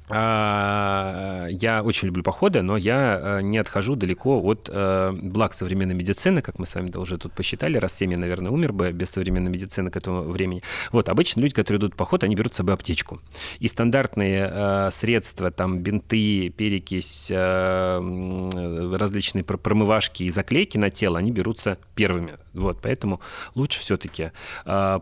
я 0.10 1.82
очень 1.84 2.08
люблю 2.08 2.24
походы, 2.24 2.62
но 2.62 2.78
я 2.78 3.20
э, 3.22 3.42
не 3.42 3.58
отхожу 3.58 3.96
далеко 3.96 4.42
от 4.42 4.70
э, 4.72 5.12
благ 5.14 5.54
современной 5.54 5.96
медицины, 5.96 6.42
как 6.42 6.60
мы 6.60 6.66
с 6.66 6.76
вами 6.76 6.92
уже 6.98 7.18
тут 7.18 7.34
посчитали, 7.34 7.78
раз 7.78 7.96
7 7.96 8.12
я, 8.12 8.18
наверное, 8.18 8.52
умер 8.52 8.74
бы 8.74 8.92
без 8.92 9.12
современной 9.12 9.50
медицины 9.50 9.92
к 9.92 9.96
этому 9.96 10.24
времени. 10.24 10.62
Вот, 10.92 11.10
обычно 11.10 11.42
люди, 11.42 11.54
которые 11.54 11.80
идут 11.80 11.94
в 11.94 11.98
поход, 11.98 12.24
они 12.24 12.36
берут 12.36 12.54
с 12.54 12.58
собой 12.58 12.74
аптечку. 12.74 13.22
И 13.60 13.68
стандартные 13.68 14.50
э, 14.52 14.90
средства, 14.92 15.52
там, 15.52 15.80
бинты, 15.80 16.50
перекись, 16.50 17.32
различные 17.32 19.44
промывашки 19.44 20.24
и 20.24 20.30
заклейки 20.30 20.78
на 20.78 20.90
тело, 20.90 21.20
они 21.20 21.32
берутся 21.32 21.78
первыми. 21.96 22.38
Вот, 22.54 22.80
поэтому 22.82 23.20
лучше 23.56 23.80
все-таки 23.80 24.32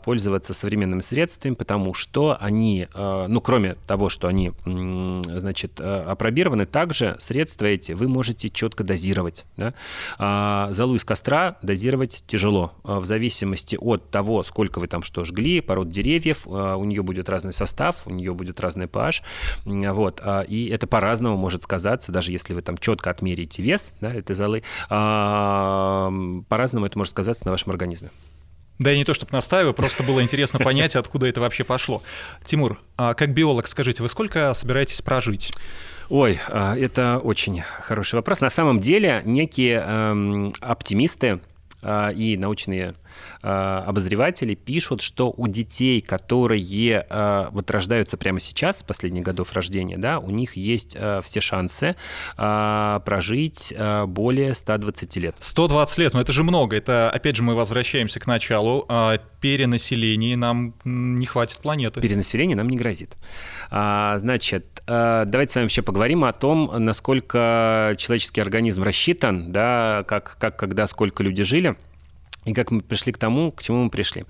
пользоваться 0.04 0.54
современными 0.54 1.02
средствами, 1.02 1.54
потому 1.54 1.94
что 1.94 2.38
они, 2.40 2.88
ну, 2.94 3.42
кроме 3.42 3.76
того, 3.88 4.10
что 4.10 4.28
они 4.28 4.52
значит, 4.66 5.80
э, 5.80 6.04
опробированы, 6.04 6.66
также 6.66 7.16
средства 7.20 7.66
эти 7.66 7.92
вы 7.94 8.08
можете 8.08 8.50
четко 8.50 8.84
дозировать. 8.84 9.46
Да? 9.58 9.74
А 10.18 10.70
золу 10.72 10.96
из 10.96 11.04
костра 11.04 11.58
дозировать 11.62 12.24
тяжело. 12.28 12.74
А 12.84 13.00
в 13.00 13.06
зависимости 13.06 13.78
от 13.80 14.10
того, 14.10 14.44
сколько 14.44 14.80
вы 14.80 14.88
там 14.88 15.04
что 15.04 15.24
жгли, 15.24 15.62
пород 15.62 15.90
деревьев, 15.90 16.46
а, 16.46 16.76
у 16.76 16.86
нее 16.86 17.04
будет 17.04 17.30
разный 17.30 17.54
состав, 17.54 18.06
у 18.06 18.12
нее 18.12 18.34
будет 18.34 18.60
разный 18.60 18.86
pH. 18.86 19.22
Вот. 19.66 20.22
А, 20.24 20.42
и 20.42 20.68
это 20.68 20.88
по-разному 20.88 21.38
может 21.38 21.64
сказаться, 21.64 22.12
даже 22.12 22.32
если 22.32 22.54
вы 22.54 22.62
там 22.62 22.78
четко 22.78 23.10
отмерите 23.10 23.62
вес 23.62 23.94
да, 24.02 24.14
этой 24.14 24.36
золы, 24.36 24.64
по-разному 24.88 26.86
это 26.86 26.98
может 26.98 27.12
сказаться 27.12 27.41
на 27.46 27.52
вашем 27.52 27.72
организме. 27.72 28.10
Да 28.80 28.90
я 28.90 28.98
не 28.98 29.06
то 29.06 29.14
чтобы 29.14 29.32
настаиваю, 29.34 29.74
просто 29.74 30.02
было 30.02 30.24
интересно 30.24 30.60
понять, 30.64 30.96
откуда 30.96 31.28
это 31.28 31.40
вообще 31.40 31.64
пошло. 31.64 32.02
Тимур, 32.46 32.82
а 32.98 33.14
как 33.14 33.34
биолог, 33.34 33.68
скажите, 33.68 34.02
вы 34.02 34.10
сколько 34.10 34.54
собираетесь 34.54 35.02
прожить? 35.02 35.52
Ой, 36.10 36.40
а, 36.50 36.76
это 36.76 37.20
очень 37.20 37.62
хороший 37.62 38.16
вопрос. 38.16 38.42
На 38.42 38.50
самом 38.50 38.80
деле 38.80 39.22
некие 39.24 39.84
эм, 39.86 40.54
оптимисты 40.60 41.40
э, 41.82 42.14
и 42.14 42.36
научные 42.38 42.96
обозреватели 43.42 44.56
пишут, 44.56 45.02
что 45.02 45.34
у 45.36 45.48
детей, 45.48 46.02
которые 46.02 47.06
э, 47.10 47.48
вот 47.52 47.70
рождаются 47.72 48.18
прямо 48.18 48.40
сейчас, 48.40 48.84
последних 48.84 49.24
годов 49.24 49.54
рождения, 49.54 49.98
да, 49.98 50.20
у 50.20 50.30
них 50.30 50.56
есть 50.56 50.96
э, 50.98 51.22
все 51.24 51.42
шансы 51.42 51.96
прожить 52.36 53.74
более 54.08 54.54
120 54.54 55.16
лет. 55.18 55.36
120 55.40 55.98
лет, 55.98 56.14
ну 56.14 56.20
это 56.20 56.32
же 56.32 56.44
много. 56.44 56.76
Это, 56.76 57.10
опять 57.10 57.36
же, 57.36 57.44
мы 57.44 57.56
возвращаемся 57.56 58.20
к 58.20 58.28
началу. 58.28 58.88
Перенаселение 59.40 60.38
нам 60.38 60.74
не 60.84 61.26
хватит 61.26 61.60
планеты. 61.60 62.02
Перенаселение 62.02 62.56
нам 62.56 62.70
не 62.70 62.78
грозит. 62.78 63.16
Значит, 63.70 64.82
давайте 64.86 65.52
с 65.52 65.56
вами 65.56 65.66
вообще 65.66 65.82
поговорим 65.82 66.24
о 66.24 66.34
том, 66.34 66.72
насколько 66.78 67.96
человеческий 67.98 68.42
организм 68.42 68.84
рассчитан, 68.84 69.52
да, 69.52 70.04
как, 70.08 70.38
как 70.40 70.58
когда, 70.58 70.88
сколько 70.88 71.24
люди 71.24 71.44
жили. 71.44 71.76
И 72.46 72.54
как 72.54 72.72
мы 72.72 72.82
пришли 72.82 73.12
к 73.14 73.18
тому, 73.18 73.52
к 73.52 73.62
чему 73.62 73.84
мы 73.84 73.90
пришли. 73.90 74.26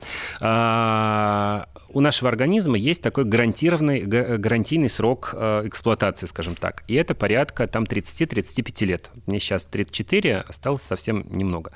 У 1.94 2.00
нашего 2.00 2.30
организма 2.30 2.78
есть 2.78 3.02
такой 3.02 3.26
гарантированный, 3.26 4.02
гарантийный 4.02 4.90
срок 4.90 5.32
э, 5.34 5.64
эксплуатации, 5.66 6.26
скажем 6.26 6.56
так. 6.56 6.84
И 6.88 6.96
это 6.96 7.16
порядка 7.16 7.68
там 7.68 7.84
30-35 7.84 8.86
лет. 8.86 9.10
Мне 9.26 9.40
сейчас 9.40 9.66
34, 9.66 10.46
осталось 10.48 10.82
совсем 10.82 11.26
немного. 11.30 11.72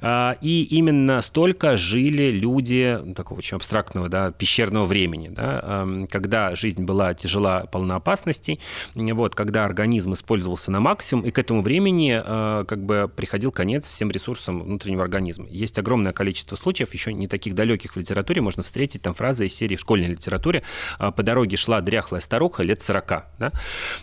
А, 0.00 0.36
и 0.40 0.62
именно 0.64 1.20
столько 1.22 1.76
жили 1.76 2.30
люди 2.30 2.98
такого 3.14 3.38
очень 3.38 3.56
абстрактного, 3.56 4.08
да, 4.08 4.30
пещерного 4.30 4.84
времени, 4.84 5.28
да, 5.28 5.86
когда 6.10 6.54
жизнь 6.54 6.84
была 6.84 7.14
тяжела, 7.14 7.66
полна 7.66 7.96
опасностей, 7.96 8.60
вот, 8.94 9.34
когда 9.34 9.64
организм 9.64 10.12
использовался 10.12 10.70
на 10.70 10.80
максимум, 10.80 11.24
и 11.24 11.30
к 11.30 11.38
этому 11.38 11.62
времени 11.62 12.20
э, 12.24 12.64
как 12.66 12.84
бы 12.84 13.10
приходил 13.14 13.50
конец 13.50 13.84
всем 13.84 14.10
ресурсам 14.10 14.62
внутреннего 14.62 15.02
организма. 15.02 15.46
Есть 15.48 15.78
огромное 15.78 16.12
количество 16.12 16.56
случаев, 16.56 16.92
еще 16.94 17.12
не 17.12 17.28
таких 17.28 17.54
далеких 17.54 17.96
в 17.96 17.98
литературе, 17.98 18.40
можно 18.40 18.62
встретить 18.62 19.02
там 19.02 19.14
фразы 19.14 19.46
серии 19.56 19.76
в 19.76 19.80
школьной 19.80 20.08
литературе, 20.08 20.62
по 20.98 21.22
дороге 21.22 21.56
шла 21.56 21.80
дряхлая 21.80 22.20
старуха 22.20 22.62
лет 22.62 22.82
40. 22.82 23.24
Да? 23.38 23.52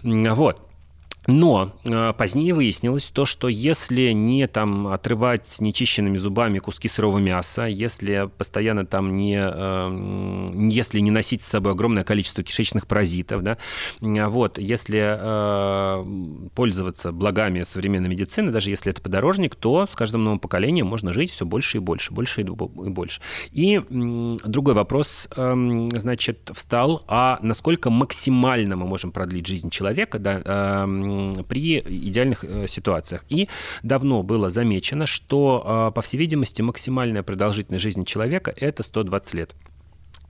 Вот. 0.04 0.70
Но 1.28 1.72
э, 1.86 2.14
позднее 2.18 2.54
выяснилось 2.54 3.06
то, 3.06 3.26
что 3.26 3.48
если 3.48 4.12
не 4.12 4.48
там 4.48 4.88
отрывать 4.88 5.58
нечищенными 5.62 6.18
зубами 6.18 6.60
куски 6.60 6.90
сырого 6.90 7.18
мяса, 7.20 7.64
если 7.64 8.30
постоянно 8.38 8.86
там 8.86 9.16
не, 9.16 9.38
э, 9.40 10.70
если 10.70 11.00
не 11.00 11.12
носить 11.12 11.44
с 11.44 11.48
собой 11.48 11.74
огромное 11.74 12.04
количество 12.04 12.44
кишечных 12.44 12.88
паразитов, 12.88 13.42
да, 13.42 13.58
вот, 14.02 14.58
если 14.58 15.02
э, 15.02 16.50
пользоваться 16.56 17.12
благами 17.14 17.64
современной 17.64 18.10
медицины, 18.10 18.52
даже 18.52 18.70
если 18.70 18.92
это 18.92 19.02
подорожник, 19.02 19.56
то 19.56 19.88
с 19.88 19.96
каждым 19.96 20.26
новым 20.26 20.40
поколением 20.40 20.88
можно 20.88 21.14
жить 21.14 21.32
все 21.32 21.46
больше 21.46 21.78
и 21.78 21.80
больше, 21.80 22.14
больше 22.14 22.42
и 22.42 22.44
больше. 22.44 23.22
И 23.52 23.82
другой 23.90 24.74
вопрос, 24.74 25.30
эм, 25.36 25.90
значит, 25.92 26.52
встал, 26.54 27.04
а 27.08 27.40
насколько 27.42 27.90
максимально 27.90 28.76
мы 28.76 28.86
можем 28.86 29.12
продлить 29.12 29.48
жизнь 29.48 29.70
человека, 29.70 30.20
да, 30.20 30.42
эм, 30.44 31.13
при 31.48 31.80
идеальных 31.80 32.44
э, 32.44 32.68
ситуациях. 32.68 33.26
И 33.30 33.50
давно 33.84 34.24
было 34.24 34.50
замечено, 34.50 35.06
что, 35.06 35.64
э, 35.90 35.92
по 35.94 36.02
всей 36.02 36.18
видимости, 36.18 36.62
максимальная 36.62 37.24
продолжительность 37.24 37.84
жизни 37.84 38.04
человека– 38.04 38.54
это 38.58 38.84
120 38.84 39.34
лет. 39.34 39.56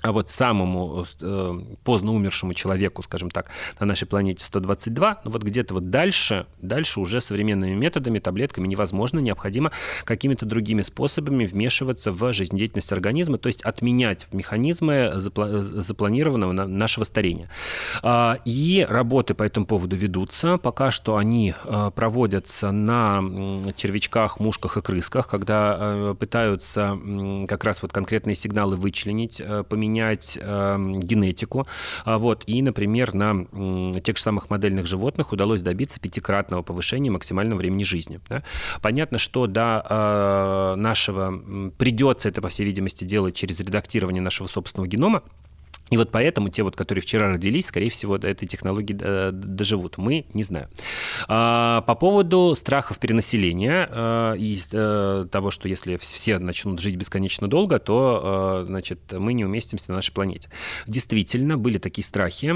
А 0.04 0.12
вот 0.12 0.30
самому 0.30 1.06
э, 1.22 1.62
поздно 1.86 2.12
умершему 2.12 2.54
человеку, 2.54 3.02
скажем 3.04 3.32
так, 3.32 3.50
на 3.80 3.86
нашей 3.86 4.06
планете 4.06 4.44
122, 4.44 5.22
ну 5.24 5.32
вот 5.32 5.44
где-то 5.44 5.76
вот 5.76 5.92
дальше, 5.92 6.46
дальше 6.62 7.00
уже 7.00 7.22
современными 7.22 7.74
методами, 7.74 8.20
таблетками 8.20 8.68
невозможно, 8.68 9.20
необходимо 9.20 9.72
какими-то 10.04 10.46
другими 10.46 10.82
способами 10.82 11.46
вмешиваться 11.46 12.12
в 12.12 12.34
жизнедеятельность 12.34 12.92
организма, 12.92 13.38
то 13.38 13.48
есть 13.48 13.62
отменять 13.62 14.28
механизмы 14.34 15.14
запланированного 15.16 16.52
нашего 16.52 17.06
старения. 17.06 17.50
А, 18.02 18.40
и 18.44 18.86
работы 18.90 19.36
по 19.36 19.44
этому 19.44 19.66
поводу 19.66 19.96
ведутся. 19.96 20.58
Пока 20.58 20.92
что 20.92 21.16
они 21.16 21.54
э, 21.64 21.92
проводятся 21.96 22.72
на 22.72 23.24
червячках, 23.78 24.42
мушках 24.42 24.76
и 24.76 24.82
крысках, 24.82 25.30
когда 25.30 25.78
э, 25.80 26.16
пытаются 26.20 27.00
как 27.48 27.64
раз 27.64 27.82
вот 27.82 27.94
конкретные 27.94 28.36
сигналы 28.36 28.76
вычленить, 28.76 29.42
поменять 29.70 29.93
менять 29.94 30.38
э, 30.42 30.78
генетику. 30.80 31.68
А, 32.06 32.18
вот, 32.18 32.44
и, 32.48 32.62
например, 32.62 33.14
на 33.14 33.94
тех 34.02 34.18
же 34.18 34.24
самых 34.24 34.50
модельных 34.50 34.86
животных 34.86 35.32
удалось 35.32 35.62
добиться 35.62 36.00
пятикратного 36.00 36.64
повышения 36.64 37.12
максимального 37.12 37.60
времени 37.60 37.84
жизни. 37.84 38.20
Да? 38.30 38.44
Понятно, 38.82 39.18
что 39.18 39.48
до 39.48 39.86
э, 39.88 40.76
нашего 40.80 41.72
придется 41.78 42.30
это, 42.30 42.42
по 42.42 42.50
всей 42.50 42.66
видимости, 42.66 43.04
делать 43.04 43.36
через 43.36 43.60
редактирование 43.60 44.22
нашего 44.22 44.48
собственного 44.48 44.88
генома, 44.88 45.24
и 45.94 45.98
вот 45.98 46.10
поэтому 46.10 46.50
те, 46.50 46.64
вот, 46.64 46.76
которые 46.76 47.04
вчера 47.04 47.30
родились, 47.30 47.68
скорее 47.68 47.92
всего, 47.92 48.18
до 48.18 48.28
этой 48.28 48.48
технологии 48.48 48.98
э, 49.00 49.30
доживут. 49.32 50.00
Мы 50.00 50.26
не 50.34 50.42
знаем. 50.42 50.68
А, 51.28 51.82
по 51.82 51.94
поводу 51.94 52.56
страхов 52.58 52.98
перенаселения 52.98 53.88
э, 53.92 54.36
и 54.40 54.58
э, 54.72 55.28
того, 55.32 55.52
что 55.52 55.70
если 55.70 55.98
все 55.98 56.40
начнут 56.40 56.80
жить 56.80 56.96
бесконечно 56.96 57.48
долго, 57.48 57.78
то 57.78 58.64
значит, 58.66 59.02
мы 59.12 59.34
не 59.34 59.46
уместимся 59.46 59.92
на 59.92 59.98
нашей 59.98 60.14
планете. 60.14 60.50
Действительно, 60.88 61.60
были 61.60 61.78
такие 61.78 62.04
страхи 62.04 62.52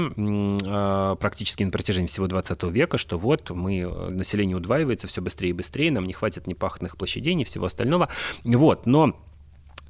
практически 1.20 1.62
на 1.62 1.70
протяжении 1.70 2.08
всего 2.08 2.26
20 2.26 2.60
века, 2.64 2.98
что 2.98 3.18
вот 3.18 3.50
мы, 3.50 4.10
население 4.10 4.56
удваивается 4.56 5.06
все 5.06 5.22
быстрее 5.22 5.50
и 5.50 5.52
быстрее, 5.52 5.92
нам 5.92 6.06
не 6.06 6.12
хватит 6.12 6.48
ни 6.48 6.54
площадей, 6.54 7.34
ни 7.34 7.44
всего 7.44 7.66
остального. 7.66 8.08
Вот, 8.42 8.86
но 8.86 9.14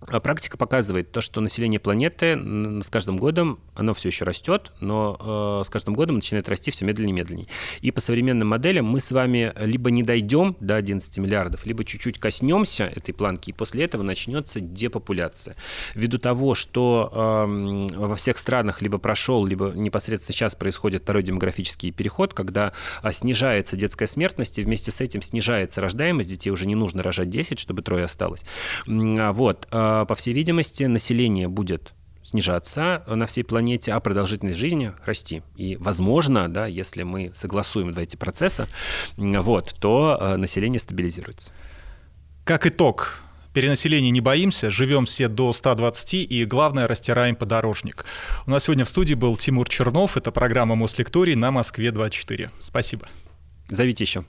а 0.00 0.20
практика 0.20 0.56
показывает 0.56 1.10
то, 1.12 1.20
что 1.20 1.40
население 1.40 1.80
планеты 1.80 2.38
с 2.82 2.88
каждым 2.88 3.16
годом, 3.16 3.58
оно 3.74 3.94
все 3.94 4.08
еще 4.08 4.24
растет, 4.24 4.72
но 4.80 5.60
э, 5.60 5.66
с 5.66 5.70
каждым 5.70 5.94
годом 5.94 6.16
начинает 6.16 6.48
расти 6.48 6.70
все 6.70 6.84
медленнее 6.84 7.10
и 7.10 7.16
медленнее. 7.16 7.46
И 7.80 7.90
по 7.90 8.00
современным 8.00 8.48
моделям 8.48 8.86
мы 8.86 9.00
с 9.00 9.10
вами 9.10 9.52
либо 9.58 9.90
не 9.90 10.02
дойдем 10.02 10.56
до 10.60 10.76
11 10.76 11.18
миллиардов, 11.18 11.66
либо 11.66 11.84
чуть-чуть 11.84 12.18
коснемся 12.18 12.84
этой 12.84 13.12
планки, 13.12 13.50
и 13.50 13.52
после 13.52 13.84
этого 13.84 14.02
начнется 14.02 14.60
депопуляция. 14.60 15.56
Ввиду 15.94 16.18
того, 16.18 16.54
что 16.54 17.10
э, 17.12 17.96
во 17.96 18.14
всех 18.14 18.38
странах 18.38 18.82
либо 18.82 18.98
прошел, 18.98 19.44
либо 19.44 19.72
непосредственно 19.74 20.34
сейчас 20.34 20.54
происходит 20.54 21.02
второй 21.02 21.22
демографический 21.22 21.90
переход, 21.90 22.34
когда 22.34 22.72
э, 23.02 23.12
снижается 23.12 23.76
детская 23.76 24.06
смертность, 24.06 24.58
и 24.58 24.62
вместе 24.62 24.90
с 24.92 25.00
этим 25.00 25.22
снижается 25.22 25.80
рождаемость, 25.80 26.30
детей 26.30 26.50
уже 26.50 26.66
не 26.66 26.76
нужно 26.76 27.02
рожать 27.02 27.30
10, 27.30 27.58
чтобы 27.58 27.82
трое 27.82 28.04
осталось. 28.04 28.44
Вот. 28.86 29.66
Э, 29.70 29.87
а, 29.87 29.87
по 30.06 30.14
всей 30.14 30.34
видимости, 30.34 30.84
население 30.84 31.48
будет 31.48 31.92
снижаться 32.22 33.04
на 33.06 33.26
всей 33.26 33.42
планете, 33.42 33.92
а 33.92 34.00
продолжительность 34.00 34.58
жизни 34.58 34.92
расти. 35.04 35.42
И, 35.56 35.76
возможно, 35.76 36.48
да, 36.48 36.66
если 36.66 37.02
мы 37.02 37.30
согласуем 37.32 37.92
два 37.92 38.02
эти 38.02 38.16
процесса, 38.16 38.68
вот, 39.16 39.74
то 39.80 40.18
а, 40.20 40.36
население 40.36 40.78
стабилизируется. 40.78 41.52
Как 42.44 42.66
итог, 42.66 43.20
перенаселения 43.54 44.10
не 44.10 44.20
боимся, 44.20 44.70
живем 44.70 45.06
все 45.06 45.28
до 45.28 45.52
120 45.52 46.14
и, 46.14 46.44
главное, 46.44 46.86
растираем 46.86 47.34
подорожник. 47.34 48.04
У 48.46 48.50
нас 48.50 48.64
сегодня 48.64 48.84
в 48.84 48.88
студии 48.88 49.14
был 49.14 49.36
Тимур 49.36 49.68
Чернов, 49.68 50.16
это 50.16 50.30
программа 50.30 50.74
Мослекторий 50.74 51.34
на 51.34 51.50
Москве-24. 51.50 52.50
Спасибо. 52.60 53.08
Зовите 53.68 54.04
еще. 54.04 54.24